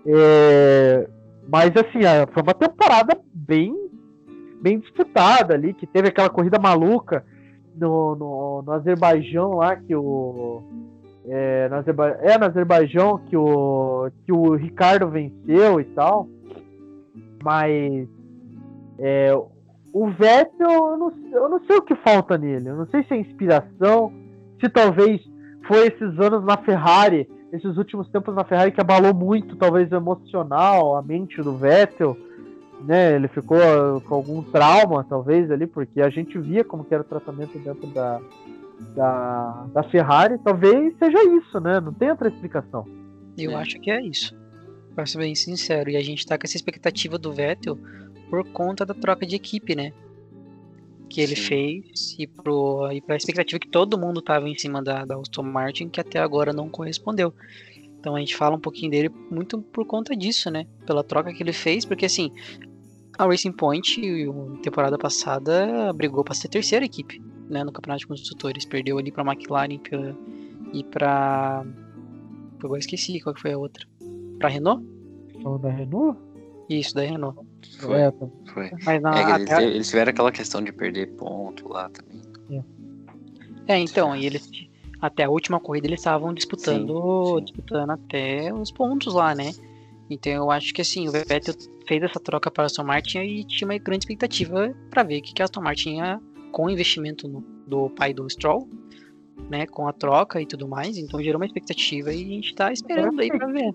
É, 0.06 1.08
mas 1.48 1.72
assim, 1.76 2.06
é, 2.06 2.26
foi 2.28 2.44
uma 2.44 2.54
temporada 2.54 3.20
bem, 3.34 3.76
bem 4.62 4.80
disputada 4.80 5.54
ali, 5.54 5.74
que 5.74 5.88
teve 5.88 6.10
aquela 6.10 6.30
corrida 6.30 6.60
maluca 6.60 7.26
no, 7.76 8.16
no, 8.16 8.62
no 8.64 8.72
Azerbaijão 8.72 9.56
lá, 9.56 9.76
que 9.76 9.96
o. 9.96 10.64
É, 11.26 11.70
no, 11.70 11.76
Azerba... 11.78 12.10
é, 12.22 12.38
no 12.38 12.46
Azerbaijão 12.46 13.18
que 13.30 13.38
o, 13.38 14.10
que 14.26 14.32
o 14.32 14.56
Ricardo 14.56 15.10
venceu 15.10 15.80
e 15.80 15.86
tal. 15.86 16.28
Mas 17.42 18.08
é, 19.00 19.34
o 19.94 20.08
Vettel, 20.10 20.72
eu 20.72 20.98
não, 20.98 21.14
eu 21.32 21.50
não 21.50 21.66
sei 21.66 21.78
o 21.78 21.82
que 21.82 21.96
falta 21.96 22.38
nele. 22.38 22.70
Eu 22.70 22.76
não 22.76 22.88
sei 22.88 23.04
se 23.04 23.14
é 23.14 23.18
inspiração, 23.18 24.12
se 24.60 24.70
talvez 24.70 25.22
foi 25.68 25.88
esses 25.88 26.20
anos 26.20 26.44
na 26.44 26.58
Ferrari 26.58 27.30
esses 27.54 27.78
últimos 27.78 28.10
tempos 28.10 28.34
na 28.34 28.44
Ferrari 28.44 28.72
que 28.72 28.82
abalou 28.82 29.14
muito, 29.14 29.56
talvez 29.56 29.92
o 29.92 29.96
emocional, 29.96 30.98
a 30.98 31.04
mente 31.04 31.40
do 31.40 31.56
Vettel, 31.56 32.18
né? 32.84 33.16
Ele 33.16 33.28
ficou 33.28 34.02
com 34.02 34.16
algum 34.16 34.42
trauma, 34.42 35.06
talvez, 35.08 35.52
ali, 35.52 35.68
porque 35.68 36.02
a 36.02 36.10
gente 36.10 36.38
via 36.40 36.64
como 36.64 36.84
que 36.84 36.94
era 36.94 37.04
o 37.04 37.06
tratamento 37.06 37.60
dentro 37.60 37.86
da, 37.88 38.20
da, 38.96 39.66
da 39.72 39.84
Ferrari. 39.84 40.40
Talvez 40.40 40.98
seja 40.98 41.24
isso, 41.38 41.60
né? 41.60 41.80
Não 41.80 41.94
tem 41.94 42.10
outra 42.10 42.28
explicação. 42.28 42.88
Eu 43.38 43.52
é. 43.52 43.56
acho 43.56 43.80
que 43.80 43.92
é 43.92 44.02
isso. 44.02 44.36
Pra 44.96 45.06
ser 45.06 45.20
bem 45.20 45.36
sincero. 45.36 45.92
E 45.92 45.96
a 45.96 46.02
gente 46.02 46.26
tá 46.26 46.38
com 46.38 46.46
essa 46.46 46.58
expectativa 46.58 47.20
do 47.20 47.32
Vettel 47.32 47.78
por 48.32 48.44
conta 48.52 48.84
da 48.84 48.96
troca 48.96 49.28
de 49.28 49.36
equipe, 49.36 49.76
né? 49.76 49.94
Que 51.14 51.22
ele 51.22 51.36
Sim. 51.36 51.44
fez 51.44 52.16
e, 52.18 52.26
pro, 52.26 52.92
e 52.92 53.00
pra 53.00 53.16
expectativa 53.16 53.60
que 53.60 53.70
todo 53.70 54.00
mundo 54.00 54.22
tava 54.22 54.50
em 54.50 54.58
cima 54.58 54.82
da, 54.82 55.06
da 55.06 55.16
Aston 55.16 55.44
Martin, 55.44 55.90
que 55.90 56.02
até 56.02 56.20
agora 56.20 56.52
não 56.52 56.68
correspondeu. 56.68 57.32
Então 58.00 58.16
a 58.16 58.20
gente 58.20 58.36
fala 58.36 58.56
um 58.56 58.60
pouquinho 58.60 58.90
dele 58.90 59.10
muito 59.30 59.62
por 59.62 59.86
conta 59.86 60.16
disso, 60.16 60.50
né? 60.50 60.66
Pela 60.86 61.04
troca 61.04 61.32
que 61.32 61.44
ele 61.44 61.54
fez, 61.54 61.86
porque 61.86 62.06
assim, 62.06 62.32
a 63.18 63.26
Racing 63.26 63.52
Point, 63.52 64.02
na 64.26 64.58
temporada 64.58 64.98
passada, 64.98 65.94
brigou 65.94 66.24
para 66.24 66.34
ser 66.34 66.48
terceira 66.48 66.84
equipe 66.84 67.22
né, 67.48 67.64
no 67.64 67.72
Campeonato 67.72 68.00
de 68.00 68.08
Construtores. 68.08 68.66
Perdeu 68.66 68.98
ali 68.98 69.12
para 69.12 69.24
a 69.24 69.34
McLaren 69.34 69.78
pra, 69.78 70.16
e 70.74 70.84
para. 70.84 71.66
Agora 72.64 72.80
esqueci 72.80 73.20
qual 73.22 73.36
que 73.36 73.42
foi 73.42 73.54
a 73.54 73.58
outra. 73.58 73.86
Para 74.40 74.50
Renault? 74.50 74.86
Falou 75.42 75.60
da 75.60 75.70
Renault? 75.70 76.20
Isso, 76.70 76.96
da 76.96 77.02
Renault. 77.02 77.40
Foi. 77.80 78.02
É, 78.02 78.14
foi. 78.54 78.72
Mas 78.84 79.02
na, 79.02 79.18
é, 79.18 79.36
eles, 79.36 79.52
eles, 79.52 79.90
tiveram 79.90 80.10
aquela 80.12 80.32
questão 80.32 80.62
de 80.62 80.72
perder 80.72 81.08
ponto 81.16 81.68
lá 81.68 81.90
também. 81.90 82.22
É, 83.68 83.74
é 83.74 83.80
então, 83.80 84.16
e 84.16 84.26
eles 84.26 84.50
até 85.02 85.24
a 85.26 85.30
última 85.30 85.60
corrida 85.60 85.88
eles 85.88 86.00
estavam 86.00 86.34
disputando, 86.34 87.26
sim, 87.26 87.38
sim. 87.40 87.44
disputando 87.44 87.90
até 87.90 88.54
os 88.54 88.72
pontos 88.72 89.14
lá, 89.14 89.36
né? 89.36 89.52
Então 90.10 90.32
eu 90.32 90.52
acho 90.52 90.74
que 90.74 90.82
assim, 90.82 91.10
o 91.10 91.12
Vettel 91.12 91.56
fez 91.86 92.02
essa 92.02 92.20
troca 92.20 92.50
para 92.50 92.64
a 92.64 92.66
Aston 92.68 92.84
Martin 92.84 93.20
e 93.20 93.44
tinha 93.44 93.68
uma 93.68 93.78
grande 93.78 94.06
expectativa 94.06 94.74
para 94.90 95.04
ver 95.04 95.20
o 95.20 95.22
que 95.22 95.42
a 95.42 95.46
Aston 95.46 95.62
Martin 95.62 95.98
ia, 95.98 96.22
com 96.54 96.66
o 96.66 96.70
investimento 96.70 97.28
no, 97.28 97.42
do 97.68 97.90
pai 97.90 98.14
do 98.14 98.30
Stroll, 98.30 98.70
né, 99.50 99.66
com 99.68 99.88
a 99.88 99.94
troca 99.94 100.42
e 100.42 100.46
tudo 100.46 100.68
mais, 100.68 100.98
então 100.98 101.22
gerou 101.22 101.40
uma 101.40 101.46
expectativa 101.46 102.12
e 102.14 102.22
a 102.22 102.28
gente 102.28 102.50
está 102.50 102.72
esperando 102.72 103.20
aí 103.20 103.30
para 103.30 103.48
ver. 103.48 103.74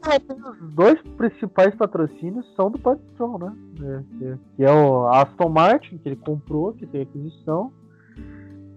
Os 0.60 0.74
dois 0.74 1.00
principais 1.16 1.74
patrocínios 1.74 2.46
são 2.56 2.70
do 2.70 2.78
Stroll, 3.12 3.38
né? 3.38 3.56
É, 3.82 4.36
que 4.56 4.64
é 4.64 4.70
o 4.70 5.06
Aston 5.08 5.48
Martin, 5.48 5.98
que 5.98 6.08
ele 6.08 6.16
comprou, 6.16 6.72
que 6.72 6.86
tem 6.86 7.02
aquisição, 7.02 7.72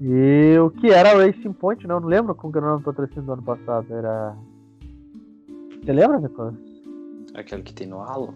e 0.01 0.57
o 0.57 0.69
que 0.71 0.87
era 0.87 1.11
a 1.11 1.25
Racing 1.25 1.53
Point, 1.53 1.85
não, 1.87 1.95
né? 1.95 2.01
não 2.01 2.09
lembro 2.09 2.35
como 2.35 2.51
que 2.51 2.57
era 2.57 2.67
o 2.67 2.69
nome 2.71 2.83
do 2.83 2.85
patrocínio 2.85 3.23
do 3.23 3.33
ano 3.33 3.43
passado, 3.43 3.93
era... 3.93 4.35
Você 5.83 5.93
lembra, 5.93 6.19
Nicolas? 6.19 6.55
Aquele 7.33 7.63
que 7.63 7.73
tem 7.73 7.87
no 7.87 8.01
Halo? 8.01 8.33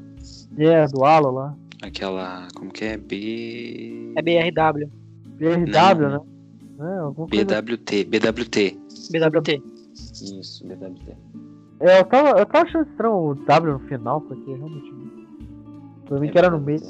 É, 0.58 0.88
do 0.88 1.04
Halo 1.04 1.32
lá. 1.32 1.56
Aquela. 1.82 2.48
Como 2.56 2.72
que 2.72 2.86
é? 2.86 2.98
B. 2.98 4.14
É 4.16 4.22
BRW. 4.22 4.90
BRW, 5.38 6.10
né? 6.10 6.20
É, 6.80 7.44
BWT, 7.44 8.04
BWT. 8.06 8.80
BWT. 9.12 9.64
Isso, 9.94 10.68
BWT. 10.68 11.18
É, 11.80 12.00
eu 12.00 12.06
tava, 12.06 12.40
eu 12.40 12.46
tava 12.46 12.66
achando 12.66 12.90
estranho 12.90 13.16
o 13.16 13.36
W 13.36 13.74
no 13.74 13.80
final, 13.80 14.22
porque 14.22 14.54
realmente. 14.54 14.94
Pra 16.06 16.20
mim 16.20 16.28
é 16.28 16.32
que 16.32 16.38
era 16.38 16.50
no 16.50 16.60
meio. 16.60 16.82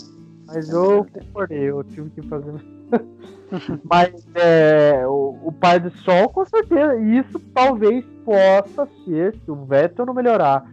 Mas 0.48 0.70
é 0.70 0.74
eu 0.74 1.06
concordei, 1.06 1.70
eu 1.70 1.84
tive 1.84 2.10
que 2.12 2.22
fazer. 2.24 2.54
Mas 3.90 4.28
é, 4.36 5.08
o, 5.08 5.38
o 5.44 5.52
pai 5.52 5.80
do 5.80 5.92
sol, 6.00 6.30
com 6.30 6.46
certeza. 6.46 6.96
E 6.98 7.20
isso 7.20 7.40
talvez 7.54 8.04
possa 8.24 8.88
ser, 9.06 9.36
se 9.44 9.52
o 9.52 9.66
Vettel 9.66 10.06
não 10.06 10.14
melhorar 10.14 10.66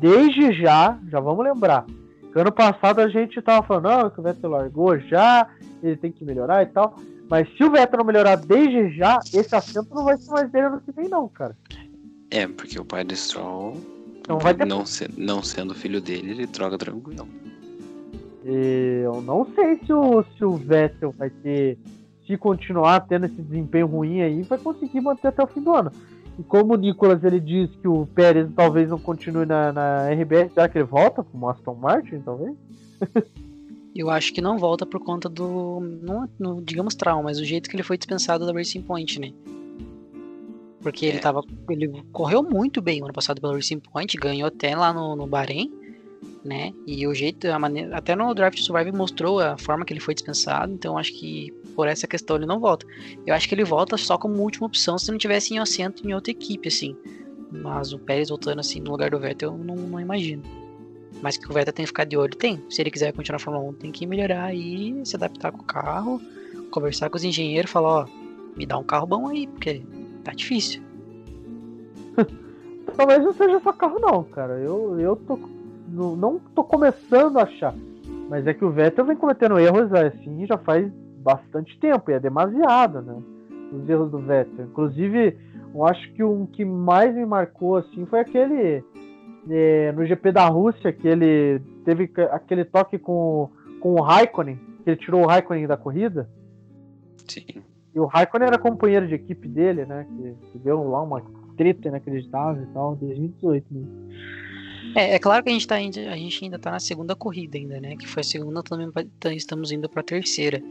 desde 0.00 0.52
já, 0.52 0.98
já 1.08 1.20
vamos 1.20 1.44
lembrar. 1.44 1.84
Que 2.32 2.38
ano 2.38 2.52
passado 2.52 3.00
a 3.00 3.08
gente 3.08 3.40
tava 3.42 3.66
falando, 3.66 3.88
não, 3.88 4.10
que 4.10 4.20
o 4.20 4.22
Vettel 4.22 4.50
largou 4.50 4.98
já, 4.98 5.48
ele 5.82 5.96
tem 5.96 6.12
que 6.12 6.24
melhorar 6.24 6.62
e 6.62 6.66
tal. 6.66 6.96
Mas 7.28 7.48
se 7.56 7.62
o 7.62 7.70
Vettel 7.70 7.98
não 7.98 8.04
melhorar 8.04 8.36
desde 8.36 8.96
já, 8.96 9.18
esse 9.32 9.54
assento 9.54 9.94
não 9.94 10.04
vai 10.04 10.16
ser 10.16 10.30
mais 10.30 10.50
dele 10.50 10.66
ano 10.66 10.80
que 10.80 10.92
vem, 10.92 11.08
não, 11.08 11.28
cara. 11.28 11.56
É, 12.30 12.46
porque 12.46 12.78
o 12.78 12.84
pai 12.84 13.04
do 13.04 13.14
Stroll, 13.14 13.76
não, 14.26 14.38
vai 14.38 14.54
ter... 14.54 14.66
não, 14.66 14.86
se, 14.86 15.08
não 15.16 15.42
sendo 15.42 15.74
filho 15.74 16.00
dele, 16.00 16.30
ele 16.30 16.46
troca 16.46 16.78
tranquilo. 16.78 17.28
Eu 18.44 19.20
não 19.20 19.46
sei 19.54 19.78
se 19.84 19.92
o, 19.92 20.24
se 20.36 20.44
o 20.44 20.56
Vettel 20.56 21.14
vai 21.16 21.28
ter. 21.28 21.78
Se 22.26 22.36
continuar 22.36 23.00
tendo 23.00 23.26
esse 23.26 23.40
desempenho 23.40 23.86
ruim 23.86 24.20
aí, 24.20 24.42
vai 24.42 24.58
conseguir 24.58 25.00
manter 25.00 25.28
até 25.28 25.42
o 25.42 25.46
fim 25.46 25.60
do 25.60 25.74
ano. 25.74 25.90
E 26.38 26.42
como 26.42 26.74
o 26.74 26.76
Nicolas 26.76 27.24
ele 27.24 27.40
diz 27.40 27.70
que 27.76 27.88
o 27.88 28.06
Pérez 28.06 28.48
talvez 28.54 28.88
não 28.88 28.98
continue 28.98 29.44
na, 29.44 29.72
na 29.72 30.08
RBS, 30.10 30.52
será 30.52 30.68
que 30.68 30.78
ele 30.78 30.84
volta 30.84 31.22
pro 31.22 31.48
Aston 31.48 31.74
Martin, 31.74 32.20
talvez? 32.20 32.54
Eu 33.94 34.10
acho 34.10 34.32
que 34.32 34.40
não 34.40 34.58
volta 34.58 34.86
por 34.86 35.00
conta 35.00 35.28
do. 35.28 35.80
Não, 36.38 36.62
digamos, 36.62 36.94
trauma, 36.94 37.24
mas 37.24 37.38
o 37.40 37.44
jeito 37.44 37.68
que 37.68 37.76
ele 37.76 37.82
foi 37.82 37.96
dispensado 37.96 38.46
da 38.46 38.52
Racing 38.52 38.82
Point, 38.82 39.18
né? 39.18 39.32
Porque 40.80 41.06
é. 41.06 41.08
ele 41.08 41.18
tava. 41.18 41.42
Ele 41.68 42.02
correu 42.12 42.42
muito 42.42 42.80
bem 42.80 43.00
o 43.00 43.04
ano 43.04 43.14
passado 43.14 43.40
pela 43.40 43.54
Racing 43.54 43.80
Point, 43.80 44.16
ganhou 44.16 44.48
até 44.48 44.76
lá 44.76 44.92
no, 44.92 45.16
no 45.16 45.26
Bahrein, 45.26 45.72
né? 46.44 46.72
E 46.86 47.06
o 47.06 47.14
jeito, 47.14 47.48
a 47.48 47.58
maneira. 47.58 47.96
Até 47.96 48.14
no 48.14 48.32
Draft 48.34 48.60
Survive 48.60 48.92
mostrou 48.92 49.40
a 49.40 49.56
forma 49.58 49.84
que 49.84 49.92
ele 49.92 50.00
foi 50.00 50.14
dispensado, 50.14 50.72
então 50.72 50.96
acho 50.96 51.12
que 51.14 51.52
por 51.74 51.88
essa 51.88 52.06
questão 52.06 52.36
ele 52.36 52.46
não 52.46 52.60
volta. 52.60 52.86
Eu 53.26 53.34
acho 53.34 53.48
que 53.48 53.54
ele 53.54 53.64
volta 53.64 53.96
só 53.96 54.16
como 54.16 54.42
última 54.42 54.66
opção 54.66 54.98
se 54.98 55.10
não 55.10 55.18
tivesse 55.18 55.54
em 55.54 55.58
assento 55.58 56.06
em 56.06 56.14
outra 56.14 56.30
equipe, 56.30 56.68
assim. 56.68 56.96
Mas 57.50 57.92
o 57.92 57.98
Pérez 57.98 58.28
voltando 58.28 58.60
assim 58.60 58.80
no 58.80 58.90
lugar 58.90 59.10
do 59.10 59.18
Vettel, 59.18 59.52
eu 59.52 59.64
não, 59.64 59.74
não 59.74 60.00
imagino. 60.00 60.42
Mas 61.22 61.36
que 61.36 61.50
o 61.50 61.52
Vettel 61.52 61.72
tem 61.72 61.84
que 61.84 61.88
ficar 61.88 62.04
de 62.04 62.16
olho, 62.16 62.36
tem. 62.36 62.62
Se 62.70 62.80
ele 62.80 62.90
quiser 62.90 63.12
continuar 63.12 63.38
na 63.38 63.44
Fórmula 63.44 63.68
1, 63.70 63.72
tem 63.74 63.92
que 63.92 64.06
melhorar 64.06 64.44
aí, 64.44 65.00
se 65.04 65.16
adaptar 65.16 65.50
com 65.52 65.60
o 65.60 65.64
carro, 65.64 66.20
conversar 66.70 67.10
com 67.10 67.16
os 67.16 67.24
engenheiros, 67.24 67.70
falar, 67.70 68.04
ó, 68.04 68.06
me 68.56 68.66
dá 68.66 68.78
um 68.78 68.84
carro 68.84 69.06
bom 69.06 69.28
aí, 69.28 69.46
porque 69.46 69.82
tá 70.24 70.32
difícil. 70.32 70.82
Talvez 72.96 73.22
não 73.22 73.32
seja 73.32 73.60
só 73.60 73.72
carro 73.72 73.98
não, 74.00 74.24
cara. 74.24 74.54
Eu, 74.58 74.98
eu 74.98 75.16
tô. 75.16 75.38
Não, 75.88 76.16
não 76.16 76.38
tô 76.54 76.64
começando 76.64 77.38
a 77.38 77.44
achar. 77.44 77.74
Mas 78.28 78.46
é 78.46 78.52
que 78.52 78.64
o 78.64 78.70
Vettel 78.70 79.06
vem 79.06 79.16
cometendo 79.16 79.58
erros 79.58 79.92
assim 79.94 80.46
já 80.46 80.58
faz 80.58 80.90
bastante 81.18 81.78
tempo, 81.78 82.10
e 82.10 82.14
é 82.14 82.20
demasiado, 82.20 83.02
né? 83.02 83.16
Os 83.72 83.88
erros 83.88 84.10
do 84.10 84.18
Vettel. 84.18 84.66
Inclusive, 84.66 85.36
eu 85.74 85.86
acho 85.86 86.12
que 86.12 86.22
um 86.22 86.46
que 86.46 86.64
mais 86.64 87.14
me 87.14 87.24
marcou 87.24 87.76
assim 87.76 88.04
foi 88.06 88.20
aquele 88.20 88.82
é, 89.50 89.92
no 89.92 90.06
GP 90.06 90.32
da 90.32 90.46
Rússia, 90.46 90.92
que 90.92 91.06
ele 91.06 91.60
teve 91.84 92.10
aquele 92.30 92.64
toque 92.64 92.98
com, 92.98 93.50
com 93.80 93.94
o 93.94 94.02
Raikkonen, 94.02 94.56
que 94.84 94.90
ele 94.90 94.96
tirou 94.96 95.22
o 95.22 95.26
Raikkonen 95.26 95.66
da 95.66 95.76
corrida. 95.76 96.28
Sim. 97.26 97.44
E 97.94 97.98
o 97.98 98.06
Raikkonen 98.06 98.48
era 98.48 98.58
companheiro 98.58 99.06
de 99.06 99.14
equipe 99.14 99.48
dele, 99.48 99.84
né? 99.84 100.06
Que, 100.16 100.50
que 100.52 100.58
deu 100.58 100.88
lá 100.88 101.02
uma 101.02 101.22
treta 101.56 101.88
inacreditável 101.88 102.62
e 102.62 102.66
tal, 102.66 102.96
2018 102.96 103.66
mesmo. 103.70 104.08
É, 104.94 105.14
é 105.14 105.18
claro 105.18 105.42
que 105.42 105.50
a 105.50 105.52
gente, 105.52 105.66
tá, 105.66 105.76
a 105.76 106.16
gente 106.16 106.44
ainda 106.44 106.58
tá 106.58 106.70
na 106.70 106.80
segunda 106.80 107.14
corrida 107.14 107.58
ainda, 107.58 107.80
né? 107.80 107.96
Que 107.96 108.06
foi 108.06 108.20
a 108.20 108.24
segunda, 108.24 108.62
também 108.62 108.90
estamos 109.36 109.72
indo 109.72 109.88
para 109.88 110.00
a 110.00 110.04
terceira. 110.04 110.62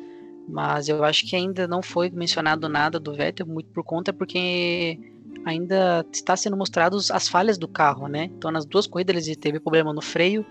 Mas 0.48 0.88
eu 0.88 1.04
acho 1.04 1.28
que 1.28 1.36
ainda 1.36 1.68
não 1.68 1.84
foi 1.84 2.10
mencionado 2.10 2.70
nada 2.70 3.00
do 3.00 3.14
Vettel, 3.14 3.46
muito 3.46 3.70
por 3.70 3.84
conta 3.84 4.14
porque 4.14 4.98
ainda 5.46 6.06
está 6.12 6.36
sendo 6.36 6.58
mostrados 6.58 7.12
as 7.12 7.28
falhas 7.28 7.58
do 7.58 7.68
carro, 7.68 8.08
né? 8.08 8.26
Então 8.26 8.52
nas 8.52 8.66
duas 8.66 8.88
corridas 8.88 9.28
ele 9.28 9.36
teve 9.36 9.60
problema 9.60 9.94
no 9.94 10.02
freio, 10.02 10.46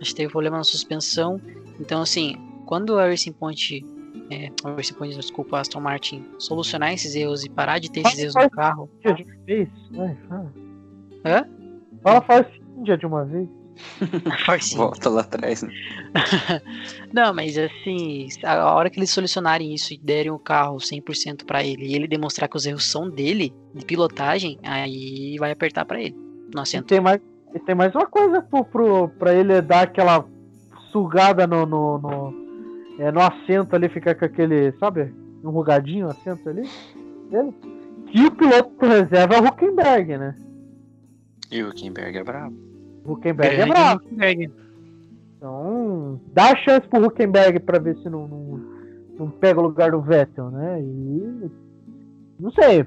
a 0.00 0.04
gente 0.04 0.14
teve 0.14 0.30
problema 0.30 0.56
na 0.56 0.64
suspensão. 0.64 1.40
Então 1.78 2.02
assim, 2.02 2.36
quando 2.66 2.98
a 2.98 3.06
Racing 3.06 3.32
Point, 3.32 3.84
é, 4.30 4.50
a 4.64 4.72
Racing 4.72 4.94
Point, 4.94 5.16
desculpa, 5.16 5.56
a 5.56 5.60
Aston 5.60 5.80
Martin 5.80 6.24
solucionar 6.38 6.92
esses 6.92 7.14
erros 7.14 7.44
e 7.44 7.50
parar 7.50 7.78
de 7.78 7.90
ter 7.90 8.00
esses 8.00 8.18
erros 8.18 8.34
no 8.34 8.50
carro. 8.50 8.90
Hã? 11.24 11.44
Fala 12.02 12.20
faz 12.22 12.46
dia 12.82 12.96
de 12.96 13.06
uma 13.06 13.24
vez. 13.24 13.48
Volta 14.76 15.08
lá 15.08 15.20
atrás, 15.20 15.62
né? 15.62 15.70
Não, 17.12 17.34
mas 17.34 17.56
assim, 17.58 18.28
a 18.44 18.74
hora 18.74 18.88
que 18.88 18.98
eles 18.98 19.10
solucionarem 19.10 19.74
isso 19.74 19.92
e 19.92 19.98
derem 19.98 20.30
o 20.30 20.38
carro 20.38 20.76
100% 20.76 21.44
para 21.44 21.64
ele 21.64 21.86
e 21.86 21.94
ele 21.94 22.08
demonstrar 22.08 22.48
que 22.48 22.56
os 22.56 22.66
erros 22.66 22.90
são 22.90 23.08
dele, 23.08 23.54
de 23.74 23.84
pilotagem, 23.84 24.58
aí 24.62 25.36
vai 25.38 25.50
apertar 25.50 25.84
para 25.84 26.00
ele. 26.00 26.16
No 26.54 26.60
assento. 26.60 26.84
E 26.84 26.88
tem 26.88 27.00
mais, 27.00 27.20
e 27.54 27.58
tem 27.58 27.74
mais 27.74 27.94
uma 27.94 28.06
coisa 28.06 28.42
pro, 28.42 28.64
pro, 28.64 29.08
pra 29.08 29.34
ele 29.34 29.60
dar 29.60 29.82
aquela 29.82 30.24
sugada 30.90 31.46
no, 31.46 31.66
no, 31.66 31.98
no, 31.98 32.34
é, 32.98 33.12
no 33.12 33.20
assento 33.20 33.74
ali, 33.76 33.88
ficar 33.88 34.14
com 34.14 34.24
aquele, 34.24 34.72
sabe, 34.78 35.12
enrugadinho 35.44 36.06
o 36.06 36.10
assento 36.10 36.48
ali. 36.48 36.68
Ele. 37.30 37.54
E 38.12 38.26
o 38.26 38.32
piloto 38.32 38.74
reserva 38.84 39.36
é 39.36 39.40
o 39.40 39.46
Huckenberg, 39.46 40.18
né? 40.18 40.36
E 41.50 41.62
o 41.62 41.68
Huckenberg 41.68 42.18
é 42.18 42.24
brabo. 42.24 42.69
Huckenberg 43.04 43.56
é, 43.56 43.60
é 43.60 43.66
bravo. 43.66 44.02
Então, 45.36 46.20
dá 46.32 46.54
chance 46.56 46.86
pro 46.88 47.06
Huckenberg 47.06 47.60
pra 47.60 47.78
ver 47.78 47.96
se 47.96 48.10
não, 48.10 48.28
não, 48.28 48.60
não, 49.18 49.30
pega 49.30 49.58
o 49.58 49.62
lugar 49.62 49.90
do 49.92 50.00
Vettel, 50.00 50.50
né? 50.50 50.82
E. 50.82 51.50
Não 52.38 52.50
sei. 52.52 52.84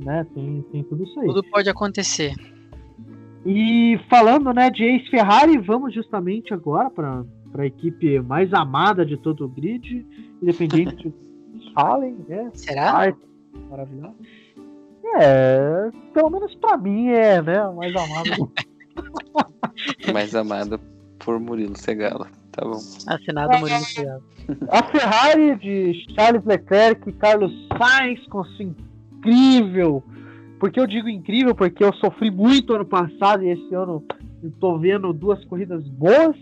Né? 0.00 0.26
Tem, 0.34 0.64
tem 0.72 0.82
tudo 0.84 1.04
isso 1.04 1.20
aí. 1.20 1.26
Tudo 1.26 1.44
pode 1.44 1.70
acontecer. 1.70 2.34
E 3.44 3.98
falando 4.10 4.52
né, 4.52 4.68
de 4.70 4.82
ex-Ferrari, 4.82 5.56
vamos 5.58 5.94
justamente 5.94 6.52
agora 6.52 6.90
para 6.90 7.24
a 7.56 7.66
equipe 7.66 8.18
mais 8.20 8.52
amada 8.52 9.06
de 9.06 9.16
todo 9.16 9.44
o 9.44 9.48
grid, 9.48 10.04
independente 10.42 11.08
de 11.54 11.72
Allen, 11.76 12.16
né? 12.28 12.50
Será? 12.52 13.14
Maravilhoso. 13.70 14.16
É, 15.20 15.90
pelo 16.12 16.30
menos 16.30 16.54
para 16.56 16.76
mim 16.76 17.08
é, 17.10 17.40
né? 17.40 17.68
Mais 17.70 17.94
amado. 17.94 18.52
mais 20.12 20.34
amado 20.34 20.80
por 21.18 21.38
Murilo 21.40 21.76
Segala. 21.76 22.28
Tá 22.52 22.64
bom. 22.64 22.80
Assinado 23.06 23.58
Murilo 23.58 23.80
Segala. 23.80 24.22
A 24.70 24.82
Ferrari 24.84 25.56
de 25.56 26.06
Charles 26.14 26.44
Leclerc 26.44 27.08
e 27.08 27.12
Carlos 27.12 27.52
Sainz 27.78 28.24
com 28.28 28.44
sua 28.44 28.64
incrível 28.64 30.02
porque 30.58 30.80
eu 30.80 30.86
digo 30.86 31.08
incrível? 31.08 31.54
Porque 31.54 31.84
eu 31.84 31.92
sofri 31.94 32.30
muito 32.30 32.72
ano 32.74 32.84
passado 32.84 33.42
e 33.42 33.50
esse 33.50 33.74
ano 33.74 34.02
estou 34.42 34.78
vendo 34.78 35.12
duas 35.12 35.44
corridas 35.44 35.86
boas. 35.88 36.36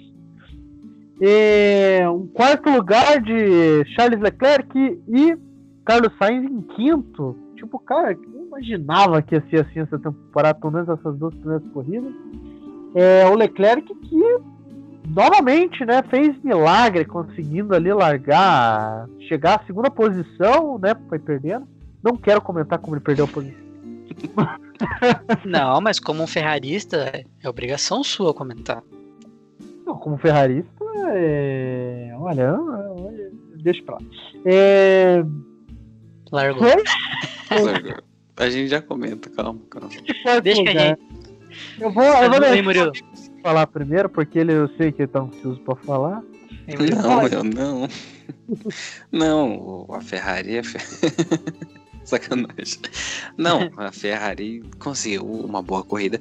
E 1.21 2.07
um 2.09 2.27
quarto 2.27 2.71
lugar 2.71 3.21
de 3.21 3.85
Charles 3.95 4.21
Leclerc 4.21 4.77
e 5.09 5.37
Carlos 5.85 6.13
Sainz 6.19 6.45
em 6.45 6.63
quinto. 6.63 7.37
Tipo, 7.65 7.79
cara, 7.79 8.13
eu 8.13 8.47
imaginava 8.47 9.23
que 9.23 9.35
ia 9.35 9.45
ser 9.49 9.63
assim 9.63 9.81
essa 9.81 9.99
temporada, 9.99 10.59
pelo 10.59 10.75
menos 10.75 10.89
essas 10.89 11.17
duas 11.17 11.35
primeiras 11.35 11.67
corridas. 11.69 12.13
É, 12.95 13.27
o 13.27 13.35
Leclerc 13.35 13.83
que 13.83 14.39
novamente, 15.09 15.85
né, 15.85 16.03
fez 16.11 16.37
milagre 16.43 17.07
conseguindo 17.07 17.75
ali 17.75 17.93
largar, 17.93 19.09
chegar 19.29 19.61
à 19.61 19.67
segunda 19.67 19.91
posição, 19.91 20.79
né, 20.79 20.95
foi 21.09 21.19
perdendo. 21.19 21.67
Não 22.03 22.17
quero 22.17 22.43
comentar 22.43 22.79
como 22.79 22.97
ele 22.97 23.03
perdeu 23.03 23.25
a 23.25 23.29
posição 23.29 23.65
Não, 25.45 25.81
mas 25.81 25.99
como 25.99 26.23
um 26.23 26.27
ferrarista, 26.27 27.25
é 27.43 27.49
obrigação 27.49 28.05
sua 28.05 28.35
comentar. 28.35 28.83
Não, 29.87 29.97
como 29.97 30.19
ferrarista, 30.19 30.85
é... 31.15 32.15
olha, 32.19 32.61
olha, 32.61 33.31
deixa 33.63 33.83
pra 33.83 33.95
lá. 33.95 34.01
É... 34.45 35.25
Largou. 36.31 36.63
Largou. 36.63 36.85
A 38.37 38.51
gente 38.51 38.69
já 38.69 38.83
comenta, 38.83 39.31
calma, 39.31 39.61
calma. 39.71 39.89
Deixa 40.43 40.63
que 40.63 40.69
a 40.69 40.79
gente. 40.79 41.01
Eu 41.81 41.91
vou, 41.93 42.03
eu 42.03 42.31
vou 42.31 42.41
deixar 42.41 42.93
falar 43.43 43.67
primeiro, 43.67 44.09
porque 44.09 44.39
ele, 44.39 44.53
eu 44.53 44.69
sei 44.77 44.91
que 44.91 45.03
ele 45.03 45.13
tá 45.13 45.21
ansioso 45.21 45.61
pra 45.61 45.77
falar. 45.77 46.23
Não, 47.03 47.29
eu 47.29 47.45
não. 47.45 47.89
Não, 49.13 49.87
a 49.91 50.01
Ferrari 50.01 50.57
é. 50.57 50.63
Sacanagem. 52.05 52.81
Não, 53.37 53.71
a 53.77 53.93
Ferrari 53.93 54.63
conseguiu 54.79 55.25
uma 55.25 55.63
boa 55.63 55.83
corrida. 55.83 56.21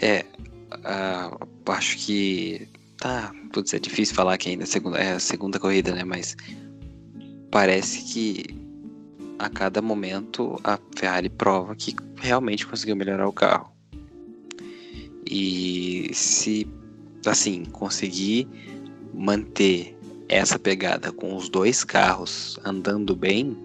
É, 0.00 0.24
uh, 0.72 1.72
acho 1.72 1.96
que 1.98 2.68
tá, 2.98 3.32
putz, 3.52 3.72
é 3.72 3.78
difícil 3.78 4.14
falar 4.14 4.36
que 4.38 4.50
ainda 4.50 4.64
é 4.64 4.64
a 4.64 4.66
segunda, 4.66 4.98
é 4.98 5.12
a 5.12 5.20
segunda 5.20 5.58
corrida, 5.58 5.92
né? 5.94 6.04
Mas 6.04 6.36
parece 7.50 8.04
que 8.12 8.57
a 9.38 9.48
cada 9.48 9.80
momento 9.80 10.58
a 10.64 10.78
Ferrari 10.96 11.28
prova 11.28 11.74
que 11.76 11.94
realmente 12.16 12.66
conseguiu 12.66 12.96
melhorar 12.96 13.28
o 13.28 13.32
carro. 13.32 13.72
E 15.24 16.10
se 16.12 16.66
assim 17.26 17.64
conseguir 17.64 18.48
manter 19.14 19.96
essa 20.28 20.58
pegada 20.58 21.12
com 21.12 21.36
os 21.36 21.48
dois 21.48 21.84
carros 21.84 22.58
andando 22.64 23.14
bem, 23.14 23.56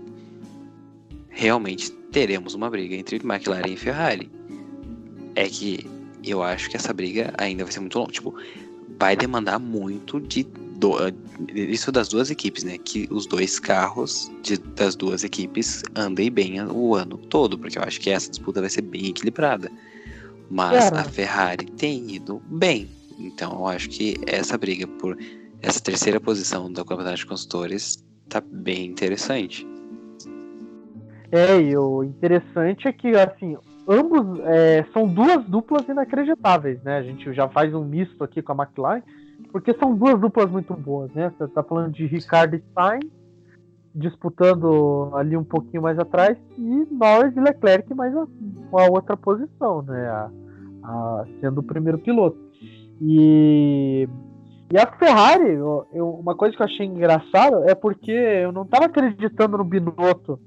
realmente 1.30 1.92
teremos 2.12 2.54
uma 2.54 2.70
briga 2.70 2.96
entre 2.96 3.18
McLaren 3.18 3.72
e 3.72 3.78
Ferrari. 3.78 4.32
É 5.36 5.48
que 5.48 5.90
eu 6.24 6.44
acho 6.44 6.70
que 6.70 6.78
essa 6.78 6.94
briga 6.94 7.34
ainda 7.38 7.64
vai 7.64 7.74
ser 7.74 7.80
muito 7.80 7.98
longa. 7.98 8.12
Tipo, 8.12 8.36
vai 9.00 9.16
demandar 9.16 9.60
muito 9.60 10.20
de 10.20 10.46
do, 10.84 10.98
isso 11.56 11.92
das 11.92 12.10
duas 12.10 12.30
equipes, 12.30 12.64
né? 12.66 12.78
Que 12.78 13.08
os 13.10 13.26
dois 13.26 13.58
carros 13.58 14.30
de, 14.42 14.58
das 14.58 14.96
duas 14.96 15.24
equipes 15.24 15.82
andem 15.96 16.30
bem 16.30 16.62
o 16.62 16.94
ano 16.94 17.18
todo, 17.18 17.58
porque 17.58 17.80
eu 17.80 17.84
acho 17.84 18.02
que 18.02 18.10
essa 18.10 18.30
disputa 18.30 18.60
vai 18.60 18.70
ser 18.70 18.82
bem 18.82 19.08
equilibrada. 19.08 19.72
Mas 20.52 20.92
a 20.92 21.04
Ferrari 21.06 21.66
tem 21.66 22.12
ido 22.12 22.42
bem. 22.48 22.90
Então 23.18 23.54
eu 23.54 23.68
acho 23.68 23.90
que 23.90 24.18
essa 24.28 24.58
briga 24.58 24.86
por 24.86 25.18
essa 25.62 25.80
terceira 25.80 26.20
posição 26.20 26.70
do 26.72 26.84
Campeonato 26.84 27.18
de 27.18 27.26
Construtores 27.26 28.04
tá 28.28 28.42
bem 28.46 28.86
interessante. 28.88 29.66
É, 31.32 31.60
e 31.60 31.76
o 31.78 32.04
interessante 32.04 32.88
é 32.88 32.94
que, 32.94 33.16
assim, 33.16 33.58
ambos 33.88 34.40
é, 34.44 34.86
são 34.94 35.08
duas 35.08 35.44
duplas 35.46 35.88
inacreditáveis, 35.88 36.84
né? 36.84 36.98
A 36.98 37.04
gente 37.04 37.34
já 37.34 37.48
faz 37.48 37.74
um 37.74 37.84
misto 37.84 38.24
aqui 38.24 38.42
com 38.42 38.52
a 38.52 38.64
McLaren, 38.64 39.02
porque 39.54 39.72
são 39.76 39.96
duas 39.96 40.20
duplas 40.20 40.50
muito 40.50 40.74
boas, 40.74 41.14
né? 41.14 41.32
Você 41.38 41.48
tá 41.50 41.62
falando 41.62 41.94
de 41.94 42.08
Ricardo 42.08 42.58
Stein 42.58 43.00
disputando 43.94 45.12
ali 45.14 45.38
um 45.38 45.44
pouquinho 45.44 45.84
mais 45.84 46.00
atrás 46.00 46.36
e 46.58 46.88
Norris 46.90 47.38
e 47.38 47.40
Leclerc 47.40 47.94
mais 47.94 48.12
a, 48.18 48.22
a 48.22 48.92
outra 48.92 49.16
posição, 49.16 49.84
né? 49.84 50.08
A, 50.10 50.32
a, 50.84 51.26
sendo 51.40 51.60
o 51.60 51.64
primeiro 51.64 52.00
piloto. 52.00 52.36
E, 53.00 54.10
e 54.72 54.78
a 54.78 54.88
Ferrari, 54.88 55.52
eu, 55.52 55.86
eu, 55.94 56.10
uma 56.10 56.36
coisa 56.36 56.56
que 56.56 56.62
eu 56.64 56.66
achei 56.66 56.88
engraçado 56.88 57.64
é 57.70 57.76
porque 57.76 58.12
eu 58.12 58.52
não 58.52 58.64
estava 58.64 58.86
acreditando 58.86 59.60
no 59.60 59.64
Binotto 59.64 60.40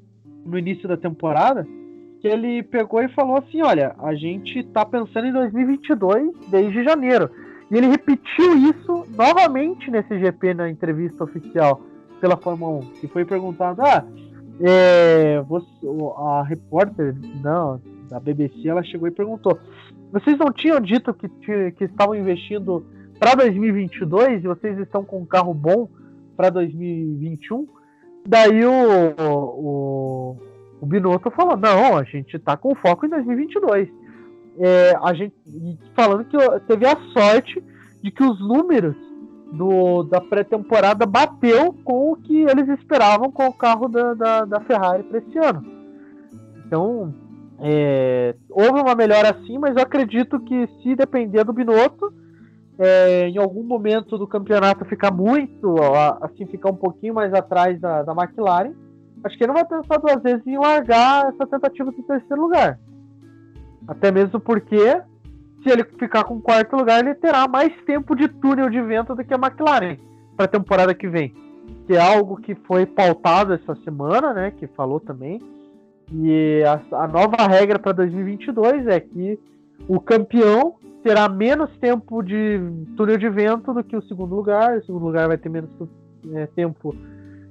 no 0.44 0.58
início 0.58 0.88
da 0.88 0.96
temporada, 0.96 1.64
que 2.20 2.26
ele 2.26 2.60
pegou 2.64 3.00
e 3.00 3.08
falou 3.10 3.36
assim: 3.36 3.62
olha, 3.62 3.94
a 4.00 4.16
gente 4.16 4.64
tá 4.64 4.84
pensando 4.84 5.28
em 5.28 5.32
2022 5.32 6.48
desde 6.48 6.82
janeiro. 6.82 7.30
E 7.70 7.76
ele 7.76 7.88
repetiu 7.88 8.56
isso 8.56 9.04
novamente 9.16 9.90
nesse 9.90 10.18
GP 10.18 10.54
na 10.54 10.70
entrevista 10.70 11.24
oficial 11.24 11.80
pela 12.20 12.36
Fórmula 12.36 12.78
1, 12.78 12.80
que 13.00 13.08
foi 13.08 13.24
perguntado: 13.24 13.82
ah, 13.82 14.04
é, 14.60 15.40
você, 15.42 15.66
a 16.16 16.42
repórter 16.42 17.14
não, 17.42 17.80
da 18.08 18.20
BBC 18.20 18.68
ela 18.68 18.82
chegou 18.82 19.08
e 19.08 19.10
perguntou: 19.10 19.58
vocês 20.12 20.38
não 20.38 20.52
tinham 20.52 20.80
dito 20.80 21.12
que, 21.12 21.28
que 21.72 21.84
estavam 21.84 22.14
investindo 22.14 22.86
para 23.18 23.34
2022 23.34 24.44
e 24.44 24.46
vocês 24.46 24.78
estão 24.78 25.04
com 25.04 25.20
um 25.20 25.26
carro 25.26 25.52
bom 25.52 25.88
para 26.36 26.50
2021? 26.50 27.66
Daí 28.26 28.64
o, 28.64 29.14
o, 29.18 30.36
o 30.80 30.86
Binotto 30.86 31.30
falou: 31.30 31.56
não, 31.56 31.96
a 31.96 32.04
gente 32.04 32.38
tá 32.38 32.56
com 32.56 32.74
foco 32.74 33.06
em 33.06 33.10
2022. 33.10 33.88
É, 34.58 34.96
a 35.02 35.12
gente 35.12 35.34
falando 35.94 36.24
que 36.24 36.36
teve 36.66 36.86
a 36.86 36.96
sorte 37.12 37.62
de 38.02 38.10
que 38.10 38.22
os 38.22 38.40
números 38.40 38.96
do, 39.52 40.02
da 40.04 40.20
pré-temporada 40.20 41.06
bateu 41.06 41.74
com 41.84 42.12
o 42.12 42.16
que 42.16 42.42
eles 42.42 42.68
esperavam 42.78 43.30
com 43.30 43.46
o 43.46 43.52
carro 43.52 43.88
da, 43.88 44.14
da, 44.14 44.44
da 44.44 44.60
Ferrari 44.60 45.02
para 45.04 45.18
esse 45.18 45.38
ano. 45.38 45.64
Então, 46.66 47.14
é, 47.58 48.34
houve 48.50 48.80
uma 48.80 48.94
melhora 48.94 49.36
sim, 49.46 49.58
mas 49.58 49.76
eu 49.76 49.82
acredito 49.82 50.40
que 50.40 50.68
se 50.82 50.94
depender 50.94 51.44
do 51.44 51.52
Binotto, 51.52 52.12
é, 52.78 53.28
em 53.28 53.38
algum 53.38 53.62
momento 53.62 54.18
do 54.18 54.26
campeonato 54.26 54.84
ficar 54.84 55.10
muito, 55.10 55.76
assim, 56.20 56.44
ficar 56.46 56.70
um 56.70 56.76
pouquinho 56.76 57.14
mais 57.14 57.32
atrás 57.32 57.80
da, 57.80 58.02
da 58.02 58.12
McLaren, 58.12 58.74
acho 59.24 59.36
que 59.36 59.44
ele 59.44 59.52
não 59.52 59.54
vai 59.54 59.64
pensar 59.64 59.98
duas 59.98 60.22
vezes 60.22 60.46
em 60.46 60.58
largar 60.58 61.28
essa 61.32 61.46
tentativa 61.46 61.90
do 61.90 62.02
terceiro 62.02 62.42
lugar. 62.42 62.78
Até 63.86 64.10
mesmo 64.10 64.40
porque, 64.40 65.00
se 65.62 65.70
ele 65.70 65.84
ficar 65.98 66.24
com 66.24 66.40
quarto 66.40 66.76
lugar, 66.76 67.00
ele 67.00 67.14
terá 67.14 67.46
mais 67.46 67.72
tempo 67.84 68.14
de 68.14 68.28
túnel 68.28 68.68
de 68.68 68.80
vento 68.80 69.14
do 69.14 69.24
que 69.24 69.34
a 69.34 69.38
McLaren 69.38 69.96
para 70.36 70.46
a 70.46 70.48
temporada 70.48 70.94
que 70.94 71.08
vem. 71.08 71.34
Que 71.86 71.94
é 71.94 72.00
algo 72.00 72.36
que 72.36 72.54
foi 72.54 72.84
pautado 72.86 73.54
essa 73.54 73.74
semana, 73.84 74.32
né? 74.32 74.50
Que 74.50 74.66
falou 74.68 75.00
também. 75.00 75.40
E 76.12 76.62
a, 76.64 77.02
a 77.04 77.08
nova 77.08 77.46
regra 77.46 77.78
para 77.78 77.92
2022 77.92 78.86
é 78.86 79.00
que 79.00 79.38
o 79.88 80.00
campeão 80.00 80.76
terá 81.02 81.28
menos 81.28 81.70
tempo 81.78 82.22
de 82.22 82.60
túnel 82.96 83.16
de 83.16 83.28
vento 83.28 83.72
do 83.72 83.84
que 83.84 83.96
o 83.96 84.02
segundo 84.02 84.34
lugar, 84.34 84.78
o 84.78 84.84
segundo 84.84 85.04
lugar 85.04 85.28
vai 85.28 85.38
ter 85.38 85.48
menos 85.48 85.70
é, 86.34 86.46
tempo 86.46 86.94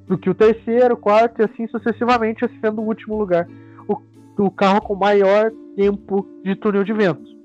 do 0.07 0.17
que 0.17 0.29
o 0.29 0.35
terceiro, 0.35 0.97
quarto 0.97 1.41
e 1.41 1.45
assim 1.45 1.67
sucessivamente, 1.67 2.45
sendo 2.59 2.81
o 2.81 2.85
último 2.85 3.17
lugar 3.17 3.47
o, 3.87 4.01
o 4.43 4.51
carro 4.51 4.81
com 4.81 4.95
maior 4.95 5.51
tempo 5.75 6.25
de 6.43 6.55
túnel 6.55 6.83
de 6.83 6.93
vento. 6.93 7.35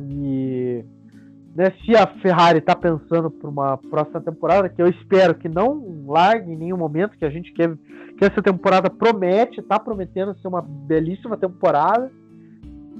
E 0.00 0.84
né, 1.54 1.72
se 1.84 1.94
a 1.96 2.06
Ferrari 2.20 2.58
está 2.58 2.74
pensando 2.74 3.30
para 3.30 3.48
uma 3.48 3.76
próxima 3.76 4.20
temporada, 4.20 4.68
que 4.68 4.80
eu 4.80 4.88
espero 4.88 5.34
que 5.34 5.48
não 5.48 6.04
largue 6.06 6.52
em 6.52 6.56
nenhum 6.56 6.76
momento, 6.76 7.16
que 7.16 7.24
a 7.24 7.30
gente 7.30 7.52
quer 7.52 7.76
que 8.16 8.24
essa 8.24 8.42
temporada 8.42 8.90
promete, 8.90 9.60
está 9.60 9.78
prometendo 9.78 10.36
ser 10.38 10.48
uma 10.48 10.62
belíssima 10.62 11.36
temporada 11.36 12.10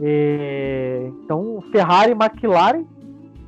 é, 0.01 1.11
então, 1.25 1.63
Ferrari 1.71 2.13
McLaren. 2.13 2.85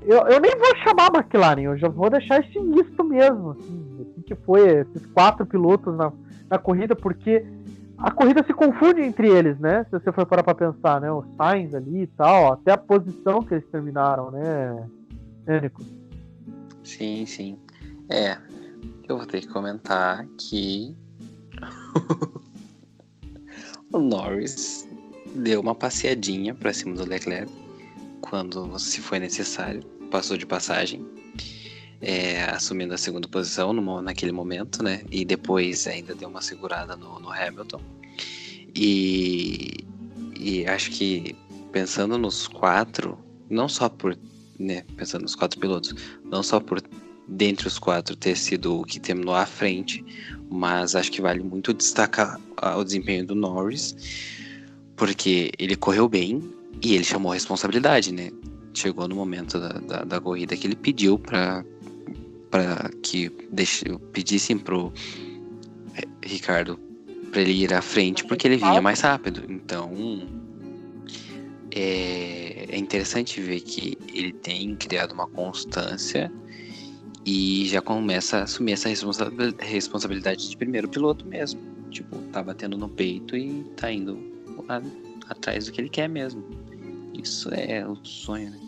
Eu, 0.02 0.18
eu 0.26 0.40
nem 0.40 0.52
vou 0.56 0.76
chamar 0.84 1.10
McLaren, 1.14 1.62
eu 1.62 1.78
já 1.78 1.88
vou 1.88 2.10
deixar 2.10 2.40
esse 2.40 2.60
misto 2.60 3.02
mesmo. 3.04 3.52
Assim, 3.52 3.96
assim 4.00 4.22
que 4.22 4.34
foi 4.34 4.80
esses 4.80 5.06
quatro 5.06 5.46
pilotos 5.46 5.96
na, 5.96 6.12
na 6.50 6.58
corrida, 6.58 6.94
porque 6.94 7.44
a 7.98 8.10
corrida 8.10 8.42
se 8.44 8.52
confunde 8.52 9.02
entre 9.02 9.28
eles, 9.28 9.58
né? 9.58 9.84
Se 9.84 9.92
você 9.92 10.12
for 10.12 10.26
parar 10.26 10.42
pra 10.42 10.54
pensar, 10.54 11.00
né? 11.00 11.10
Os 11.10 11.24
Sainz 11.36 11.74
ali 11.74 12.02
e 12.02 12.06
tal, 12.06 12.52
até 12.52 12.72
a 12.72 12.78
posição 12.78 13.42
que 13.42 13.54
eles 13.54 13.66
terminaram, 13.70 14.30
né, 14.30 14.88
Ênico? 15.46 15.82
Sim, 16.82 17.24
sim. 17.26 17.58
É, 18.08 18.36
eu 19.08 19.16
vou 19.16 19.26
ter 19.26 19.40
que 19.40 19.48
comentar 19.48 20.26
que 20.38 20.94
o 23.92 23.98
Norris 23.98 24.88
deu 25.34 25.60
uma 25.60 25.74
passeadinha 25.74 26.54
para 26.54 26.72
cima 26.72 26.94
do 26.94 27.08
Leclerc 27.08 27.50
quando 28.20 28.78
se 28.78 29.00
foi 29.00 29.18
necessário, 29.18 29.82
passou 30.10 30.36
de 30.36 30.46
passagem, 30.46 31.06
é, 32.00 32.44
assumindo 32.44 32.94
a 32.94 32.98
segunda 32.98 33.28
posição 33.28 33.72
no, 33.72 34.02
naquele 34.02 34.32
momento, 34.32 34.82
né? 34.82 35.02
E 35.10 35.24
depois 35.24 35.86
ainda 35.86 36.14
deu 36.14 36.28
uma 36.28 36.42
segurada 36.42 36.96
no, 36.96 37.18
no 37.20 37.30
Hamilton. 37.30 37.80
E, 38.74 39.84
e 40.38 40.66
acho 40.66 40.90
que 40.90 41.36
pensando 41.72 42.18
nos 42.18 42.46
quatro, 42.46 43.18
não 43.48 43.68
só 43.68 43.88
por, 43.88 44.16
né, 44.58 44.84
pensando 44.96 45.22
nos 45.22 45.34
quatro 45.34 45.58
pilotos, 45.58 45.94
não 46.24 46.42
só 46.42 46.60
por 46.60 46.82
dentre 47.26 47.66
os 47.66 47.78
quatro 47.78 48.14
ter 48.14 48.36
sido 48.36 48.80
o 48.80 48.84
que 48.84 49.00
terminou 49.00 49.34
à 49.34 49.46
frente, 49.46 50.04
mas 50.50 50.94
acho 50.94 51.10
que 51.10 51.22
vale 51.22 51.42
muito 51.42 51.72
destacar 51.72 52.38
o 52.76 52.84
desempenho 52.84 53.26
do 53.26 53.34
Norris, 53.34 53.96
porque 54.96 55.50
ele 55.58 55.74
correu 55.74 56.08
bem 56.08 56.42
e 56.82 56.94
ele 56.94 57.04
chamou 57.04 57.32
a 57.32 57.34
responsabilidade, 57.34 58.12
né? 58.12 58.30
Chegou 58.72 59.08
no 59.08 59.14
momento 59.14 59.58
da, 59.58 59.68
da, 59.68 60.04
da 60.04 60.20
corrida 60.20 60.56
que 60.56 60.66
ele 60.66 60.76
pediu 60.76 61.18
para 61.18 61.64
para 62.54 62.88
que 63.02 63.32
deixe, 63.50 63.84
pedissem 64.12 64.56
pro 64.56 64.92
Ricardo 66.22 66.78
para 67.32 67.40
ele 67.40 67.50
ir 67.50 67.74
à 67.74 67.82
frente, 67.82 68.24
porque 68.24 68.46
ele 68.46 68.58
vinha 68.58 68.80
mais 68.80 69.00
rápido. 69.00 69.42
Então 69.48 69.90
é, 71.74 72.66
é 72.70 72.78
interessante 72.78 73.40
ver 73.40 73.58
que 73.60 73.98
ele 74.14 74.32
tem 74.32 74.76
criado 74.76 75.10
uma 75.10 75.26
constância 75.26 76.30
e 77.26 77.66
já 77.66 77.82
começa 77.82 78.38
a 78.38 78.42
assumir 78.44 78.74
essa 78.74 78.88
responsabilidade 79.58 80.48
de 80.48 80.56
primeiro 80.56 80.88
piloto 80.88 81.26
mesmo. 81.26 81.60
Tipo, 81.90 82.18
tá 82.30 82.40
batendo 82.40 82.78
no 82.78 82.88
peito 82.88 83.36
e 83.36 83.64
tá 83.76 83.90
indo 83.90 84.16
a, 84.68 84.80
atrás 85.28 85.66
do 85.66 85.72
que 85.72 85.80
ele 85.80 85.90
quer 85.90 86.08
mesmo. 86.08 86.44
Isso 87.20 87.52
é 87.52 87.84
o 87.84 87.96
sonho, 88.04 88.52
né? 88.52 88.60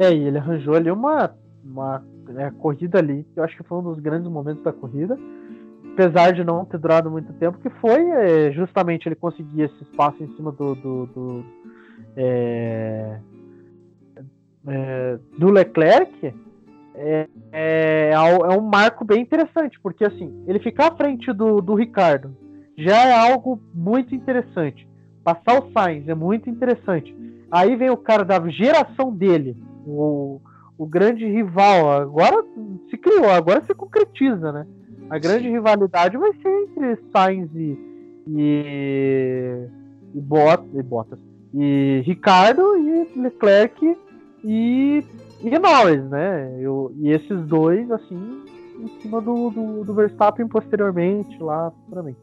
É, 0.00 0.14
e 0.14 0.24
ele 0.24 0.36
arranjou 0.36 0.74
ali 0.74 0.90
uma, 0.90 1.34
uma 1.64 2.04
né, 2.28 2.52
corrida 2.58 2.98
ali, 2.98 3.24
que 3.32 3.40
eu 3.40 3.44
acho 3.44 3.56
que 3.56 3.62
foi 3.62 3.78
um 3.78 3.82
dos 3.82 3.98
grandes 3.98 4.30
momentos 4.30 4.62
da 4.62 4.72
corrida. 4.72 5.18
Apesar 5.92 6.32
de 6.32 6.44
não 6.44 6.64
ter 6.64 6.78
durado 6.78 7.10
muito 7.10 7.32
tempo, 7.34 7.58
que 7.58 7.70
foi 7.80 8.00
é, 8.10 8.52
justamente 8.52 9.08
ele 9.08 9.16
conseguir 9.16 9.62
esse 9.62 9.82
espaço 9.82 10.22
em 10.22 10.28
cima 10.36 10.52
do, 10.52 10.74
do, 10.76 11.06
do, 11.06 11.44
é, 12.16 13.18
é, 14.66 15.18
do 15.36 15.50
Leclerc 15.50 16.32
é, 16.94 17.28
é, 17.52 18.10
é, 18.12 18.18
um 18.56 18.60
marco 18.60 19.04
bem 19.04 19.22
interessante, 19.22 19.78
porque 19.80 20.04
assim, 20.04 20.44
ele 20.46 20.58
ficar 20.58 20.88
à 20.92 20.96
frente 20.96 21.32
do, 21.32 21.60
do 21.60 21.74
Ricardo 21.74 22.36
já 22.76 23.06
é 23.06 23.30
algo 23.32 23.60
muito 23.74 24.14
interessante. 24.14 24.88
Passar 25.24 25.62
o 25.62 25.72
Sainz 25.72 26.08
é 26.08 26.14
muito 26.14 26.48
interessante. 26.48 27.14
Aí 27.50 27.76
vem 27.76 27.90
o 27.90 27.96
cara 27.96 28.24
da 28.24 28.40
geração 28.48 29.12
dele, 29.12 29.56
o, 29.86 30.40
o 30.78 30.86
grande 30.86 31.26
rival. 31.26 31.90
Agora 31.90 32.42
se 32.88 32.96
criou, 32.96 33.28
agora 33.30 33.62
se 33.64 33.74
concretiza, 33.74 34.52
né? 34.52 34.66
A 35.10 35.18
grande 35.18 35.48
rivalidade 35.48 36.16
vai 36.16 36.32
ser 36.34 36.48
entre 36.48 36.98
Sainz 37.12 37.50
e, 37.54 37.78
e, 38.28 39.68
e, 40.14 40.20
Bot, 40.20 40.62
e 40.74 40.82
Bottas. 40.82 41.18
E 41.52 42.02
Ricardo 42.04 42.76
e 42.76 43.18
Leclerc 43.18 43.96
e 44.44 45.04
e 45.40 45.58
Norris, 45.58 46.04
né? 46.04 46.56
Eu, 46.60 46.92
e 46.96 47.10
esses 47.10 47.46
dois, 47.46 47.88
assim, 47.90 48.42
em 48.80 48.88
cima 49.00 49.20
do, 49.20 49.50
do, 49.50 49.84
do 49.84 49.94
Verstappen 49.94 50.48
posteriormente 50.48 51.40
lá 51.40 51.72
para 51.88 52.02
mim. 52.02 52.16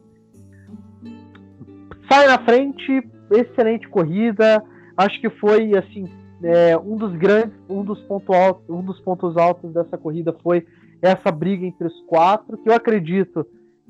Sai 2.10 2.28
na 2.28 2.38
frente, 2.40 3.10
excelente 3.32 3.88
corrida. 3.90 4.64
Acho 4.98 5.20
que 5.22 5.30
foi 5.30 5.76
assim 5.78 6.08
é, 6.46 6.78
um 6.78 6.96
dos 6.96 7.16
grandes, 7.16 7.58
um 7.68 7.84
dos 7.84 8.00
pontos 8.02 8.36
altos, 8.36 8.70
um 8.70 8.84
dos 8.84 9.00
pontos 9.00 9.36
altos 9.36 9.74
dessa 9.74 9.98
corrida 9.98 10.32
foi 10.44 10.64
essa 11.02 11.32
briga 11.32 11.66
entre 11.66 11.88
os 11.88 12.02
quatro, 12.06 12.56
que 12.58 12.70
eu 12.70 12.74
acredito 12.74 13.46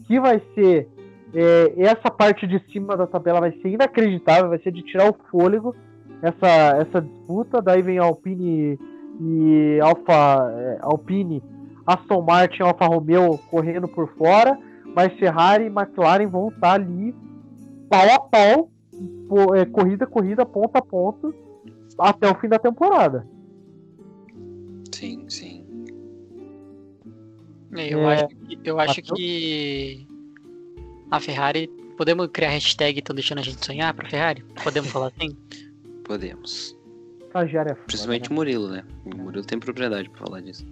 que 0.08 0.20
vai 0.22 0.42
ser 0.54 0.88
é, 1.34 1.74
essa 1.76 2.10
parte 2.10 2.48
de 2.48 2.60
cima 2.72 2.96
da 2.96 3.06
tabela 3.06 3.42
vai 3.42 3.52
ser 3.62 3.68
inacreditável, 3.68 4.50
vai 4.50 4.60
ser 4.60 4.72
de 4.72 4.82
tirar 4.84 5.10
o 5.10 5.16
fôlego 5.30 5.76
essa 6.22 6.78
essa 6.78 7.02
disputa. 7.02 7.62
Daí 7.62 7.82
vem 7.82 7.98
Alpine 7.98 8.80
e 9.20 9.80
Alfa 9.82 10.50
é, 10.54 10.78
Alpine, 10.82 11.44
Aston 11.86 12.22
Martin, 12.22 12.64
Alfa 12.64 12.86
Romeo 12.86 13.38
correndo 13.52 13.88
por 13.90 14.08
fora, 14.16 14.58
mas 14.96 15.12
Ferrari 15.20 15.66
e 15.66 15.68
McLaren 15.68 16.28
vão 16.28 16.48
estar 16.48 16.76
ali 16.76 17.14
pau 17.90 18.14
a 18.14 18.20
pau, 18.20 18.70
é, 19.56 19.66
corrida 19.66 20.08
corrida, 20.08 20.46
ponto 20.46 20.78
a 20.78 20.82
ponto, 20.82 21.36
até 21.98 22.30
o 22.30 22.36
fim 22.36 22.48
da 22.48 22.60
temporada. 22.60 23.28
Sim, 24.94 25.26
sim. 25.30 25.66
Eu 27.72 28.10
é, 28.10 28.16
acho, 28.16 28.28
eu 28.64 28.80
acho 28.80 29.02
que 29.02 30.08
a 31.12 31.20
Ferrari. 31.20 31.70
Podemos 31.98 32.28
criar 32.28 32.50
hashtag 32.50 33.00
estão 33.00 33.16
deixando 33.16 33.40
a 33.40 33.42
gente 33.42 33.66
sonhar 33.66 33.94
pra 33.94 34.10
Ferrari? 34.10 34.44
Podemos 34.62 34.92
falar 34.92 35.14
assim? 35.16 35.34
Podemos 36.04 36.76
estagiário 37.36 37.72
é 37.72 37.76
foda, 37.76 37.88
Principalmente 37.88 38.30
o 38.30 38.32
né? 38.32 38.36
Murilo, 38.36 38.70
né? 38.70 38.84
O 39.06 39.18
Murilo 39.18 39.46
tem 39.46 39.60
propriedade 39.60 40.10
pra 40.10 40.26
falar 40.26 40.42
disso. 40.42 40.66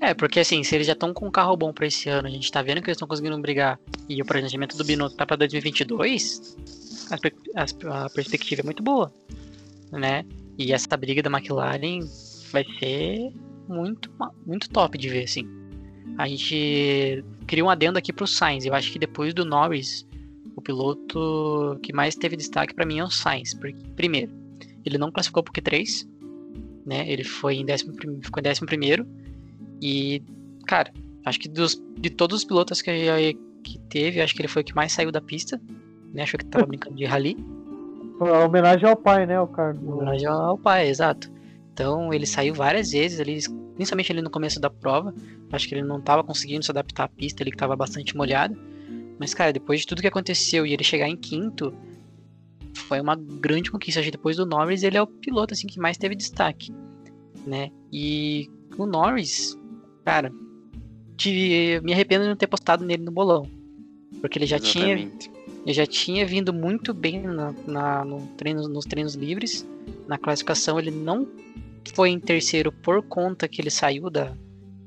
É, 0.00 0.14
porque 0.14 0.40
assim, 0.40 0.62
se 0.62 0.74
eles 0.74 0.86
já 0.86 0.92
estão 0.92 1.12
com 1.12 1.26
um 1.26 1.30
carro 1.30 1.56
bom 1.56 1.72
pra 1.72 1.86
esse 1.86 2.08
ano, 2.08 2.28
a 2.28 2.30
gente 2.30 2.50
tá 2.50 2.62
vendo 2.62 2.80
que 2.80 2.88
eles 2.88 2.96
estão 2.96 3.08
conseguindo 3.08 3.38
brigar 3.40 3.80
e 4.08 4.20
o 4.20 4.24
planejamento 4.24 4.76
do 4.76 4.84
Binotto 4.84 5.16
tá 5.16 5.26
pra 5.26 5.36
2022, 5.36 6.56
a, 7.10 7.62
a, 7.62 8.04
a, 8.04 8.10
perspectiva 8.10 8.62
é 8.62 8.64
muito 8.64 8.82
boa, 8.82 9.12
né? 9.98 10.24
E 10.58 10.72
essa 10.72 10.96
briga 10.96 11.22
da 11.22 11.30
McLaren 11.30 12.00
vai 12.50 12.64
ser 12.78 13.32
muito, 13.68 14.10
muito 14.46 14.68
top 14.70 14.96
de 14.98 15.08
ver, 15.08 15.24
assim. 15.24 15.46
A 16.18 16.28
gente 16.28 17.24
cria 17.46 17.64
um 17.64 17.70
adendo 17.70 17.98
aqui 17.98 18.12
pro 18.12 18.26
Sainz. 18.26 18.64
Eu 18.64 18.74
acho 18.74 18.92
que 18.92 18.98
depois 18.98 19.32
do 19.32 19.44
Norris, 19.44 20.06
o 20.56 20.60
piloto 20.60 21.78
que 21.82 21.92
mais 21.92 22.14
teve 22.14 22.36
destaque 22.36 22.74
para 22.74 22.84
mim 22.84 22.98
é 22.98 23.04
o 23.04 23.10
Sainz. 23.10 23.54
Porque, 23.54 23.76
primeiro, 23.96 24.32
ele 24.84 24.98
não 24.98 25.10
classificou 25.10 25.42
pro 25.42 25.52
Q3, 25.52 26.06
né? 26.84 27.10
Ele 27.10 27.24
foi 27.24 27.56
em 27.56 27.64
décimo, 27.64 27.94
ficou 27.94 28.40
em 28.40 28.42
décimo 28.42 28.66
primeiro. 28.66 29.06
E, 29.80 30.22
cara, 30.66 30.92
acho 31.24 31.40
que 31.40 31.48
dos, 31.48 31.82
de 31.98 32.10
todos 32.10 32.40
os 32.40 32.44
pilotos 32.44 32.82
que, 32.82 32.92
que 33.64 33.78
teve, 33.88 34.20
acho 34.20 34.34
que 34.34 34.42
ele 34.42 34.48
foi 34.48 34.62
o 34.62 34.64
que 34.64 34.74
mais 34.74 34.92
saiu 34.92 35.10
da 35.10 35.20
pista. 35.20 35.60
Né? 36.12 36.22
Achou 36.22 36.38
que 36.38 36.46
tava 36.46 36.66
brincando 36.66 36.96
de 36.96 37.04
rally. 37.04 37.36
Uma 38.22 38.44
homenagem 38.44 38.88
ao 38.88 38.96
pai, 38.96 39.26
né, 39.26 39.40
o 39.40 39.46
Carlos? 39.46 39.82
Homenagem 39.82 40.26
ao 40.26 40.58
pai, 40.58 40.88
exato. 40.88 41.30
Então 41.72 42.12
ele 42.12 42.26
saiu 42.26 42.54
várias 42.54 42.92
vezes, 42.92 43.18
ali, 43.20 43.38
principalmente 43.74 44.12
ali 44.12 44.22
no 44.22 44.30
começo 44.30 44.60
da 44.60 44.70
prova. 44.70 45.14
Acho 45.50 45.68
que 45.68 45.74
ele 45.74 45.82
não 45.82 45.98
estava 45.98 46.22
conseguindo 46.22 46.64
se 46.64 46.70
adaptar 46.70 47.04
à 47.04 47.08
pista, 47.08 47.42
ele 47.42 47.50
que 47.50 47.56
estava 47.56 47.76
bastante 47.76 48.16
molhado. 48.16 48.56
Mas, 49.18 49.34
cara, 49.34 49.52
depois 49.52 49.80
de 49.80 49.86
tudo 49.86 50.02
que 50.02 50.08
aconteceu 50.08 50.66
e 50.66 50.72
ele 50.72 50.84
chegar 50.84 51.08
em 51.08 51.16
quinto, 51.16 51.72
foi 52.74 53.00
uma 53.00 53.16
grande 53.16 53.70
conquista. 53.70 54.02
Depois 54.02 54.36
do 54.36 54.46
Norris, 54.46 54.82
ele 54.82 54.96
é 54.96 55.02
o 55.02 55.06
piloto 55.06 55.54
assim 55.54 55.66
que 55.66 55.78
mais 55.78 55.96
teve 55.96 56.14
destaque, 56.14 56.72
né? 57.46 57.70
E 57.92 58.48
o 58.78 58.86
Norris, 58.86 59.58
cara, 60.04 60.32
tive, 61.16 61.80
me 61.82 61.92
arrependo 61.92 62.24
de 62.24 62.30
não 62.30 62.36
ter 62.36 62.46
postado 62.46 62.84
nele 62.84 63.04
no 63.04 63.12
bolão, 63.12 63.46
porque 64.20 64.38
ele 64.38 64.46
já 64.46 64.56
Exatamente. 64.56 65.30
tinha 65.30 65.31
ele 65.64 65.72
já 65.72 65.86
tinha 65.86 66.26
vindo 66.26 66.52
muito 66.52 66.92
bem 66.92 67.22
na, 67.22 67.54
na 67.66 68.04
no 68.04 68.26
treino, 68.36 68.68
nos 68.68 68.84
treinos 68.84 69.14
livres. 69.14 69.66
Na 70.08 70.18
classificação 70.18 70.78
ele 70.78 70.90
não 70.90 71.26
foi 71.94 72.10
em 72.10 72.18
terceiro 72.18 72.72
por 72.72 73.02
conta 73.02 73.46
que 73.46 73.60
ele 73.60 73.70
saiu 73.70 74.10
da, 74.10 74.32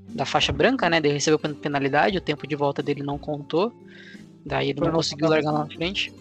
da 0.10 0.26
faixa 0.26 0.52
branca, 0.52 0.90
né? 0.90 0.98
Ele 0.98 1.14
recebeu 1.14 1.40
penalidade, 1.40 2.18
o 2.18 2.22
tempo 2.22 2.46
de 2.46 2.56
volta 2.56 2.84
dele 2.84 3.04
não 3.04 3.18
contou. 3.18 3.74
Daí 4.46 4.70
ele 4.70 4.82
não 4.82 4.92
conseguiu 4.92 5.30
largar 5.30 5.52
lá 5.52 5.60
na 5.60 5.68
frente. 5.68 6.14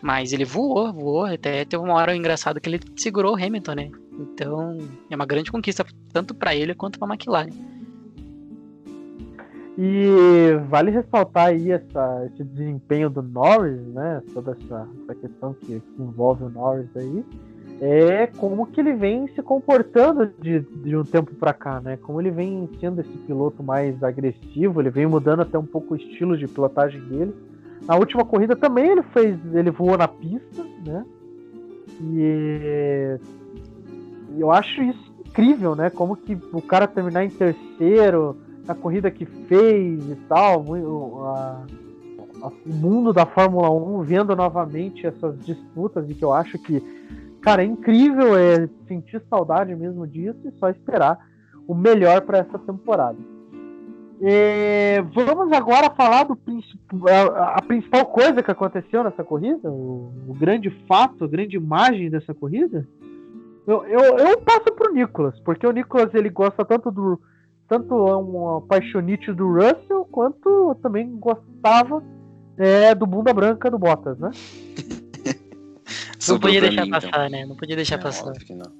Mas 0.00 0.32
ele 0.32 0.44
voou, 0.44 0.92
voou. 0.92 1.24
Até 1.24 1.64
teve 1.64 1.82
uma 1.82 1.94
hora 1.94 2.16
engraçada 2.16 2.60
que 2.60 2.68
ele 2.68 2.80
segurou 2.96 3.34
o 3.34 3.42
Hamilton, 3.42 3.74
né? 3.74 3.90
Então 4.18 4.78
é 5.10 5.14
uma 5.14 5.26
grande 5.26 5.50
conquista 5.50 5.84
tanto 6.12 6.34
para 6.34 6.54
ele 6.54 6.74
quanto 6.74 6.98
para 6.98 7.08
a 7.08 7.14
McLaren. 7.14 7.50
E 9.80 10.56
vale 10.68 10.90
ressaltar 10.90 11.50
aí 11.50 11.70
essa, 11.70 12.26
esse 12.26 12.42
desempenho 12.42 13.08
do 13.08 13.22
Norris, 13.22 13.80
né? 13.94 14.20
Toda 14.34 14.50
essa, 14.50 14.88
essa 15.04 15.14
questão 15.14 15.54
que, 15.54 15.78
que, 15.78 16.02
envolve 16.02 16.42
o 16.42 16.48
Norris 16.48 16.88
aí. 16.96 17.24
é 17.80 18.26
como 18.26 18.66
que 18.66 18.80
ele 18.80 18.94
vem 18.94 19.28
se 19.28 19.40
comportando 19.40 20.32
de, 20.42 20.58
de 20.58 20.96
um 20.96 21.04
tempo 21.04 21.32
para 21.36 21.52
cá, 21.52 21.80
né? 21.80 21.96
Como 21.96 22.20
ele 22.20 22.32
vem 22.32 22.68
sendo 22.80 23.02
esse 23.02 23.18
piloto 23.18 23.62
mais 23.62 24.02
agressivo, 24.02 24.80
ele 24.80 24.90
vem 24.90 25.06
mudando 25.06 25.42
até 25.42 25.56
um 25.56 25.66
pouco 25.66 25.94
o 25.94 25.96
estilo 25.96 26.36
de 26.36 26.48
pilotagem 26.48 27.00
dele. 27.02 27.32
Na 27.86 27.94
última 27.94 28.24
corrida 28.24 28.56
também 28.56 28.90
ele 28.90 29.02
fez, 29.04 29.38
ele 29.54 29.70
voou 29.70 29.96
na 29.96 30.08
pista, 30.08 30.64
né? 30.84 31.06
E 32.02 33.16
eu 34.36 34.50
acho 34.50 34.82
isso 34.82 35.14
incrível, 35.24 35.76
né? 35.76 35.88
Como 35.88 36.16
que 36.16 36.36
o 36.52 36.60
cara 36.60 36.88
terminar 36.88 37.24
em 37.24 37.30
terceiro, 37.30 38.36
na 38.68 38.74
corrida 38.74 39.10
que 39.10 39.24
fez 39.24 40.10
e 40.10 40.16
tal, 40.28 40.62
a, 41.24 41.64
a, 42.42 42.48
o 42.48 42.68
mundo 42.68 43.14
da 43.14 43.24
Fórmula 43.24 43.70
1 43.70 44.02
vendo 44.02 44.36
novamente 44.36 45.06
essas 45.06 45.38
disputas 45.40 46.08
e 46.10 46.14
que 46.14 46.22
eu 46.22 46.34
acho 46.34 46.58
que, 46.58 46.80
cara, 47.40 47.62
é 47.62 47.66
incrível, 47.66 48.36
é 48.36 48.68
sentir 48.86 49.22
saudade 49.30 49.74
mesmo 49.74 50.06
disso 50.06 50.38
e 50.44 50.52
só 50.58 50.68
esperar 50.68 51.18
o 51.66 51.74
melhor 51.74 52.20
para 52.20 52.38
essa 52.38 52.58
temporada. 52.58 53.16
E 54.20 55.00
vamos 55.14 55.50
agora 55.52 55.90
falar 55.90 56.24
do 56.24 56.36
a, 57.08 57.54
a, 57.54 57.62
principal 57.62 58.04
coisa 58.06 58.42
que 58.42 58.50
aconteceu 58.50 59.02
nessa 59.04 59.24
corrida, 59.24 59.70
o, 59.70 60.12
o 60.28 60.34
grande 60.34 60.70
fato, 60.86 61.24
a 61.24 61.28
grande 61.28 61.56
imagem 61.56 62.10
dessa 62.10 62.34
corrida. 62.34 62.86
Eu, 63.66 63.84
eu, 63.84 64.18
eu 64.18 64.40
passo 64.40 64.72
pro 64.74 64.92
Nicolas, 64.92 65.38
porque 65.40 65.66
o 65.66 65.70
Nicolas 65.70 66.12
ele 66.14 66.28
gosta 66.28 66.64
tanto 66.64 66.90
do. 66.90 67.20
Tanto 67.68 68.08
é 68.08 68.16
um 68.16 68.56
apaixonite 68.56 69.32
do 69.32 69.46
Russell, 69.52 70.06
quanto 70.10 70.74
também 70.82 71.16
gostava 71.18 72.02
é, 72.56 72.94
do 72.94 73.06
bunda 73.06 73.32
branca 73.32 73.70
do 73.70 73.78
Bottas, 73.78 74.18
né? 74.18 74.30
não 76.28 76.40
podia 76.40 76.62
deixar 76.62 76.84
mim, 76.84 76.90
passar, 76.90 77.08
então. 77.08 77.28
né? 77.28 77.46
Não 77.46 77.56
podia 77.56 77.76
deixar 77.76 77.96
é, 77.96 77.98
passar. 77.98 78.28
Óbvio 78.28 78.46
que 78.46 78.54
não. 78.54 78.72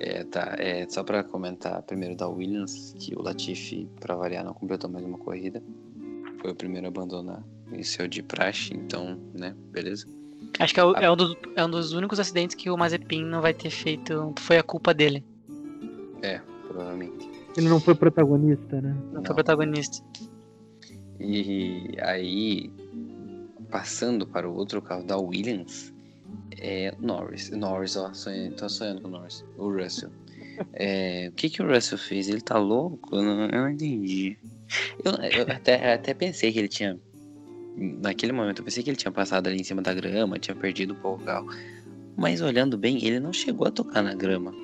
É, 0.00 0.24
tá, 0.24 0.56
é, 0.58 0.86
só 0.88 1.04
para 1.04 1.22
comentar 1.22 1.82
primeiro 1.82 2.16
da 2.16 2.26
Williams, 2.26 2.94
que 2.98 3.14
o 3.14 3.22
Latifi, 3.22 3.88
para 4.00 4.16
variar, 4.16 4.44
não 4.44 4.54
completou 4.54 4.90
mais 4.90 5.04
uma 5.04 5.18
corrida. 5.18 5.62
Foi 6.40 6.50
o 6.50 6.54
primeiro 6.54 6.86
a 6.86 6.88
abandonar. 6.88 7.44
Isso 7.72 8.00
é 8.02 8.06
o 8.06 8.08
de 8.08 8.22
praxe, 8.22 8.74
então, 8.74 9.20
né, 9.32 9.54
beleza. 9.70 10.06
Acho 10.58 10.74
que 10.74 10.80
é, 10.80 10.84
o, 10.84 10.92
é, 10.94 11.10
um 11.10 11.16
dos, 11.16 11.36
é 11.54 11.64
um 11.64 11.70
dos 11.70 11.92
únicos 11.92 12.18
acidentes 12.18 12.56
que 12.56 12.70
o 12.70 12.76
Mazepin 12.76 13.24
não 13.24 13.40
vai 13.40 13.54
ter 13.54 13.70
feito. 13.70 14.34
Foi 14.38 14.58
a 14.58 14.62
culpa 14.62 14.92
dele. 14.92 15.24
É, 16.22 16.40
provavelmente. 16.66 17.31
Ele 17.56 17.68
não 17.68 17.80
foi 17.80 17.94
protagonista, 17.94 18.80
né? 18.80 18.96
Não, 19.06 19.14
não. 19.14 19.24
foi 19.24 19.34
protagonista. 19.34 20.04
E 21.20 21.94
aí, 22.00 22.70
passando 23.70 24.26
para 24.26 24.48
o 24.48 24.54
outro 24.54 24.80
carro 24.80 25.04
da 25.04 25.16
Williams, 25.18 25.92
é 26.58 26.94
Norris. 26.98 27.50
Norris, 27.50 27.96
ó, 27.96 28.10
tô 28.56 28.68
sonhando 28.68 29.02
com 29.02 29.08
o 29.08 29.10
Norris. 29.10 29.44
O 29.56 29.70
Russell. 29.70 30.10
É, 30.72 31.28
o 31.30 31.32
que 31.32 31.48
que 31.48 31.62
o 31.62 31.68
Russell 31.68 31.98
fez? 31.98 32.28
Ele 32.28 32.40
tá 32.40 32.58
louco? 32.58 33.16
Eu 33.16 33.22
não, 33.22 33.40
eu 33.46 33.62
não 33.62 33.70
entendi. 33.70 34.36
Eu, 35.04 35.12
eu 35.12 35.42
até, 35.54 35.94
até 35.94 36.14
pensei 36.14 36.52
que 36.52 36.58
ele 36.58 36.68
tinha 36.68 36.98
naquele 37.76 38.32
momento 38.32 38.58
eu 38.60 38.64
pensei 38.64 38.82
que 38.82 38.90
ele 38.90 38.96
tinha 38.96 39.12
passado 39.12 39.46
ali 39.46 39.60
em 39.60 39.64
cima 39.64 39.82
da 39.82 39.94
grama, 39.94 40.38
tinha 40.38 40.54
perdido 40.54 40.94
um 40.94 40.96
pouco 40.96 41.22
o 41.22 41.24
carro. 41.24 41.48
Mas 42.16 42.40
olhando 42.40 42.76
bem, 42.76 43.02
ele 43.04 43.18
não 43.18 43.32
chegou 43.32 43.66
a 43.66 43.70
tocar 43.70 44.02
na 44.02 44.14
grama. 44.14 44.54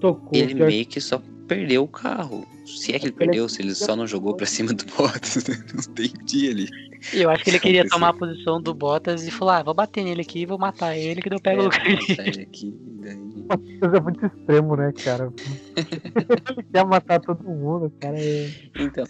Tocou. 0.00 0.30
Ele 0.32 0.54
meio 0.54 0.84
que 0.86 1.00
só 1.00 1.22
perdeu 1.46 1.84
o 1.84 1.88
carro. 1.88 2.46
Se 2.64 2.94
é 2.94 2.98
que 2.98 3.06
ele 3.06 3.12
perdeu, 3.12 3.48
se 3.48 3.62
ele 3.62 3.74
só 3.74 3.94
não 3.94 4.06
jogou 4.06 4.34
pra 4.34 4.46
cima 4.46 4.72
do 4.72 4.84
Bottas, 4.86 5.44
não 5.72 6.04
entendi 6.04 6.50
ali. 6.50 6.68
Eu 7.12 7.30
acho 7.30 7.44
que 7.44 7.50
ele 7.50 7.60
queria 7.60 7.88
tomar 7.88 8.08
a 8.08 8.12
posição 8.12 8.60
do 8.60 8.74
Bottas 8.74 9.26
e 9.26 9.30
falou: 9.30 9.54
ah, 9.54 9.62
vou 9.62 9.74
bater 9.74 10.04
nele 10.04 10.22
aqui, 10.22 10.44
vou 10.46 10.58
matar 10.58 10.96
ele, 10.96 11.22
que 11.22 11.32
eu 11.32 11.40
pego 11.40 11.60
é, 11.60 11.62
o 11.62 11.64
lugar 11.64 11.84
dele. 11.84 12.42
Aqui, 12.42 12.74
daí... 13.00 13.18
é 13.94 14.00
muito 14.00 14.26
extremo, 14.26 14.76
né, 14.76 14.92
cara? 15.04 15.32
ele 15.76 16.66
quer 16.72 16.84
matar 16.84 17.20
todo 17.20 17.42
mundo, 17.44 17.92
cara. 18.00 18.18
É... 18.18 18.50
Então. 18.78 19.04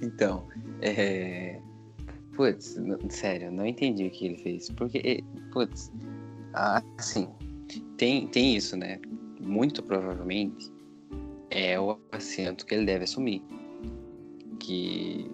Então, 0.00 0.46
é. 0.80 1.60
Putz, 2.36 2.80
sério, 3.08 3.50
não 3.50 3.66
entendi 3.66 4.06
o 4.06 4.10
que 4.10 4.26
ele 4.26 4.36
fez. 4.38 4.70
Porque, 4.70 5.24
putz, 5.52 5.92
assim, 6.54 7.28
tem, 7.98 8.26
tem 8.28 8.56
isso, 8.56 8.76
né? 8.76 8.98
Muito 9.40 9.82
provavelmente 9.82 10.72
é 11.50 11.78
o 11.78 11.98
assento 12.12 12.64
que 12.64 12.74
ele 12.74 12.86
deve 12.86 13.04
assumir. 13.04 13.42
Que 14.60 15.30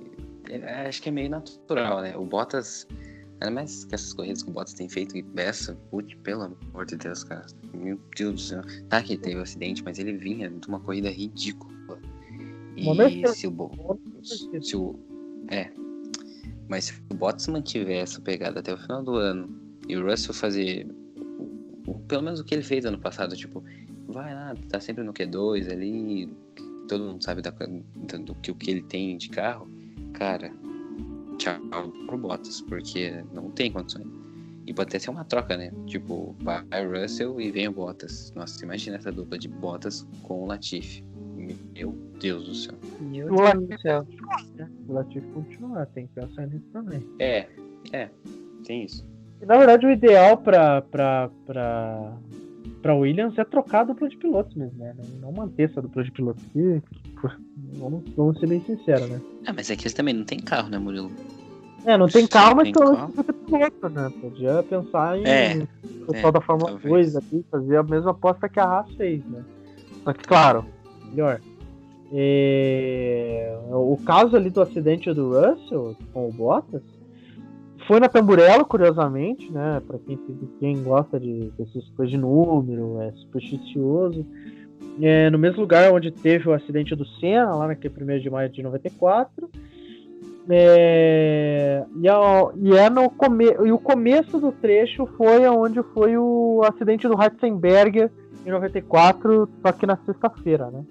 é, 0.49 0.89
acho 0.89 1.03
que 1.03 1.09
é 1.09 1.13
meio 1.13 1.31
natural, 1.31 2.01
né? 2.03 2.17
O 2.17 2.25
Bottas, 2.25 2.87
ainda 3.41 3.51
mais 3.51 3.85
que 3.85 3.95
essas 3.95 4.13
corridas 4.13 4.43
que 4.43 4.51
o 4.51 4.53
Bottas 4.53 4.75
tem 4.75 4.89
feito 4.89 5.17
e 5.17 5.25
essa, 5.37 5.75
putz, 5.91 6.15
pelo 6.23 6.43
amor 6.43 6.87
de 6.87 6.97
Deus, 6.97 7.23
cara. 7.25 7.47
Meu 7.73 8.01
Deus 8.17 8.35
do 8.35 8.41
céu. 8.41 8.63
Tá 8.89 9.03
que 9.03 9.17
teve 9.17 9.39
um 9.39 9.43
acidente, 9.43 9.83
mas 9.85 9.99
ele 9.99 10.15
vinha 10.15 10.51
de 10.51 10.67
uma 10.67 10.81
corrida 10.81 11.11
ridícula. 11.11 11.73
E 12.77 13.29
se 13.29 13.47
o, 13.47 13.71
se 14.63 14.77
o. 14.77 14.99
É. 15.51 15.71
Mas 16.69 16.87
se 16.87 16.95
o 17.11 17.15
Bottas 17.15 17.47
mantiver 17.47 18.03
essa 18.03 18.21
pegada 18.21 18.61
até 18.61 18.73
o 18.73 18.79
final 18.79 19.03
do 19.03 19.17
ano 19.17 19.49
e 19.87 19.97
o 19.97 20.05
Russell 20.09 20.35
fazer. 20.35 20.87
Pelo 22.09 22.23
menos 22.23 22.41
o 22.41 22.45
que 22.45 22.55
ele 22.55 22.63
fez 22.63 22.85
ano 22.85 22.99
passado, 22.99 23.37
tipo, 23.37 23.63
vai 24.09 24.35
lá, 24.35 24.55
tá 24.69 24.81
sempre 24.81 25.05
no 25.05 25.13
Q2 25.13 25.71
ali, 25.71 26.29
todo 26.89 27.05
mundo 27.05 27.23
sabe 27.23 27.43
da, 27.43 27.51
da, 27.51 28.19
do 28.19 28.35
que 28.37 28.51
o 28.51 28.55
que 28.55 28.71
ele 28.71 28.83
tem 28.83 29.17
de 29.17 29.29
carro, 29.29 29.69
cara, 30.13 30.53
tchau 31.39 31.59
pro 32.07 32.19
Bottas, 32.19 32.61
porque 32.63 33.25
não 33.33 33.51
tem 33.51 33.71
condições. 33.71 34.07
E 34.67 34.73
pode 34.73 34.89
até 34.89 34.99
ser 34.99 35.11
uma 35.11 35.25
troca, 35.25 35.59
né? 35.59 35.71
Tipo, 35.87 36.35
vai 36.41 36.65
o 36.87 37.01
Russell 37.01 37.39
e 37.39 37.51
vem 37.51 37.69
o 37.69 37.73
Bottas. 37.73 38.33
Nossa, 38.35 38.65
imagina 38.65 38.97
essa 38.97 39.13
dupla 39.13 39.39
de 39.39 39.47
Bottas 39.47 40.07
com 40.23 40.45
o 40.45 40.47
Latifi. 40.47 41.05
Meu 41.75 41.93
Deus 42.19 42.47
do 42.47 42.55
céu. 42.55 42.75
Meu 43.01 43.27
o 43.27 43.37
Deus 43.37 43.69
do 43.69 43.81
céu. 43.81 44.07
O 44.89 44.93
Latifi 44.95 45.27
continuar, 45.33 45.85
tem 45.87 46.07
que 46.07 46.15
pensar 46.15 46.47
nisso 46.47 46.65
também. 46.73 47.07
É, 47.19 47.47
é, 47.93 48.09
tem 48.65 48.85
isso. 48.85 49.07
Na 49.43 49.59
verdade, 49.59 49.87
o 49.87 49.91
ideal 49.91 50.39
pra, 50.39 50.83
pra, 50.83 51.31
pra, 51.47 52.13
pra 52.81 52.95
Williams 52.95 53.37
é 53.39 53.45
trocar 53.45 53.81
a 53.81 53.85
dupla 53.85 54.09
de 54.09 54.17
pilotos 54.17 54.55
mesmo, 54.55 54.79
né? 54.79 54.95
Não 55.21 55.33
manter 55.33 55.71
essa 55.71 55.83
dupla 55.83 56.03
de 56.03 56.11
pilotos 56.11 56.43
aqui. 56.51 56.83
Vamos, 57.75 58.03
vamos 58.17 58.39
ser 58.39 58.47
bem 58.47 58.61
sinceros, 58.61 59.09
né? 59.09 59.21
É, 59.47 59.53
mas 59.53 59.71
é 59.71 59.77
que 59.77 59.83
eles 59.83 59.95
também 59.95 60.15
não 60.15 60.25
tem 60.25 60.39
carro, 60.39 60.69
né, 60.69 60.79
Murilo? 60.79 61.11
É, 61.85 61.99
não 61.99 62.09
tem 62.09 62.27
carro, 62.27 62.57
mas 62.57 62.71
pelo 62.71 62.93
menos 62.93 63.15
piloto, 63.47 63.89
né? 63.91 64.13
Podia 64.21 64.63
pensar 64.63 65.19
em 65.19 65.27
é, 65.27 65.67
o 66.03 66.13
pessoal 66.13 66.29
é, 66.29 66.33
da 66.33 66.41
Fórmula 66.41 66.71
talvez. 66.73 67.13
2 67.13 67.17
aqui, 67.17 67.45
fazer 67.51 67.77
a 67.77 67.83
mesma 67.83 68.13
aposta 68.13 68.49
que 68.49 68.59
a 68.59 68.65
Haas 68.65 68.91
fez, 68.95 69.25
né? 69.27 69.43
Só 70.03 70.13
que, 70.13 70.25
claro, 70.25 70.65
melhor. 71.11 71.41
E... 72.13 73.49
O 73.71 73.99
caso 74.05 74.37
ali 74.37 74.49
do 74.49 74.63
acidente 74.63 75.13
do 75.13 75.33
Russell 75.33 75.97
com 76.13 76.29
o 76.29 76.33
Bottas 76.33 76.83
foi 77.87 78.01
na 78.01 78.09
Tamburello, 78.09 78.65
curiosamente, 78.65 79.51
né? 79.53 79.81
Para 79.87 79.99
quem, 79.99 80.19
quem 80.59 80.83
gosta 80.83 81.19
de 81.19 81.53
dessas 81.59 81.89
coisas 81.91 82.11
de 82.11 82.19
número, 82.19 83.01
é 83.01 83.13
supersticioso. 83.13 84.27
É, 85.01 85.29
no 85.31 85.39
mesmo 85.39 85.61
lugar 85.61 85.93
onde 85.93 86.11
teve 86.11 86.49
o 86.49 86.53
acidente 86.53 86.95
do 86.95 87.05
Senna, 87.05 87.55
lá 87.55 87.69
naquele 87.69 87.95
1 87.95 88.19
de 88.21 88.31
maio 88.31 88.49
de 88.49 88.63
94. 88.63 89.51
É, 90.49 91.85
e, 91.97 92.69
e, 92.69 92.77
é 92.77 92.91
no 92.91 93.11
come, 93.11 93.47
e 93.47 93.73
o 93.73 93.79
começo 93.79 94.39
do 94.39 94.53
trecho 94.53 95.07
foi 95.17 95.49
onde 95.49 95.83
foi 95.95 96.17
o 96.19 96.63
acidente 96.65 97.09
do 97.09 97.17
Ratzenberger 97.17 98.11
em 98.45 98.51
94, 98.51 99.49
só 99.63 99.73
que 99.73 99.87
na 99.87 99.97
sexta-feira, 100.05 100.71
né? 100.71 100.85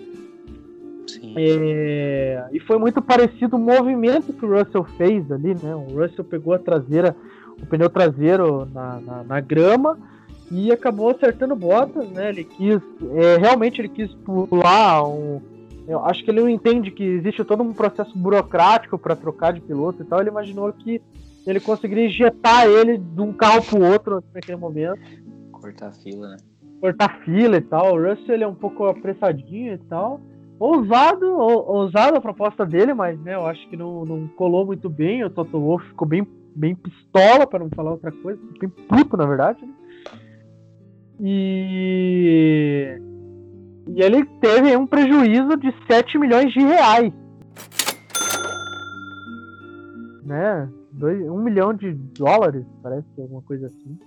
É, 1.35 2.45
e 2.51 2.59
foi 2.59 2.77
muito 2.77 3.01
parecido 3.01 3.55
o 3.55 3.59
movimento 3.59 4.33
que 4.33 4.45
o 4.45 4.57
Russell 4.57 4.83
fez 4.97 5.31
ali, 5.31 5.55
né? 5.55 5.75
O 5.75 5.99
Russell 5.99 6.23
pegou 6.23 6.53
a 6.53 6.59
traseira, 6.59 7.15
o 7.61 7.65
pneu 7.65 7.89
traseiro 7.89 8.65
na, 8.73 8.99
na, 8.99 9.23
na 9.23 9.39
grama 9.39 9.97
e 10.51 10.71
acabou 10.71 11.09
acertando 11.09 11.55
botas, 11.55 12.09
né? 12.09 12.29
Ele 12.29 12.43
quis, 12.43 12.81
é, 13.15 13.37
realmente 13.37 13.81
ele 13.81 13.89
quis 13.89 14.13
pular 14.13 15.03
um, 15.07 15.41
eu 15.87 16.05
acho 16.05 16.23
que 16.23 16.31
ele 16.31 16.41
não 16.41 16.49
entende 16.49 16.91
que 16.91 17.03
existe 17.03 17.43
todo 17.43 17.61
um 17.61 17.73
processo 17.73 18.17
burocrático 18.17 18.97
para 18.97 19.15
trocar 19.15 19.53
de 19.53 19.61
piloto 19.61 20.01
e 20.01 20.05
tal. 20.05 20.21
Ele 20.21 20.29
imaginou 20.29 20.71
que 20.71 21.01
ele 21.45 21.59
conseguiria 21.59 22.05
injetar 22.05 22.65
ele 22.65 22.97
de 22.97 23.21
um 23.21 23.33
carro 23.33 23.61
pro 23.63 23.83
outro 23.83 24.23
naquele 24.33 24.57
momento. 24.57 24.99
Cortar 25.51 25.91
fila, 25.91 26.29
né? 26.29 26.37
Cortar 26.79 27.19
fila 27.25 27.57
e 27.57 27.61
tal. 27.61 27.95
O 27.95 28.09
Russell 28.09 28.35
ele 28.35 28.43
é 28.43 28.47
um 28.47 28.55
pouco 28.55 28.85
apressadinho 28.85 29.73
e 29.73 29.77
tal 29.77 30.21
ousado, 30.63 31.25
ousado 31.27 32.17
a 32.17 32.21
proposta 32.21 32.65
dele, 32.65 32.93
mas 32.93 33.19
né, 33.19 33.35
eu 33.35 33.45
acho 33.45 33.67
que 33.67 33.75
não, 33.75 34.05
não 34.05 34.27
colou 34.29 34.65
muito 34.65 34.89
bem. 34.89 35.23
O 35.23 35.29
Toto 35.29 35.59
Wolff 35.59 35.85
ficou 35.89 36.07
bem, 36.07 36.25
bem 36.55 36.73
pistola, 36.73 37.45
para 37.45 37.59
não 37.59 37.69
falar 37.69 37.91
outra 37.91 38.11
coisa, 38.11 38.39
bem 38.59 38.69
puto, 38.69 39.17
na 39.17 39.25
verdade. 39.25 39.61
Né? 39.61 39.73
E... 41.19 42.97
e 43.87 44.01
ele 44.01 44.23
teve 44.39 44.75
um 44.77 44.87
prejuízo 44.87 45.57
de 45.57 45.73
7 45.85 46.17
milhões 46.17 46.53
de 46.53 46.61
reais. 46.61 47.13
Né? 50.23 50.69
1 51.01 51.29
um 51.29 51.43
milhão 51.43 51.73
de 51.73 51.91
dólares, 51.91 52.65
parece, 52.81 53.05
alguma 53.17 53.41
coisa 53.41 53.67
assim. 53.67 53.99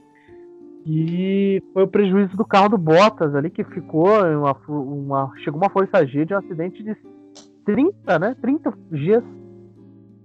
E 0.89 1.61
foi 1.75 1.83
o 1.83 1.89
prejuízo 1.89 2.37
do 2.37 2.45
carro 2.45 2.69
do 2.69 2.79
Bottas 2.79 3.35
ali, 3.35 3.51
que 3.51 3.65
ficou 3.65 4.07
uma, 4.25 4.57
uma 4.69 5.33
chegou 5.43 5.61
uma 5.61 5.69
força 5.69 6.07
G 6.07 6.25
de 6.25 6.33
um 6.33 6.39
acidente 6.39 6.81
de 6.81 6.97
30, 7.65 8.19
né? 8.21 8.37
30 8.41 8.71
Gs. 8.93 9.25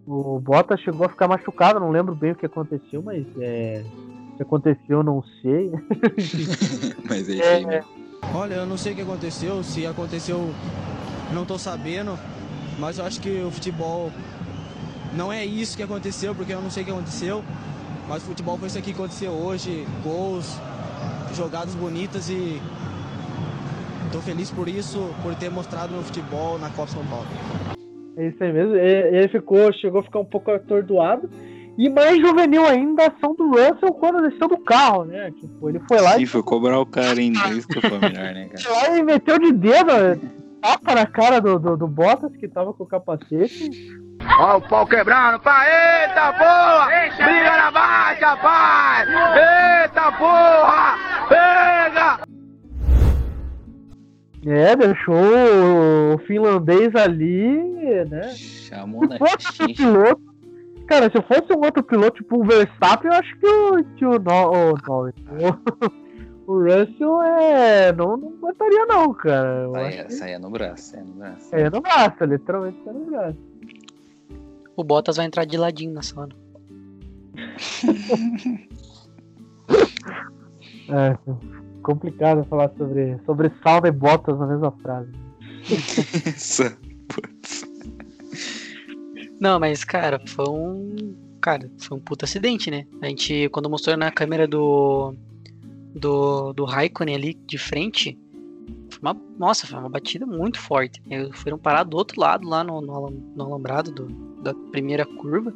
O 0.05 0.39
Bottas 0.39 0.79
chegou 0.81 1.07
a 1.07 1.09
ficar 1.09 1.27
machucado, 1.27 1.79
não 1.79 1.89
lembro 1.89 2.13
bem 2.13 2.33
o 2.33 2.35
que 2.35 2.45
aconteceu, 2.45 3.01
mas 3.01 3.25
é, 3.39 3.83
que 4.37 4.43
aconteceu 4.43 5.01
não 5.01 5.23
sei. 5.41 5.71
mas 7.09 7.27
é 7.27 7.33
isso 7.33 7.43
aí 7.43 7.65
mesmo. 7.65 7.89
Olha, 8.33 8.55
eu 8.55 8.65
não 8.67 8.77
sei 8.77 8.93
o 8.93 8.95
que 8.95 9.01
aconteceu, 9.01 9.63
se 9.63 9.85
aconteceu, 9.85 10.53
não 11.33 11.43
tô 11.43 11.57
sabendo, 11.57 12.17
mas 12.79 12.99
eu 12.99 13.05
acho 13.05 13.19
que 13.19 13.41
o 13.41 13.49
futebol 13.49 14.11
não 15.15 15.33
é 15.33 15.43
isso 15.43 15.75
que 15.75 15.83
aconteceu, 15.83 16.35
porque 16.35 16.53
eu 16.53 16.61
não 16.61 16.69
sei 16.69 16.83
o 16.83 16.85
que 16.85 16.91
aconteceu, 16.91 17.43
mas 18.11 18.23
o 18.23 18.25
futebol 18.25 18.57
foi 18.57 18.67
isso 18.67 18.77
aqui 18.77 18.93
que 18.93 18.99
aconteceu 18.99 19.31
hoje, 19.31 19.87
gols, 20.03 20.59
jogadas 21.33 21.73
bonitas 21.75 22.29
e 22.29 22.61
tô 24.11 24.19
feliz 24.19 24.51
por 24.51 24.67
isso, 24.67 24.99
por 25.23 25.33
ter 25.35 25.49
mostrado 25.49 25.93
meu 25.93 26.03
futebol 26.03 26.59
na 26.59 26.69
Copa 26.71 26.91
São 26.91 27.05
Paulo. 27.05 27.25
É 28.17 28.27
isso 28.27 28.43
aí 28.43 28.51
mesmo, 28.51 28.75
ele 28.75 29.29
ficou, 29.29 29.71
chegou 29.71 30.01
a 30.01 30.03
ficar 30.03 30.19
um 30.19 30.25
pouco 30.25 30.51
atordoado, 30.51 31.29
e 31.77 31.87
mais 31.87 32.19
juvenil 32.19 32.65
ainda 32.65 33.03
a 33.03 33.07
ação 33.07 33.33
do 33.33 33.47
Russell 33.47 33.93
quando 33.93 34.29
desceu 34.29 34.49
do 34.49 34.57
carro, 34.57 35.05
né? 35.05 35.31
Tipo, 35.39 35.69
ele 35.69 35.79
foi 35.87 36.01
lá 36.01 36.15
Sim, 36.15 36.23
e. 36.23 36.25
foi 36.25 36.43
cobrar 36.43 36.81
o 36.81 36.85
cara 36.85 37.17
ainda, 37.17 37.39
isso 37.53 37.65
que 37.65 37.79
foi 37.79 37.97
melhor, 37.97 38.33
né, 38.33 38.49
cara? 38.49 38.61
Foi 38.61 38.73
lá 38.73 38.97
e 38.97 39.03
meteu 39.03 39.39
de 39.39 39.53
dedo, 39.53 40.19
tapa 40.61 40.95
na 40.95 41.05
cara 41.05 41.39
do, 41.39 41.57
do, 41.57 41.77
do 41.77 41.87
Bottas, 41.87 42.35
que 42.35 42.49
tava 42.49 42.73
com 42.73 42.83
o 42.83 42.87
capacete. 42.87 43.69
Ó 44.39 44.57
o 44.57 44.61
pau 44.61 44.85
quebrando, 44.87 45.39
pai! 45.39 45.67
Eita 46.03 46.33
porra! 46.33 46.87
Briga 47.17 47.57
na 47.57 47.71
baixa, 47.71 48.37
pai! 48.37 49.05
Eita 49.83 50.11
porra! 50.13 50.95
Pega! 51.29 52.19
É, 54.45 54.75
deixou 54.75 56.15
o 56.15 56.17
finlandês 56.25 56.95
ali, 56.95 57.57
né? 58.09 58.29
Chamou 58.33 59.07
na 59.07 59.13
Se 59.13 59.19
fosse 59.19 59.33
outro 59.33 59.53
xixi. 59.67 59.73
piloto, 59.75 60.21
cara, 60.87 61.11
se 61.11 61.17
eu 61.17 61.21
fosse 61.23 61.53
um 61.53 61.63
outro 61.63 61.83
piloto, 61.83 62.17
tipo 62.23 62.39
o 62.39 62.43
Verstappen, 62.43 63.11
eu 63.11 63.17
acho 63.19 63.37
que 63.37 63.45
o, 63.47 63.83
que 63.95 64.05
o, 64.05 64.17
no, 64.17 64.51
o, 64.51 64.73
o, 64.73 65.11
o 66.51 66.63
Russell 66.63 67.21
é, 67.21 67.93
não, 67.93 68.17
não 68.17 68.29
aguentaria 68.41 68.85
não, 68.87 69.13
cara. 69.13 69.69
Saia, 69.71 70.03
que 70.05 70.13
saia 70.13 70.39
no 70.39 70.49
braço, 70.49 70.83
saia 70.91 71.03
no 71.03 71.13
braço. 71.13 71.55
é 71.55 71.69
no 71.69 71.81
braço, 71.81 72.23
literalmente 72.25 72.81
é 72.87 72.91
no 72.91 73.05
braço. 73.05 73.37
O 74.75 74.83
Bottas 74.83 75.17
vai 75.17 75.25
entrar 75.25 75.45
de 75.45 75.57
ladinho 75.57 75.93
na 75.93 76.01
sala. 76.01 76.29
É, 80.89 81.17
complicado 81.81 82.43
falar 82.45 82.69
sobre, 82.77 83.17
sobre 83.25 83.49
salda 83.63 83.87
e 83.87 83.91
botas 83.91 84.37
na 84.37 84.45
mesma 84.45 84.71
frase. 84.71 85.09
Isso. 86.35 86.63
Putz. 87.07 87.65
Não, 89.39 89.59
mas, 89.59 89.83
cara, 89.83 90.21
foi 90.27 90.45
um. 90.49 91.15
Cara, 91.41 91.69
foi 91.79 91.97
um 91.97 92.01
puta 92.01 92.25
acidente, 92.25 92.69
né? 92.69 92.85
A 93.01 93.07
gente, 93.07 93.49
quando 93.49 93.69
mostrou 93.69 93.95
na 93.97 94.11
câmera 94.11 94.47
do. 94.47 95.15
Do, 95.93 96.53
do 96.53 96.63
Raikkonen 96.63 97.15
ali 97.15 97.33
de 97.33 97.57
frente, 97.57 98.17
uma, 99.01 99.17
nossa, 99.37 99.65
foi 99.65 99.79
uma 99.79 99.89
batida 99.89 100.25
muito 100.25 100.59
forte. 100.59 101.01
Eles 101.09 101.35
foram 101.39 101.57
parar 101.57 101.83
do 101.83 101.97
outro 101.97 102.19
lado, 102.19 102.47
lá 102.47 102.63
no, 102.63 102.81
no, 102.81 103.09
no 103.09 103.43
alambrado 103.43 103.91
do, 103.91 104.05
da 104.41 104.53
primeira 104.71 105.05
curva. 105.05 105.53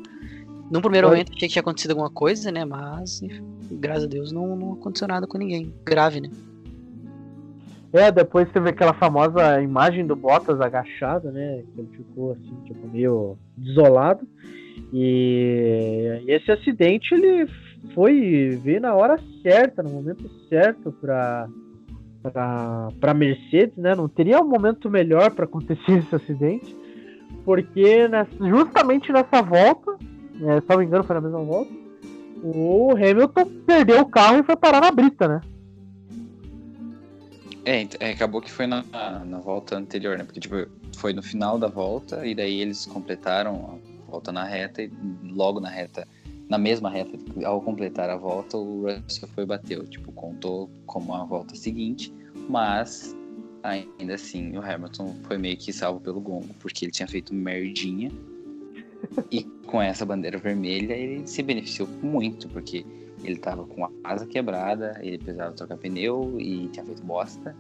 Num 0.72 0.82
primeiro 0.82 1.08
Foi. 1.08 1.18
momento 1.18 1.32
achei 1.32 1.48
que 1.48 1.54
tinha 1.54 1.62
acontecido 1.62 1.91
alguma 1.91 2.10
coisa, 2.10 2.52
né? 2.52 2.66
Mas, 2.66 3.22
graças 3.72 4.06
a 4.06 4.08
Deus, 4.08 4.32
não, 4.32 4.56
não 4.56 4.74
aconteceu 4.74 5.08
nada 5.08 5.28
com 5.28 5.38
ninguém. 5.38 5.72
Grave, 5.86 6.22
né? 6.22 6.30
É, 7.93 8.12
depois 8.12 8.52
teve 8.52 8.72
aquela 8.72 8.93
famosa 8.93 9.62
imagem 9.62 10.06
do 10.06 10.16
Bottas 10.16 10.60
agachado, 10.60 11.32
né? 11.32 11.64
Que 11.74 11.82
ele 11.82 11.89
ficou 11.96 12.32
assim, 12.32 12.56
tipo, 12.66 12.88
meio 12.88 13.38
desolado. 13.56 14.28
E 14.91 16.24
esse 16.28 16.52
acidente 16.52 17.14
ele 17.14 17.48
foi 17.93 18.60
ver 18.62 18.82
na 18.82 18.93
hora 18.93 19.20
certa, 19.41 19.84
no 19.84 19.89
momento 19.89 20.30
certo 20.50 20.91
para 20.91 21.48
para 22.32 23.14
Mercedes, 23.14 23.76
né? 23.78 23.96
Não 23.96 24.08
teria 24.08 24.40
um 24.42 24.48
momento 24.48 24.90
melhor 24.90 25.32
para 25.32 25.46
acontecer 25.46 25.92
esse 26.00 26.16
acidente, 26.16 26.76
porque 27.44 28.08
nessa- 28.08 28.38
justamente 28.40 29.12
nessa 29.12 29.42
volta, 29.42 29.98
é, 30.42 30.62
se 30.62 30.70
não 30.70 30.78
me 30.78 30.86
engano 30.86 31.04
foi 31.04 31.16
na 31.16 31.22
mesma 31.22 31.44
volta, 31.44 31.72
o 32.44 32.92
Hamilton 32.92 33.46
perdeu 33.66 34.02
o 34.02 34.06
carro 34.06 34.40
e 34.40 34.44
foi 34.44 34.56
parar 34.56 34.82
na 34.82 34.92
brita, 34.92 35.28
né? 35.28 35.42
É, 37.66 37.88
é, 38.00 38.12
acabou 38.12 38.42
que 38.42 38.52
foi 38.52 38.68
na, 38.68 38.84
na 39.26 39.40
volta 39.40 39.76
anterior, 39.76 40.18
né? 40.18 40.24
Porque 40.24 40.40
tipo, 40.40 40.56
foi 40.96 41.14
no 41.14 41.24
final 41.24 41.58
da 41.58 41.68
volta 41.68 42.26
e 42.26 42.36
daí 42.36 42.62
eles 42.62 42.86
completaram 42.86 43.80
a 44.08 44.12
volta 44.12 44.32
na 44.32 44.44
reta 44.44 44.84
e 44.84 44.92
logo 45.24 45.60
na 45.60 45.70
reta, 45.70 46.08
na 46.50 46.58
mesma 46.58 46.89
reta, 46.89 47.18
ao 47.43 47.62
completar 47.62 48.10
a 48.10 48.18
volta, 48.18 48.58
o 48.58 48.84
Russell 48.84 49.28
foi 49.30 49.46
bateu. 49.46 49.86
Tipo, 49.88 50.12
contou 50.12 50.70
como 50.86 51.14
a 51.14 51.24
volta 51.26 51.56
seguinte, 51.56 52.14
mas 52.48 53.16
ainda 53.64 54.14
assim 54.14 54.56
o 54.56 54.62
Hamilton 54.62 55.16
foi 55.24 55.38
meio 55.38 55.58
que 55.58 55.74
salvo 55.74 56.00
pelo 56.00 56.22
gongo, 56.22 56.54
porque 56.60 56.86
ele 56.86 56.91
tinha 56.91 57.08
feito 57.08 57.34
merdinha. 57.34 58.12
E 59.32 59.43
com 59.66 59.82
essa 59.82 60.06
bandeira 60.06 60.38
vermelha 60.38 60.93
ele 60.93 61.28
se 61.28 61.41
beneficiou 61.41 61.88
muito, 62.02 62.48
porque 62.50 62.86
ele 63.24 63.38
tava 63.38 63.66
com 63.66 63.86
a 63.86 63.89
asa 64.04 64.26
quebrada, 64.26 65.00
ele 65.02 65.18
precisava 65.18 65.54
trocar 65.54 65.78
pneu 65.78 66.36
e 66.39 66.68
tinha 66.68 66.86
feito 66.86 67.04
bosta. 67.04 67.56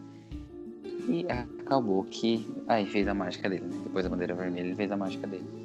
E 1.07 1.25
acabou 1.29 2.03
que 2.03 2.47
aí 2.67 2.85
fez 2.85 3.07
a 3.07 3.13
mágica 3.13 3.49
dele, 3.49 3.65
né? 3.65 3.79
Depois 3.83 4.05
da 4.05 4.09
bandeira 4.09 4.33
vermelha 4.33 4.65
ele 4.67 4.75
fez 4.75 4.91
a 4.91 4.97
mágica 4.97 5.27
dele. 5.27 5.64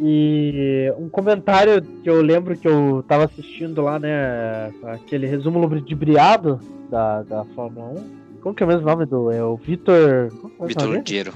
E 0.00 0.92
um 0.98 1.08
comentário 1.08 1.82
que 2.02 2.08
eu 2.08 2.20
lembro 2.22 2.56
que 2.56 2.66
eu 2.66 3.04
tava 3.06 3.24
assistindo 3.24 3.82
lá, 3.82 3.98
né? 3.98 4.72
Aquele 4.84 5.26
resumo 5.26 5.58
ludibriado 5.64 6.58
da, 6.90 7.22
da 7.22 7.44
Fórmula 7.54 8.00
1. 8.00 8.22
Como 8.40 8.54
que 8.54 8.62
é 8.62 8.66
o 8.66 8.68
mesmo 8.68 8.86
nome 8.86 9.06
do. 9.06 9.30
É 9.30 9.42
o 9.42 9.56
Vitor. 9.56 10.32
é 10.60 10.66
Vitor? 10.66 10.88
Ludiero. 10.88 11.32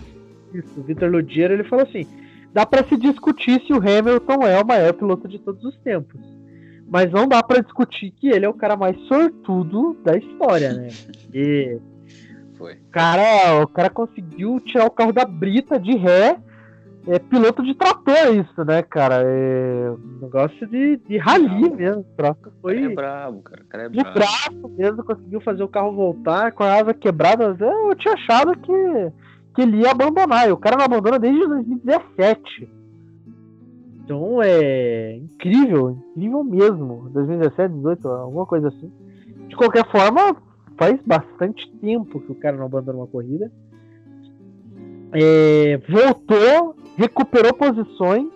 Isso, 0.52 0.80
o 0.80 0.82
Vitor 0.82 1.11
Ludiero, 1.11 1.54
ele 1.54 1.64
falou 1.64 1.84
assim: 1.84 2.07
dá 2.52 2.66
pra 2.66 2.84
se 2.84 2.96
discutir 2.96 3.62
se 3.66 3.72
o 3.72 3.76
Hamilton 3.76 4.46
é 4.46 4.61
o 4.61 4.66
maior 4.66 4.92
piloto 4.92 5.28
de 5.28 5.38
todos 5.38 5.62
os 5.64 5.76
tempos. 5.78 6.20
Mas 6.88 7.11
não 7.11 7.26
dá 7.26 7.42
pra 7.42 7.61
discutir 7.61 8.12
que 8.12 8.28
ele 8.28 8.44
é 8.44 8.48
o 8.48 8.54
cara 8.54 8.76
mais 8.76 8.98
sortudo 9.07 9.96
da 10.04 10.16
história, 10.16 10.72
né? 10.72 10.88
E 11.34 11.78
Foi. 12.57 12.74
o 12.74 12.90
cara, 12.90 13.62
o 13.62 13.68
cara 13.68 13.90
conseguiu 13.90 14.59
tirar 14.61 14.86
o 14.86 14.90
carro 14.90 15.12
da 15.12 15.24
brita 15.24 15.78
de 15.78 15.94
ré. 15.96 16.38
É 17.09 17.20
piloto 17.20 17.62
de 17.62 17.72
trator 17.74 18.34
isso, 18.34 18.64
né, 18.64 18.82
cara? 18.82 19.22
É 19.22 19.90
um 19.90 20.18
negócio 20.22 20.66
de, 20.66 20.96
de 20.96 21.16
rally 21.18 21.70
mesmo. 21.70 22.00
O 22.00 22.50
foi 22.61 22.74
cara 22.74 22.92
é 22.92 22.94
brabo, 22.94 23.42
cara. 23.42 23.64
Cara 23.68 23.84
é 23.84 23.88
de 23.88 23.96
brabo. 24.00 24.14
braço 24.14 24.68
mesmo, 24.76 25.04
conseguiu 25.04 25.40
fazer 25.40 25.62
o 25.62 25.68
carro 25.68 25.94
voltar 25.94 26.50
com 26.50 26.64
a 26.64 26.74
asa 26.74 26.92
quebrada. 26.92 27.57
Eu 27.61 27.94
tinha 27.94 28.14
achado 28.14 28.59
que, 28.59 29.12
que 29.54 29.62
ele 29.62 29.82
ia 29.82 29.92
abandonar. 29.92 30.48
E 30.48 30.52
o 30.52 30.57
cara 30.57 30.76
não 30.76 30.84
abandona 30.84 31.18
desde 31.18 31.46
2017. 31.46 32.68
Então 34.02 34.42
é 34.42 35.16
incrível, 35.16 35.98
incrível 36.11 36.42
mesmo. 36.42 37.09
2017, 37.11 37.72
2018, 37.72 38.09
alguma 38.09 38.46
coisa 38.46 38.68
assim. 38.68 38.90
De 39.46 39.57
qualquer 39.57 39.88
forma, 39.92 40.36
faz 40.76 41.00
bastante 41.07 41.70
tempo 41.80 42.20
que 42.20 42.32
o 42.32 42.34
cara 42.34 42.57
não 42.57 42.66
abandona 42.66 42.98
uma 42.98 43.07
corrida. 43.07 43.50
É, 45.18 45.78
voltou, 45.88 46.76
recuperou 46.96 47.54
posições 47.54 48.28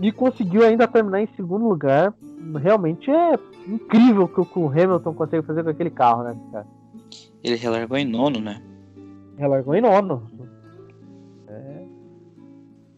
e 0.00 0.10
conseguiu 0.10 0.64
ainda 0.64 0.88
terminar 0.88 1.20
em 1.22 1.28
segundo 1.36 1.68
lugar. 1.68 2.14
Realmente 2.62 3.10
é 3.10 3.38
incrível 3.68 4.24
o 4.24 4.28
que 4.46 4.58
o 4.58 4.68
Hamilton 4.68 5.14
consegue 5.14 5.46
fazer 5.46 5.62
com 5.62 5.70
aquele 5.70 5.90
carro, 5.90 6.24
né, 6.24 6.36
cara? 6.52 6.66
Ele 7.42 7.56
relargou 7.56 7.96
em 7.98 8.04
nono, 8.06 8.40
né? 8.40 8.62
Relargou 9.36 9.74
em 9.74 9.80
nono. 9.80 10.22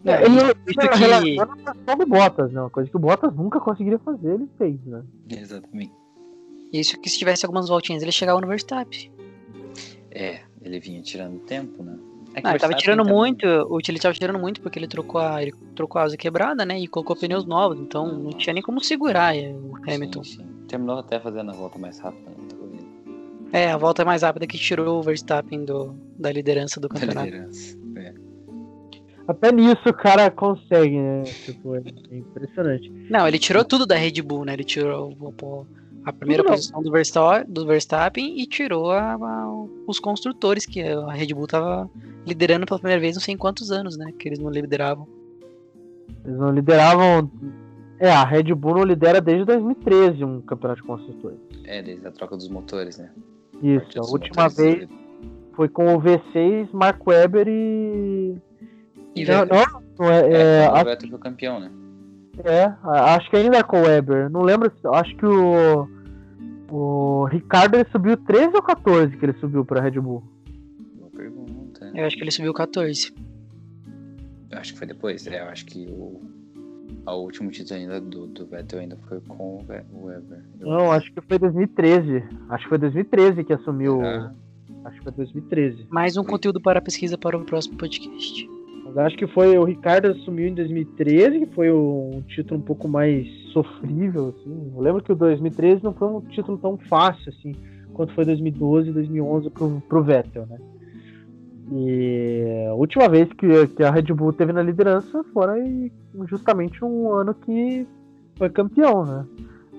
É, 0.04 0.24
ele 0.24 0.36
visto 0.64 0.80
ele 0.80 0.88
que- 0.88 0.98
relargou 0.98 1.56
na 1.64 1.72
posição 1.72 1.96
do 1.96 2.06
Bottas, 2.06 2.52
né? 2.52 2.60
Uma 2.60 2.70
coisa 2.70 2.88
que 2.88 2.96
o 2.96 3.00
Bottas 3.00 3.34
nunca 3.34 3.58
conseguiria 3.58 3.98
fazer, 3.98 4.34
ele 4.34 4.48
fez, 4.56 4.80
né? 4.84 5.02
Exatamente. 5.28 5.92
Isso 6.72 7.00
que 7.00 7.10
se 7.10 7.18
tivesse 7.18 7.44
algumas 7.44 7.68
voltinhas, 7.68 8.02
ele 8.02 8.12
chegava 8.12 8.40
no 8.40 8.46
Verstappen. 8.46 9.10
É, 10.10 10.40
ele 10.62 10.78
vinha 10.78 11.02
tirando 11.02 11.40
tempo, 11.40 11.82
né? 11.82 11.98
É 12.36 12.40
que 12.42 12.46
Ah, 12.46 12.50
o 12.50 12.52
ele 12.52 12.58
tava 12.60 12.74
tirando 12.74 12.98
também- 12.98 13.14
muito, 13.14 13.46
o 13.46 13.78
ele 13.88 13.98
tava 13.98 14.14
tirando 14.14 14.38
muito 14.38 14.60
porque 14.60 14.78
ele 14.78 14.86
trocou 14.86 15.20
a, 15.20 15.42
ele 15.42 15.52
trocou 15.74 15.98
a 16.00 16.04
asa 16.04 16.16
quebrada, 16.18 16.66
né? 16.66 16.78
E 16.78 16.86
colocou 16.86 17.16
pneus 17.16 17.46
novos, 17.46 17.80
então 17.80 18.06
não 18.18 18.30
tinha 18.30 18.52
nem 18.52 18.62
como 18.62 18.78
segurar 18.80 19.34
é, 19.34 19.48
o 19.52 19.72
Hamilton. 19.88 20.22
Sim, 20.22 20.38
sim. 20.38 20.46
Terminou 20.68 20.98
até 20.98 21.18
fazendo 21.18 21.50
a 21.50 21.54
volta 21.54 21.78
mais 21.78 21.98
rápida 21.98 22.30
né. 22.30 22.36
É, 23.52 23.70
a 23.70 23.76
volta 23.78 24.04
mais 24.04 24.22
rápida 24.22 24.46
que 24.46 24.58
tirou 24.58 24.98
o 24.98 25.02
Verstappen 25.02 25.64
do, 25.64 25.94
da 26.18 26.30
liderança 26.30 26.78
do 26.78 26.88
Da 26.88 26.94
campeonato. 27.00 27.24
liderança. 27.26 27.78
É. 27.96 28.12
até 29.28 29.50
nisso 29.52 29.88
o 29.88 29.94
cara 29.94 30.30
consegue, 30.30 30.98
né? 31.00 31.22
Tipo, 31.22 31.74
é 31.76 31.82
impressionante. 32.12 32.90
Não, 33.08 33.26
ele 33.26 33.38
tirou 33.38 33.64
tudo 33.64 33.86
da 33.86 33.96
Red 33.96 34.20
Bull, 34.20 34.44
né? 34.44 34.52
Ele 34.52 34.64
tirou 34.64 35.10
pô, 35.36 35.66
a 36.06 36.12
primeira 36.12 36.44
posição 36.44 36.80
do 36.80 36.92
Verstappen, 36.92 37.52
do 37.52 37.66
Verstappen 37.66 38.40
e 38.40 38.46
tirou 38.46 38.92
a, 38.92 39.14
a, 39.14 39.66
os 39.88 39.98
construtores, 39.98 40.64
que 40.64 40.80
a 40.80 41.10
Red 41.10 41.34
Bull 41.34 41.48
tava 41.48 41.90
liderando 42.24 42.64
pela 42.64 42.78
primeira 42.78 43.00
vez 43.00 43.16
não 43.16 43.20
sei 43.20 43.34
em 43.34 43.36
quantos 43.36 43.72
anos, 43.72 43.96
né? 43.96 44.12
Que 44.16 44.28
eles 44.28 44.38
não 44.38 44.48
lideravam. 44.48 45.08
Eles 46.24 46.38
não 46.38 46.52
lideravam. 46.52 47.28
É, 47.98 48.08
a 48.08 48.22
Red 48.22 48.54
Bull 48.54 48.76
não 48.76 48.84
lidera 48.84 49.20
desde 49.20 49.44
2013 49.46 50.22
um 50.22 50.40
campeonato 50.42 50.80
de 50.80 50.86
construtores. 50.86 51.40
É, 51.64 51.82
desde 51.82 52.06
a 52.06 52.12
troca 52.12 52.36
dos 52.36 52.48
motores, 52.48 52.98
né? 52.98 53.10
Isso, 53.60 53.98
a 53.98 54.06
última 54.08 54.48
vez 54.48 54.88
foi 55.54 55.68
com 55.68 55.92
o 55.92 56.00
V6, 56.00 56.68
Mark 56.72 57.04
Webber 57.04 57.48
e. 57.48 58.36
E 59.16 59.24
não, 59.24 59.44
não, 59.44 59.82
não 59.98 60.12
é. 60.12 60.20
é, 60.30 60.64
é 60.66 60.70
o 60.70 60.84
Vettel 60.84 61.10
foi 61.10 61.18
campeão, 61.18 61.58
né? 61.58 61.68
É, 62.44 62.70
acho 62.84 63.28
que 63.28 63.36
ainda 63.36 63.56
é 63.56 63.62
com 63.64 63.80
o 63.80 63.86
Weber. 63.86 64.30
Não 64.30 64.42
lembro, 64.42 64.70
acho 64.92 65.16
que 65.16 65.26
o. 65.26 65.95
O 66.68 67.26
Ricardo 67.26 67.76
ele 67.76 67.88
subiu 67.90 68.16
13 68.16 68.56
ou 68.56 68.62
14 68.62 69.16
que 69.16 69.24
ele 69.24 69.34
subiu 69.34 69.64
pra 69.64 69.80
Red 69.80 70.00
Bull? 70.00 70.22
Boa 70.94 71.10
pergunta. 71.10 71.92
Eu 71.94 72.04
acho 72.04 72.16
que 72.16 72.22
ele 72.22 72.30
subiu 72.30 72.52
14. 72.52 73.14
Eu 74.50 74.58
acho 74.58 74.72
que 74.72 74.78
foi 74.78 74.86
depois, 74.86 75.26
é, 75.26 75.40
eu 75.40 75.46
acho 75.46 75.66
que 75.66 75.86
o. 75.88 76.20
O 77.04 77.12
último 77.22 77.50
título 77.52 77.78
ainda 77.78 78.00
do, 78.00 78.26
do 78.26 78.46
Vettel 78.46 78.80
ainda 78.80 78.96
foi 79.08 79.20
com 79.20 79.64
o 79.92 80.04
Weber. 80.06 80.42
Não, 80.58 80.90
acho 80.90 81.12
que 81.12 81.20
foi 81.20 81.38
2013. 81.38 82.24
Acho 82.48 82.64
que 82.64 82.68
foi 82.68 82.78
2013 82.78 83.44
que 83.44 83.52
assumiu. 83.52 84.02
É. 84.02 84.32
Acho 84.84 84.98
que 84.98 85.04
foi 85.04 85.12
2013. 85.12 85.86
Mais 85.88 86.16
um 86.16 86.24
conteúdo 86.24 86.60
para 86.60 86.80
pesquisa 86.80 87.16
para 87.16 87.36
o 87.36 87.44
próximo 87.44 87.76
podcast. 87.76 88.48
Acho 88.98 89.16
que 89.16 89.26
foi 89.26 89.58
o 89.58 89.64
Ricardo 89.64 90.08
assumiu 90.08 90.48
em 90.48 90.54
2013, 90.54 91.40
que 91.40 91.54
foi 91.54 91.70
um 91.70 92.22
título 92.26 92.60
um 92.60 92.62
pouco 92.62 92.88
mais 92.88 93.26
sofrível. 93.52 94.28
Assim. 94.28 94.72
Eu 94.74 94.80
lembro 94.80 95.02
que 95.02 95.12
o 95.12 95.16
2013 95.16 95.84
não 95.84 95.92
foi 95.92 96.08
um 96.08 96.20
título 96.20 96.56
tão 96.58 96.78
fácil 96.78 97.30
assim 97.30 97.52
quanto 97.92 98.12
foi 98.12 98.24
2012 98.26 98.90
e 98.90 98.92
2011 98.92 99.50
pro, 99.50 99.82
pro 99.88 100.02
Vettel, 100.02 100.46
né? 100.46 100.58
E 101.72 102.66
a 102.68 102.74
última 102.74 103.08
vez 103.08 103.28
que, 103.32 103.66
que 103.68 103.82
a 103.82 103.90
Red 103.90 104.12
Bull 104.14 104.32
teve 104.32 104.52
na 104.52 104.62
liderança 104.62 105.24
foi 105.32 105.90
justamente 106.28 106.84
um 106.84 107.10
ano 107.12 107.34
que 107.34 107.86
foi 108.36 108.50
campeão, 108.50 109.04
né? 109.04 109.26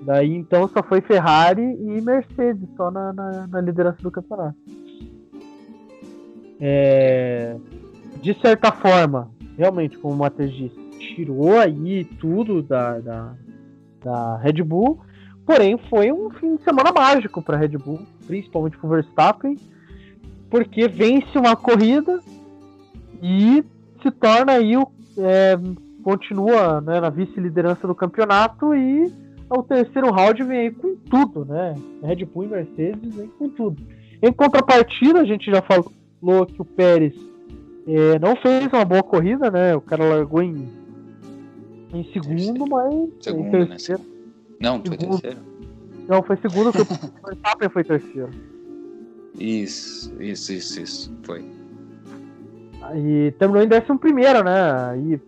Daí 0.02 0.34
então 0.34 0.68
só 0.68 0.84
foi 0.84 1.00
Ferrari 1.02 1.62
e 1.62 2.02
Mercedes 2.02 2.68
só 2.76 2.92
na, 2.92 3.14
na, 3.14 3.48
na 3.48 3.62
liderança 3.62 4.02
do 4.02 4.12
campeonato. 4.12 4.58
É, 6.60 7.56
de 8.22 8.34
certa 8.42 8.72
forma, 8.72 9.30
realmente, 9.58 9.98
como 9.98 10.14
o 10.14 10.18
Matheus 10.18 10.54
disse, 10.54 10.80
tirou 11.16 11.60
aí 11.60 12.04
tudo 12.20 12.62
da, 12.62 13.00
da, 13.00 13.34
da 14.04 14.38
Red 14.38 14.64
Bull, 14.64 15.00
porém 15.46 15.78
foi 15.90 16.12
um 16.12 16.30
fim 16.32 16.56
de 16.56 16.64
semana 16.64 16.92
mágico 16.92 17.42
para 17.42 17.58
Red 17.58 17.78
Bull, 17.78 18.02
principalmente 18.26 18.78
para 18.78 18.88
o 18.88 18.90
Verstappen, 18.90 19.58
porque 20.50 20.88
vence 20.88 21.38
uma 21.38 21.56
corrida 21.56 22.20
e 23.22 23.64
se 24.02 24.12
torna 24.12 24.54
aí 24.54 24.78
o, 24.78 24.88
é, 25.18 25.58
continua 26.04 26.82
né, 26.82 27.00
na 27.00 27.10
vice-liderança 27.10 27.88
do 27.88 27.96
campeonato 27.96 28.74
e 28.76 29.12
o 29.50 29.64
terceiro 29.64 30.12
round 30.12 30.44
vem 30.44 30.60
aí 30.60 30.72
com 30.72 30.96
tudo, 30.96 31.46
né? 31.46 31.74
Red 32.04 32.26
Bull 32.26 32.46
e 32.46 32.48
Mercedes 32.48 33.16
vem 33.16 33.28
com 33.28 33.50
tudo. 33.50 33.82
Em 34.22 34.32
contrapartida, 34.32 35.22
a 35.22 35.26
gente 35.26 35.50
já 35.50 35.62
falou 35.62 36.46
que 36.46 36.62
o 36.62 36.66
Pérez 36.66 37.14
é, 37.88 38.20
não 38.20 38.36
fez 38.36 38.68
uma 38.68 38.84
boa 38.84 39.02
corrida, 39.02 39.50
né? 39.50 39.76
O 39.76 39.82
cara 39.82 40.04
largou 40.04 40.42
em, 40.42 40.68
em 41.94 42.04
segundo, 42.12 42.68
mas. 42.68 43.10
Segundo, 43.22 43.58
né? 43.60 43.66
terceiro. 43.68 44.02
Né? 44.02 44.08
Não, 44.60 44.84
foi 44.84 44.98
terceiro. 44.98 45.40
Não, 46.08 46.24
foi 46.24 46.38
segundo 46.38 46.72
que 46.72 46.82
o 46.82 46.86
Verstappen 47.26 47.70
foi 47.70 47.84
terceiro. 47.84 48.30
Isso, 49.40 50.12
isso, 50.22 50.54
isso, 50.54 50.82
isso. 50.82 51.18
Foi. 51.24 51.46
E 52.96 53.34
terminou 53.38 53.64
em 53.64 53.68
décimo 53.68 54.00
primeiro, 54.00 54.44
né? 54.44 54.90
Aí 54.92 55.20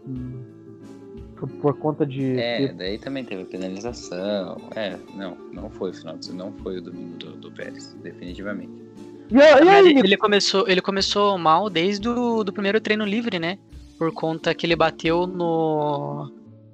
por, 1.62 1.78
conta 1.78 2.06
de. 2.06 2.38
É, 2.38 2.74
daí 2.74 2.98
também 2.98 3.24
teve 3.24 3.46
penalização. 3.46 4.58
É, 4.76 4.98
não, 5.16 5.38
não 5.54 5.70
foi 5.70 5.92
o 5.92 5.94
final 5.94 6.18
de 6.18 6.34
não 6.34 6.52
foi 6.54 6.80
o 6.80 6.82
domingo 6.82 7.18
do, 7.18 7.32
do 7.38 7.52
Pérez, 7.52 7.96
definitivamente. 8.02 8.84
E, 9.32 9.38
e 9.38 9.70
aí? 9.70 9.90
Ele, 9.90 10.00
ele, 10.00 10.18
começou, 10.18 10.68
ele 10.68 10.82
começou 10.82 11.38
mal 11.38 11.70
desde 11.70 12.08
o 12.10 12.44
do 12.44 12.52
primeiro 12.52 12.82
treino 12.82 13.06
livre, 13.06 13.40
né? 13.40 13.58
Por 13.98 14.12
conta 14.14 14.54
que 14.54 14.66
ele 14.66 14.76
bateu 14.76 15.28
no. 15.28 16.32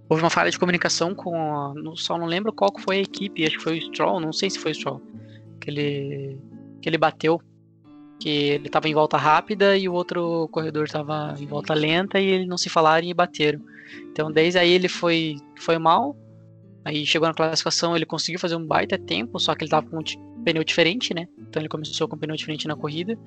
Houve 0.07 0.23
uma 0.23 0.29
falha 0.29 0.51
de 0.51 0.59
comunicação 0.59 1.13
com. 1.13 1.35
A... 1.35 1.73
Só 1.95 2.17
não 2.17 2.25
lembro 2.25 2.53
qual 2.53 2.71
foi 2.79 2.97
a 2.97 3.01
equipe, 3.01 3.45
acho 3.45 3.57
que 3.57 3.63
foi 3.63 3.77
o 3.77 3.81
Stroll, 3.81 4.19
não 4.19 4.31
sei 4.31 4.49
se 4.49 4.59
foi 4.59 4.71
o 4.71 4.75
Stroll. 4.75 5.01
Que 5.59 5.69
ele. 5.69 6.37
Que 6.81 6.89
ele 6.89 6.97
bateu. 6.97 7.41
Que 8.19 8.29
ele 8.29 8.69
tava 8.69 8.87
em 8.87 8.93
volta 8.93 9.17
rápida 9.17 9.75
e 9.75 9.89
o 9.89 9.93
outro 9.93 10.47
corredor 10.49 10.87
tava 10.87 11.35
em 11.37 11.45
volta 11.45 11.73
lenta 11.73 12.19
e 12.19 12.25
eles 12.25 12.47
não 12.47 12.57
se 12.57 12.69
falaram 12.69 13.05
e 13.05 13.13
bateram. 13.13 13.59
Então 14.11 14.31
desde 14.31 14.57
aí 14.57 14.71
ele 14.71 14.87
foi, 14.87 15.35
foi 15.59 15.77
mal. 15.77 16.15
Aí 16.85 17.05
chegou 17.05 17.27
na 17.27 17.33
classificação, 17.33 17.95
ele 17.95 18.05
conseguiu 18.05 18.39
fazer 18.39 18.55
um 18.55 18.65
baita 18.65 18.97
tempo, 18.97 19.39
só 19.39 19.55
que 19.55 19.63
ele 19.63 19.71
tava 19.71 19.89
com 19.89 19.97
pneu 20.45 20.63
diferente, 20.63 21.13
né? 21.13 21.27
Então 21.37 21.61
ele 21.61 21.67
começou 21.69 22.07
com 22.07 22.15
um 22.15 22.19
pneu 22.19 22.35
diferente 22.35 22.67
na 22.67 22.75
corrida. 22.75 23.17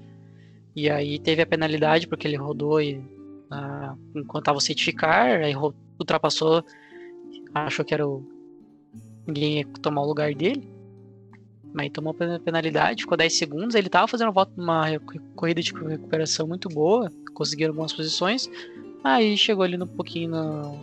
E 0.75 0.89
aí 0.89 1.19
teve 1.19 1.43
a 1.43 1.47
penalidade 1.47 2.07
porque 2.07 2.27
ele 2.29 2.37
rodou 2.37 2.81
e, 2.81 3.03
ah, 3.51 3.95
enquanto 4.15 4.45
estava 4.45 4.61
certificar, 4.61 5.43
aí 5.43 5.55
ultrapassou, 5.99 6.65
achou 7.53 7.85
que 7.85 7.93
era 7.93 8.07
o. 8.07 8.25
ninguém 9.27 9.59
ia 9.59 9.67
tomar 9.83 10.03
o 10.03 10.07
lugar 10.07 10.33
dele. 10.35 10.67
Mas 11.75 11.91
tomou 11.91 12.17
a 12.19 12.39
penalidade, 12.39 13.03
ficou 13.03 13.17
10 13.19 13.33
segundos. 13.37 13.75
Ele 13.75 13.89
estava 13.89 14.09
fazendo 14.09 14.33
uma 14.57 14.85
corrida 15.37 15.61
de 15.61 15.73
recuperação 15.73 16.47
muito 16.47 16.69
boa, 16.69 17.11
conseguiu 17.35 17.69
algumas 17.69 17.93
posições. 17.93 18.49
Aí 19.05 19.37
chegou 19.37 19.65
ali 19.65 19.77
no 19.77 19.87
pouquinho 19.87 20.31
no, 20.31 20.79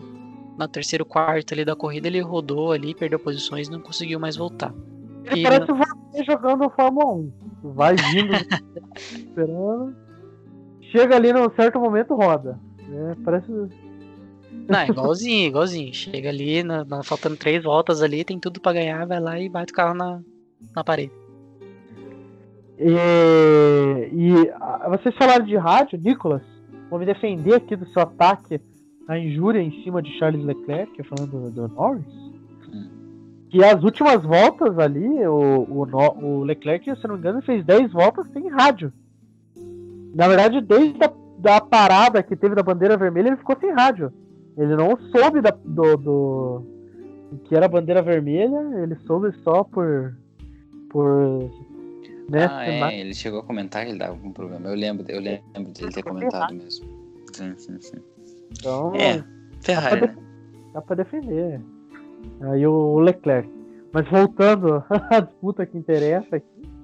na 0.57 0.67
terceiro 0.67 1.05
quarto 1.05 1.53
ali 1.53 1.65
da 1.65 1.75
corrida, 1.75 2.07
ele 2.07 2.21
rodou 2.21 2.71
ali, 2.71 2.93
perdeu 2.93 3.19
posições 3.19 3.67
e 3.67 3.71
não 3.71 3.79
conseguiu 3.79 4.19
mais 4.19 4.36
voltar. 4.36 4.73
Ele 5.25 5.41
e 5.41 5.43
parece 5.43 5.67
não... 5.71 6.04
jogando 6.24 6.70
Fórmula 6.70 7.13
1. 7.13 7.32
Vai 7.74 7.95
vindo, 7.95 8.34
esperando. 8.95 9.95
Chega 10.91 11.16
ali 11.16 11.34
num 11.34 11.49
certo 11.55 11.80
momento, 11.80 12.16
roda. 12.16 12.59
É, 12.89 13.16
parece. 13.24 13.51
Não, 13.51 14.80
é 14.80 14.88
igualzinho, 14.88 15.47
igualzinho. 15.47 15.93
Chega 15.93 16.30
ali, 16.30 16.63
na, 16.63 16.86
na, 16.86 17.03
faltando 17.03 17.36
três 17.36 17.63
voltas 17.63 18.01
ali, 18.01 18.24
tem 18.24 18.39
tudo 18.39 18.61
para 18.61 18.74
ganhar, 18.74 19.05
vai 19.05 19.20
lá 19.20 19.39
e 19.39 19.49
bate 19.49 19.74
o 19.74 19.76
carro 19.76 19.93
na, 19.93 20.22
na 20.76 20.84
parede. 20.84 21.11
E, 22.78 24.09
e 24.11 24.53
vocês 24.89 25.16
falaram 25.16 25.45
de 25.45 25.55
rádio, 25.55 25.99
Nicolas? 25.99 26.41
Vou 26.89 26.99
me 26.99 27.05
defender 27.05 27.55
aqui 27.55 27.76
do 27.76 27.88
seu 27.89 28.01
ataque 28.01 28.59
à 29.07 29.18
injúria 29.18 29.61
em 29.61 29.84
cima 29.84 30.01
de 30.01 30.18
Charles 30.18 30.43
Leclerc, 30.43 30.91
falando 31.03 31.49
do, 31.49 31.68
do 31.68 31.68
Norris. 31.74 32.24
Que 33.55 33.63
as 33.63 33.81
últimas 33.81 34.21
voltas 34.21 34.77
ali, 34.77 35.07
o, 35.25 35.65
o, 35.69 36.25
o 36.25 36.43
Leclerc, 36.43 36.93
se 36.93 37.07
não 37.07 37.13
me 37.13 37.21
engano, 37.21 37.41
fez 37.41 37.63
10 37.63 37.89
voltas 37.93 38.27
sem 38.33 38.49
rádio. 38.49 38.91
Na 40.13 40.27
verdade, 40.27 40.59
desde 40.59 41.01
a 41.01 41.13
da 41.37 41.61
parada 41.61 42.21
que 42.21 42.35
teve 42.35 42.53
da 42.53 42.61
bandeira 42.61 42.97
vermelha, 42.97 43.29
ele 43.29 43.37
ficou 43.37 43.57
sem 43.57 43.71
rádio. 43.71 44.11
Ele 44.57 44.75
não 44.75 44.97
soube 45.09 45.39
da, 45.39 45.51
do, 45.51 45.95
do 45.95 46.65
que 47.45 47.55
era 47.55 47.67
a 47.67 47.69
bandeira 47.69 48.01
vermelha, 48.01 48.59
ele 48.83 48.97
soube 49.07 49.33
só 49.41 49.63
por. 49.63 50.17
por. 50.89 51.49
Né, 52.29 52.49
ah, 52.51 52.91
é, 52.91 52.99
ele 52.99 53.13
chegou 53.13 53.39
a 53.39 53.43
comentar 53.43 53.85
que 53.85 53.91
ele 53.91 53.99
dava 53.99 54.11
algum 54.11 54.33
problema. 54.33 54.67
Eu 54.67 54.75
lembro, 54.75 55.05
eu 55.07 55.21
lembro 55.21 55.71
dele 55.71 55.93
ter 55.93 56.03
comentado 56.03 56.53
mesmo. 56.53 56.85
Sim, 57.31 57.53
sim, 57.55 57.79
sim. 57.79 57.97
Então, 58.51 58.93
é, 58.95 59.23
Ferrari. 59.61 60.01
Dá 60.01 60.07
pra, 60.07 60.15
dá 60.73 60.81
pra 60.81 60.95
defender. 60.97 61.61
Aí 62.41 62.65
o 62.65 62.99
Leclerc. 62.99 63.49
Mas 63.93 64.09
voltando 64.09 64.84
à 64.89 65.19
disputa 65.19 65.65
que 65.65 65.78
interessa 65.78 66.36
aqui. 66.36 66.76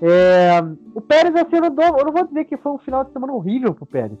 É, 0.00 0.60
o 0.94 1.00
Pérez, 1.00 1.34
assim, 1.34 1.56
eu 1.56 1.70
não, 1.70 1.98
eu 1.98 2.04
não 2.06 2.12
vou 2.12 2.26
dizer 2.26 2.44
que 2.44 2.56
foi 2.56 2.72
um 2.72 2.78
final 2.78 3.04
de 3.04 3.12
semana 3.12 3.32
horrível 3.32 3.74
pro 3.74 3.86
Pérez. 3.86 4.18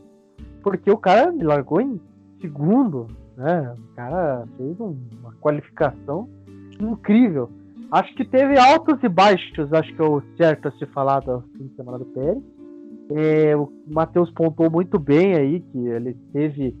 Porque 0.62 0.90
o 0.90 0.96
cara 0.96 1.30
me 1.30 1.44
largou 1.44 1.80
em 1.80 2.00
segundo, 2.40 3.06
né? 3.36 3.74
O 3.78 3.94
cara 3.94 4.44
fez 4.56 4.78
uma 4.80 5.32
qualificação 5.40 6.28
incrível. 6.80 7.50
Acho 7.90 8.14
que 8.14 8.24
teve 8.24 8.58
altos 8.58 9.02
e 9.02 9.08
baixos, 9.08 9.72
acho 9.72 9.94
que 9.94 10.02
é 10.02 10.04
o 10.04 10.22
certo 10.36 10.68
a 10.68 10.72
se 10.72 10.84
falar 10.86 11.20
do 11.20 11.42
fim 11.56 11.68
de 11.68 11.74
semana 11.74 11.98
do 11.98 12.04
Pérez. 12.06 12.42
É, 13.10 13.56
o 13.56 13.72
Matheus 13.86 14.30
pontou 14.32 14.70
muito 14.70 14.98
bem 14.98 15.34
aí 15.34 15.60
que 15.60 15.78
ele 15.78 16.14
teve. 16.32 16.76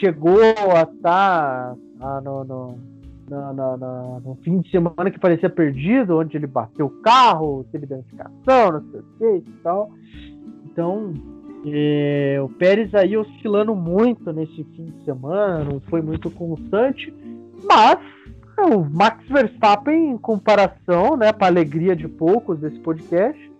Chegou 0.00 0.40
a 0.40 0.82
estar 0.82 1.76
tá, 1.98 2.20
no, 2.22 2.44
no 2.44 2.78
na, 3.28 3.52
na, 3.52 3.76
na, 3.76 4.20
no 4.20 4.36
fim 4.42 4.60
de 4.60 4.70
semana 4.70 5.10
que 5.10 5.18
parecia 5.18 5.50
perdido, 5.50 6.18
onde 6.18 6.36
ele 6.36 6.46
bateu 6.46 6.86
o 6.86 7.02
carro, 7.02 7.64
teve 7.72 7.84
identificação, 7.84 8.72
não 8.72 8.90
sei 8.90 9.00
o 9.00 9.04
que 9.18 9.48
e 9.50 9.52
tal. 9.62 9.90
Então, 10.64 11.12
É, 11.68 12.38
o 12.40 12.48
Pérez 12.48 12.94
aí 12.94 13.16
oscilando 13.16 13.74
muito 13.74 14.32
nesse 14.32 14.62
fim 14.62 14.84
de 14.84 15.04
semana, 15.04 15.64
não 15.64 15.80
foi 15.80 16.00
muito 16.00 16.30
constante, 16.30 17.12
mas 17.64 17.98
é, 18.58 18.62
o 18.72 18.84
Max 18.84 19.26
Verstappen, 19.28 20.10
em 20.12 20.18
comparação, 20.18 21.16
né, 21.16 21.32
para 21.32 21.48
alegria 21.48 21.96
de 21.96 22.06
poucos 22.06 22.60
desse 22.60 22.78
podcast, 22.78 23.52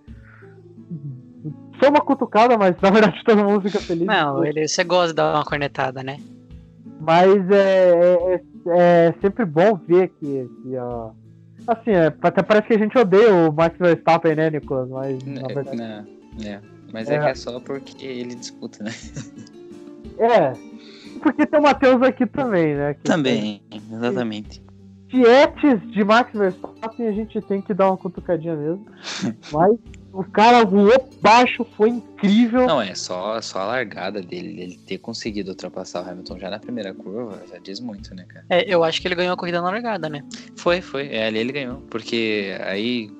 foi 1.81 1.89
uma 1.89 2.01
cutucada, 2.01 2.57
mas 2.57 2.81
na 2.81 2.91
verdade 2.91 3.21
todo 3.27 3.45
mundo 3.45 3.63
fica 3.63 3.81
feliz. 3.81 4.07
Não, 4.07 4.45
ele, 4.45 4.69
você 4.69 4.85
gosta 4.85 5.09
de 5.09 5.15
dar 5.15 5.35
uma 5.35 5.45
cornetada, 5.45 6.03
né? 6.03 6.19
Mas 7.07 7.51
é, 7.53 7.93
é, 7.93 8.35
é, 8.35 8.41
é 8.67 9.15
sempre 9.23 9.45
bom 9.45 9.77
ver 9.87 10.09
que, 10.19 10.51
que 10.63 10.77
a. 10.77 11.11
Assim, 11.69 11.91
é, 11.91 12.13
até 12.21 12.43
parece 12.43 12.67
que 12.67 12.75
a 12.75 12.79
gente 12.79 12.99
odeia 12.99 13.33
o 13.33 13.53
Max 13.53 13.79
Verstappen, 13.79 14.35
né, 14.35 14.51
Nicolas? 14.51 14.89
Mas 14.89 15.25
na 15.25 15.47
verdade. 15.47 15.77
Não, 15.77 16.05
é. 16.45 16.61
Mas 16.93 17.09
é. 17.09 17.15
é 17.15 17.19
que 17.21 17.27
é 17.27 17.35
só 17.37 17.61
porque 17.61 18.05
ele 18.05 18.35
disputa, 18.35 18.83
né? 18.83 18.91
É. 20.19 20.53
Porque 21.23 21.47
tem 21.47 21.61
o 21.61 21.63
Matheus 21.63 22.03
aqui 22.03 22.27
também, 22.27 22.75
né? 22.75 22.95
também, 23.05 23.63
exatamente. 23.71 24.63
Tietes 25.09 25.81
de 25.93 26.03
Max 26.03 26.33
Verstappen 26.33 27.07
a 27.07 27.13
gente 27.13 27.41
tem 27.43 27.63
que 27.63 27.73
dar 27.73 27.89
uma 27.89 27.97
cutucadinha 27.97 28.57
mesmo. 28.57 28.87
Mas 29.53 29.77
o 30.17 30.25
cara 30.25 30.65
voou 30.65 31.11
baixo, 31.21 31.63
foi 31.77 31.91
incrível. 31.91 32.67
Não, 32.67 32.81
é 32.81 32.95
só, 32.95 33.39
só 33.43 33.59
a 33.61 33.67
largada 33.67 34.23
dele, 34.23 34.63
ele 34.63 34.79
ter 34.79 34.97
conseguido 34.97 35.51
ultrapassar 35.51 36.03
o 36.03 36.09
Hamilton 36.09 36.39
já 36.39 36.49
na 36.49 36.59
primeira 36.59 36.95
curva, 36.95 37.43
já 37.51 37.59
diz 37.59 37.81
muito, 37.81 38.15
né, 38.15 38.25
cara? 38.27 38.47
É, 38.49 38.65
eu 38.67 38.83
acho 38.83 39.01
que 39.01 39.09
ele 39.09 39.15
ganhou 39.15 39.35
a 39.35 39.37
corrida 39.37 39.61
na 39.61 39.71
largada, 39.71 40.09
né? 40.09 40.25
Foi, 40.57 40.81
foi. 40.81 41.09
É, 41.09 41.27
ali 41.27 41.39
ele 41.39 41.53
ganhou. 41.53 41.83
Porque 41.91 42.57
aí, 42.65 43.11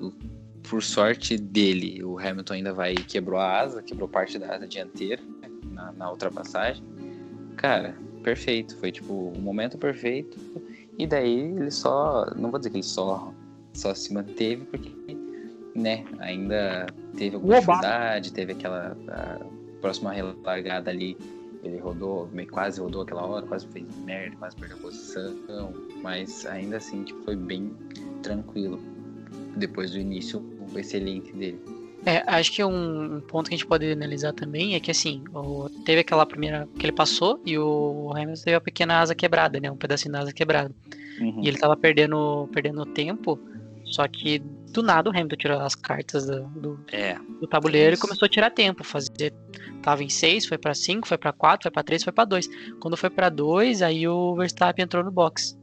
por 0.67 0.81
sorte 0.81 1.37
dele, 1.37 2.03
o 2.03 2.17
Hamilton 2.17 2.53
ainda 2.55 2.73
vai 2.73 2.95
quebrou 2.95 3.39
a 3.39 3.59
asa, 3.59 3.83
quebrou 3.83 4.09
parte 4.09 4.39
da 4.39 4.55
asa 4.55 4.67
dianteira 4.67 5.21
né, 5.41 5.49
na, 5.71 5.91
na 5.91 6.09
ultrapassagem. 6.09 6.83
Cara, 7.57 7.95
perfeito. 8.23 8.75
Foi 8.77 8.91
tipo 8.91 9.13
o 9.13 9.39
momento 9.39 9.77
perfeito. 9.77 10.35
E 10.97 11.05
daí 11.05 11.41
ele 11.41 11.69
só. 11.69 12.25
Não 12.35 12.49
vou 12.49 12.59
dizer 12.59 12.71
que 12.71 12.77
ele 12.77 12.83
só, 12.83 13.31
só 13.71 13.93
se 13.93 14.11
manteve, 14.11 14.65
porque 14.65 14.96
né, 15.77 16.03
ainda 16.19 16.87
teve 17.15 17.35
alguma 17.35 17.55
dificuldade, 17.55 18.33
teve 18.33 18.53
aquela 18.53 18.97
próxima 19.79 20.11
relargada 20.11 20.89
ali, 20.89 21.15
ele 21.63 21.77
rodou, 21.77 22.27
meio 22.33 22.49
quase 22.49 22.81
rodou 22.81 23.03
aquela 23.03 23.25
hora, 23.25 23.45
quase 23.45 23.67
fez 23.67 23.85
merda, 24.03 24.35
quase 24.37 24.55
perdeu 24.55 24.77
a 24.77 24.81
posição, 24.81 25.73
mas 26.01 26.45
ainda 26.45 26.77
assim 26.77 27.03
tipo, 27.03 27.23
foi 27.23 27.35
bem 27.35 27.71
tranquilo 28.23 28.79
depois 29.55 29.91
do 29.91 29.99
início 29.99 30.43
excelente 30.75 31.31
dele. 31.33 31.59
É, 32.05 32.23
acho 32.27 32.53
que 32.53 32.63
um, 32.63 33.21
ponto 33.27 33.49
que 33.49 33.55
a 33.55 33.57
gente 33.57 33.67
pode 33.67 33.91
analisar 33.91 34.31
também 34.31 34.75
é 34.75 34.79
que 34.79 34.89
assim, 34.89 35.23
o, 35.33 35.69
teve 35.85 36.01
aquela 36.01 36.25
primeira 36.25 36.67
que 36.79 36.85
ele 36.85 36.91
passou 36.93 37.41
e 37.45 37.57
o 37.57 38.11
Hamilton 38.15 38.43
teve 38.43 38.55
a 38.55 38.61
pequena 38.61 38.99
asa 38.99 39.13
quebrada, 39.13 39.59
né? 39.59 39.69
Um 39.69 39.75
pedacinho 39.75 40.13
da 40.13 40.19
asa 40.19 40.31
quebrada. 40.31 40.73
Uhum. 41.19 41.41
E 41.43 41.47
ele 41.47 41.57
tava 41.57 41.75
perdendo, 41.75 42.47
perdendo 42.53 42.85
tempo, 42.85 43.39
só 43.83 44.07
que 44.07 44.41
do 44.71 44.83
nada 44.83 45.09
o 45.09 45.13
Hamilton 45.13 45.35
tirou 45.35 45.59
as 45.59 45.75
cartas 45.75 46.27
do, 46.27 46.43
do, 46.49 46.79
é, 46.91 47.17
do 47.39 47.47
tabuleiro 47.47 47.95
e 47.95 47.99
começou 47.99 48.25
a 48.25 48.29
tirar 48.29 48.51
tempo. 48.51 48.83
Fazer, 48.83 49.33
tava 49.81 50.03
em 50.03 50.09
6, 50.09 50.45
foi 50.45 50.57
para 50.57 50.73
5, 50.73 51.07
foi 51.07 51.17
para 51.17 51.31
4, 51.31 51.63
foi 51.63 51.71
para 51.71 51.83
3, 51.83 52.03
foi 52.03 52.13
para 52.13 52.25
2. 52.25 52.49
Quando 52.79 52.97
foi 52.97 53.09
para 53.09 53.29
2, 53.29 53.81
aí 53.81 54.07
o 54.07 54.35
Verstappen 54.35 54.83
entrou 54.83 55.03
no 55.03 55.11
box. 55.11 55.57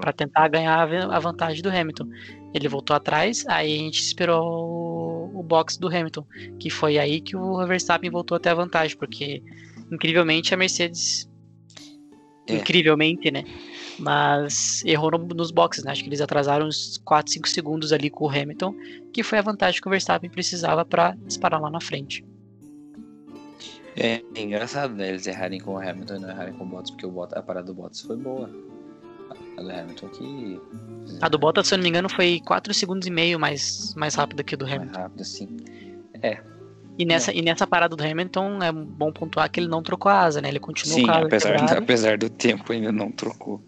para 0.00 0.12
tentar 0.12 0.48
ganhar 0.48 0.88
a 1.10 1.18
vantagem 1.18 1.62
do 1.62 1.68
Hamilton. 1.68 2.08
Ele 2.54 2.68
voltou 2.68 2.94
atrás, 2.94 3.44
aí 3.48 3.74
a 3.74 3.78
gente 3.78 4.00
esperou 4.00 4.44
o, 5.34 5.40
o 5.40 5.42
box 5.42 5.76
do 5.76 5.88
Hamilton, 5.88 6.24
que 6.60 6.70
foi 6.70 6.98
aí 6.98 7.20
que 7.20 7.36
o 7.36 7.66
Verstappen 7.66 8.10
voltou 8.10 8.36
até 8.36 8.50
a 8.50 8.54
vantagem, 8.54 8.96
porque 8.96 9.42
incrivelmente 9.90 10.54
a 10.54 10.56
Mercedes 10.56 11.28
é. 12.46 12.56
incrivelmente, 12.56 13.30
né? 13.30 13.44
Mas 13.98 14.82
errou 14.84 15.10
no, 15.10 15.18
nos 15.18 15.50
boxes, 15.50 15.84
né? 15.84 15.92
Acho 15.92 16.02
que 16.02 16.08
eles 16.08 16.20
atrasaram 16.20 16.66
uns 16.66 16.98
4, 17.04 17.32
5 17.32 17.48
segundos 17.48 17.92
ali 17.92 18.10
com 18.10 18.24
o 18.24 18.28
Hamilton, 18.28 18.74
que 19.12 19.22
foi 19.22 19.38
a 19.38 19.42
vantagem 19.42 19.80
que 19.80 19.86
o 19.86 19.90
Verstappen 19.90 20.28
precisava 20.28 20.84
para 20.84 21.16
disparar 21.26 21.60
lá 21.60 21.70
na 21.70 21.80
frente. 21.80 22.24
É, 23.96 24.20
é, 24.34 24.42
engraçado, 24.42 24.94
né? 24.94 25.10
Eles 25.10 25.26
errarem 25.26 25.60
com 25.60 25.74
o 25.74 25.78
Hamilton 25.78 26.16
e 26.16 26.18
não 26.18 26.30
errarem 26.30 26.54
com 26.54 26.64
o 26.64 26.66
Bottas, 26.66 26.90
porque 26.90 27.06
o 27.06 27.10
Bottas, 27.10 27.38
a 27.38 27.42
parada 27.42 27.66
do 27.66 27.74
Bottas 27.74 28.00
foi 28.00 28.16
boa. 28.16 28.50
A 29.56 29.62
do 29.62 29.70
Hamilton 29.70 30.08
que. 30.08 30.60
A 31.20 31.28
do 31.28 31.38
Bottas, 31.38 31.68
se 31.68 31.74
eu 31.74 31.78
não 31.78 31.84
me 31.84 31.88
engano, 31.88 32.08
foi 32.08 32.40
4 32.44 32.74
segundos 32.74 33.06
e 33.06 33.10
meio 33.10 33.38
mais, 33.38 33.94
mais 33.94 34.16
rápida 34.16 34.42
que 34.42 34.56
a 34.56 34.58
do 34.58 34.64
Hamilton. 34.64 34.86
Mais 34.86 34.96
rápido, 34.96 35.24
sim. 35.24 35.56
É, 36.20 36.40
e 36.98 37.04
nessa, 37.04 37.32
é. 37.32 37.36
e 37.36 37.42
nessa 37.42 37.66
parada 37.66 37.96
do 37.96 38.02
Hamilton 38.02 38.62
é 38.62 38.72
bom 38.72 39.12
pontuar 39.12 39.50
que 39.50 39.58
ele 39.58 39.68
não 39.68 39.82
trocou 39.82 40.10
a 40.10 40.20
asa, 40.20 40.40
né? 40.40 40.48
Ele 40.48 40.60
continuou 40.60 41.00
Sim, 41.00 41.06
com 41.06 41.10
a 41.10 41.16
asa 41.16 41.26
apesar, 41.26 41.50
quebrada, 41.50 41.78
apesar 41.78 42.18
do 42.18 42.30
tempo 42.30 42.72
ainda 42.72 42.92
não 42.92 43.10
trocou. 43.10 43.60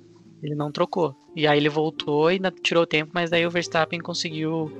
Ele 0.47 0.55
não 0.55 0.71
trocou. 0.71 1.13
E 1.35 1.45
aí 1.45 1.59
ele 1.59 1.69
voltou 1.69 2.31
e 2.31 2.41
tirou 2.63 2.85
o 2.85 2.87
tempo, 2.87 3.11
mas 3.13 3.31
daí 3.31 3.45
o 3.45 3.51
Verstappen 3.51 4.01
conseguiu 4.01 4.73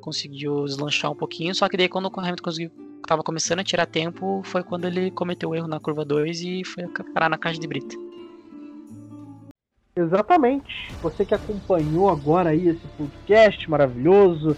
conseguiu 0.00 0.64
deslanchar 0.64 1.10
um 1.10 1.16
pouquinho, 1.16 1.54
só 1.54 1.68
que 1.68 1.76
daí 1.76 1.88
quando 1.88 2.06
o 2.06 2.20
Hamilton 2.20 2.42
conseguiu 2.42 2.70
tava 3.06 3.22
começando 3.22 3.58
a 3.58 3.64
tirar 3.64 3.86
tempo, 3.86 4.42
foi 4.44 4.62
quando 4.62 4.84
ele 4.84 5.10
cometeu 5.10 5.50
o 5.50 5.54
erro 5.54 5.66
na 5.66 5.80
curva 5.80 6.04
2 6.04 6.40
e 6.40 6.64
foi 6.64 6.86
parar 7.12 7.28
na 7.28 7.36
caixa 7.36 7.58
de 7.58 7.66
brita. 7.66 7.96
Exatamente. 9.96 10.92
Você 11.02 11.24
que 11.24 11.34
acompanhou 11.34 12.08
agora 12.08 12.50
aí 12.50 12.68
esse 12.68 12.86
podcast 12.96 13.68
maravilhoso, 13.68 14.56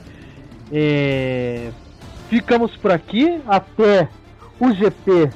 é... 0.70 1.72
ficamos 2.28 2.76
por 2.76 2.90
aqui 2.90 3.40
até 3.46 4.08
o 4.60 4.72
GP 4.72 5.30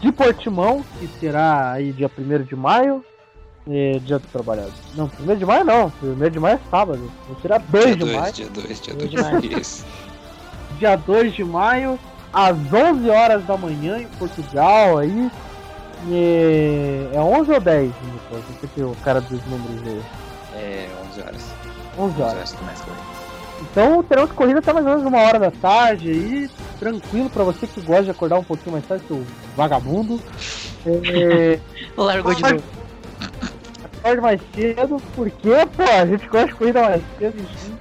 de 0.00 0.10
Portimão, 0.10 0.84
que 0.98 1.06
será 1.20 1.72
aí 1.72 1.92
dia 1.92 2.10
1 2.18 2.42
de 2.44 2.56
maio. 2.56 3.04
É, 3.68 4.00
dia 4.00 4.18
do 4.18 4.26
trabalhador. 4.26 4.72
Não, 4.96 5.10
1 5.20 5.36
de 5.36 5.46
maio 5.46 5.64
não. 5.64 5.92
1 6.02 6.30
de 6.30 6.40
maio 6.40 6.56
é 6.56 6.70
sábado. 6.70 7.10
Não 7.28 7.36
será 7.40 7.58
2 7.58 7.84
dia 7.84 7.94
de 7.94 8.00
dois, 8.00 8.16
maio. 8.16 8.32
Dia 8.32 8.48
2, 8.48 8.80
dia 8.80 8.94
2 8.94 9.10
de 9.10 9.16
maio. 9.22 9.44
Isso. 9.60 9.86
Dia 10.78 10.96
2 10.96 11.34
de 11.34 11.44
maio, 11.44 11.98
às 12.32 12.56
11 12.72 13.08
horas 13.08 13.44
da 13.44 13.56
manhã 13.56 13.98
em 13.98 14.06
Portugal 14.18 14.98
aí. 14.98 15.30
É, 16.10 17.10
é 17.14 17.20
11 17.20 17.52
ou 17.52 17.60
10, 17.60 17.86
Nicolas? 17.86 18.44
Não 18.48 18.58
sei 18.58 18.68
que 18.74 18.82
o 18.82 18.96
cara 19.04 19.20
dos 19.20 19.44
números 19.46 19.86
aí. 19.86 20.02
É 20.56 20.88
11 21.10 21.20
horas. 21.20 21.54
11 21.96 22.22
horas. 22.22 22.22
11 22.22 22.22
horas 22.22 22.52
começa 22.52 22.84
então 23.70 24.02
teremos 24.02 24.32
corrida 24.32 24.58
até 24.58 24.72
mais 24.72 24.84
ou 24.84 24.90
menos 24.90 25.06
uma 25.06 25.20
hora 25.20 25.38
da 25.38 25.50
tarde 25.52 26.10
aí, 26.10 26.50
tranquilo 26.80 27.30
pra 27.30 27.44
você 27.44 27.64
que 27.64 27.80
gosta 27.80 28.02
de 28.02 28.10
acordar 28.10 28.40
um 28.40 28.42
pouquinho 28.42 28.72
mais 28.72 28.84
tarde, 28.84 29.04
seu 29.06 29.24
vagabundo. 29.56 30.20
É... 30.84 31.60
Largou 31.96 32.34
de 32.34 32.42
novo 32.42 32.81
acorde 34.02 34.20
mais 34.20 34.40
cedo, 34.54 35.00
porque, 35.14 35.50
pô, 35.76 35.82
a 35.82 36.06
gente 36.06 36.26
gosta 36.28 36.46
de 36.48 36.54
corrida 36.54 36.82
mais 36.82 37.02
cedo, 37.18 37.40
enfim. 37.40 37.74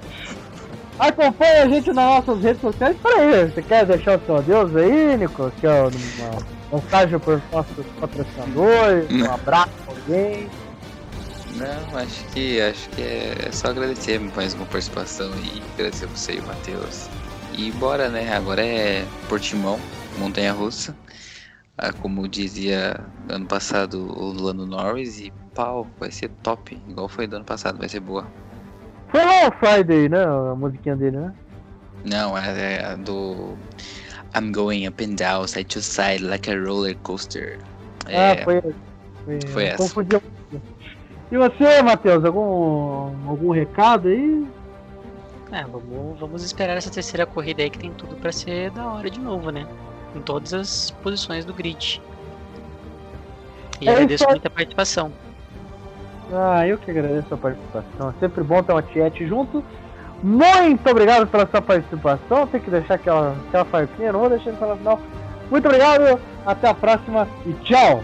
Acompanhe 0.99 1.57
a 1.57 1.67
gente 1.67 1.87
nas 1.91 2.25
nossas 2.25 2.43
redes 2.43 2.61
sociais. 2.61 2.95
Peraí, 3.01 3.49
você 3.49 3.61
quer 3.63 3.85
deixar 3.87 4.19
o 4.19 4.25
seu 4.25 4.37
adeus 4.37 4.75
aí, 4.75 5.17
Nico? 5.17 5.51
Quer 5.59 5.81
uma 5.81 5.91
mensagem 6.71 7.17
para 7.17 7.33
os 7.33 7.41
nossos 7.51 7.85
patrocinadores? 7.99 9.11
Um 9.11 9.31
abraço 9.31 9.71
pra 9.83 9.93
alguém? 9.95 10.47
Não, 11.55 11.97
acho 11.97 12.23
que 12.27 12.61
acho 12.61 12.89
que 12.89 13.01
é 13.01 13.49
só 13.51 13.69
agradecer 13.69 14.19
mais 14.19 14.53
uma 14.53 14.65
participação 14.65 15.31
e 15.43 15.61
agradecer 15.73 16.05
você 16.05 16.33
e 16.33 16.39
o 16.39 16.45
Matheus. 16.45 17.09
E 17.57 17.71
bora, 17.71 18.07
né? 18.07 18.33
Agora 18.33 18.63
é 18.63 19.03
Portimão, 19.27 19.79
Montanha 20.19 20.53
Russa. 20.53 20.95
Ah, 21.77 21.91
como 21.91 22.27
dizia 22.27 22.99
ano 23.27 23.47
passado 23.47 23.97
o 24.15 24.31
Lando 24.31 24.67
Norris, 24.67 25.19
e 25.19 25.33
pau, 25.53 25.87
vai 25.99 26.11
ser 26.11 26.29
top, 26.43 26.79
igual 26.87 27.07
foi 27.07 27.27
do 27.27 27.35
ano 27.35 27.45
passado, 27.45 27.77
vai 27.77 27.89
ser 27.89 27.99
boa. 27.99 28.27
Foi 29.09 29.23
lá 29.23 29.47
o 29.47 29.51
Friday, 29.51 30.09
né? 30.09 30.23
A 30.23 30.55
musiquinha 30.55 30.95
dele, 30.95 31.17
né? 31.17 31.33
Não, 32.05 32.37
é, 32.37 32.75
é 32.75 32.85
a 32.85 32.95
do 32.95 33.57
I'm 34.35 34.51
going 34.51 34.87
up 34.87 35.03
and 35.03 35.15
down, 35.15 35.47
side 35.47 35.65
to 35.65 35.81
side, 35.81 36.23
like 36.23 36.49
a 36.49 36.55
roller 36.55 36.95
coaster. 37.03 37.59
É, 38.07 38.31
ah, 38.31 38.43
foi, 38.43 38.61
foi, 39.25 39.39
foi 39.47 39.65
essa. 39.65 39.77
Confundi. 39.77 40.21
E 41.31 41.37
você, 41.37 41.81
Matheus, 41.81 42.25
algum, 42.25 43.29
algum 43.29 43.51
recado 43.51 44.07
aí? 44.07 44.45
É, 45.51 45.63
vamos, 45.63 46.19
vamos 46.19 46.43
esperar 46.43 46.77
essa 46.77 46.89
terceira 46.89 47.25
corrida 47.25 47.61
aí 47.61 47.69
que 47.69 47.77
tem 47.77 47.91
tudo 47.91 48.15
para 48.15 48.31
ser 48.31 48.71
da 48.71 48.87
hora 48.87 49.09
de 49.09 49.19
novo, 49.19 49.49
né? 49.49 49.67
Em 50.15 50.21
todas 50.21 50.53
as 50.53 50.91
posições 50.91 51.45
do 51.45 51.53
grid. 51.53 52.01
E 53.81 53.87
é 53.87 53.91
agradeço 53.91 54.27
muita 54.29 54.49
participação. 54.49 55.11
Ah, 56.33 56.65
eu 56.67 56.77
que 56.77 56.89
agradeço 56.89 57.33
a 57.33 57.37
participação. 57.37 58.09
É 58.09 58.13
sempre 58.19 58.43
bom 58.43 58.63
ter 58.63 58.71
uma 58.71 58.81
tiete 58.81 59.27
junto. 59.27 59.63
Muito 60.23 60.89
obrigado 60.89 61.27
pela 61.27 61.47
sua 61.47 61.61
participação. 61.61 62.47
Tem 62.47 62.61
que 62.61 62.69
deixar 62.69 62.95
aquela, 62.95 63.35
aquela 63.47 63.65
farpinha, 63.65 64.13
não 64.13 64.19
vou 64.21 64.29
deixar 64.29 64.49
ele 64.49 64.57
falar 64.59 64.77
final. 64.77 64.99
Muito 65.49 65.65
obrigado, 65.65 66.19
até 66.45 66.69
a 66.69 66.73
próxima 66.73 67.27
e 67.45 67.53
tchau! 67.63 68.03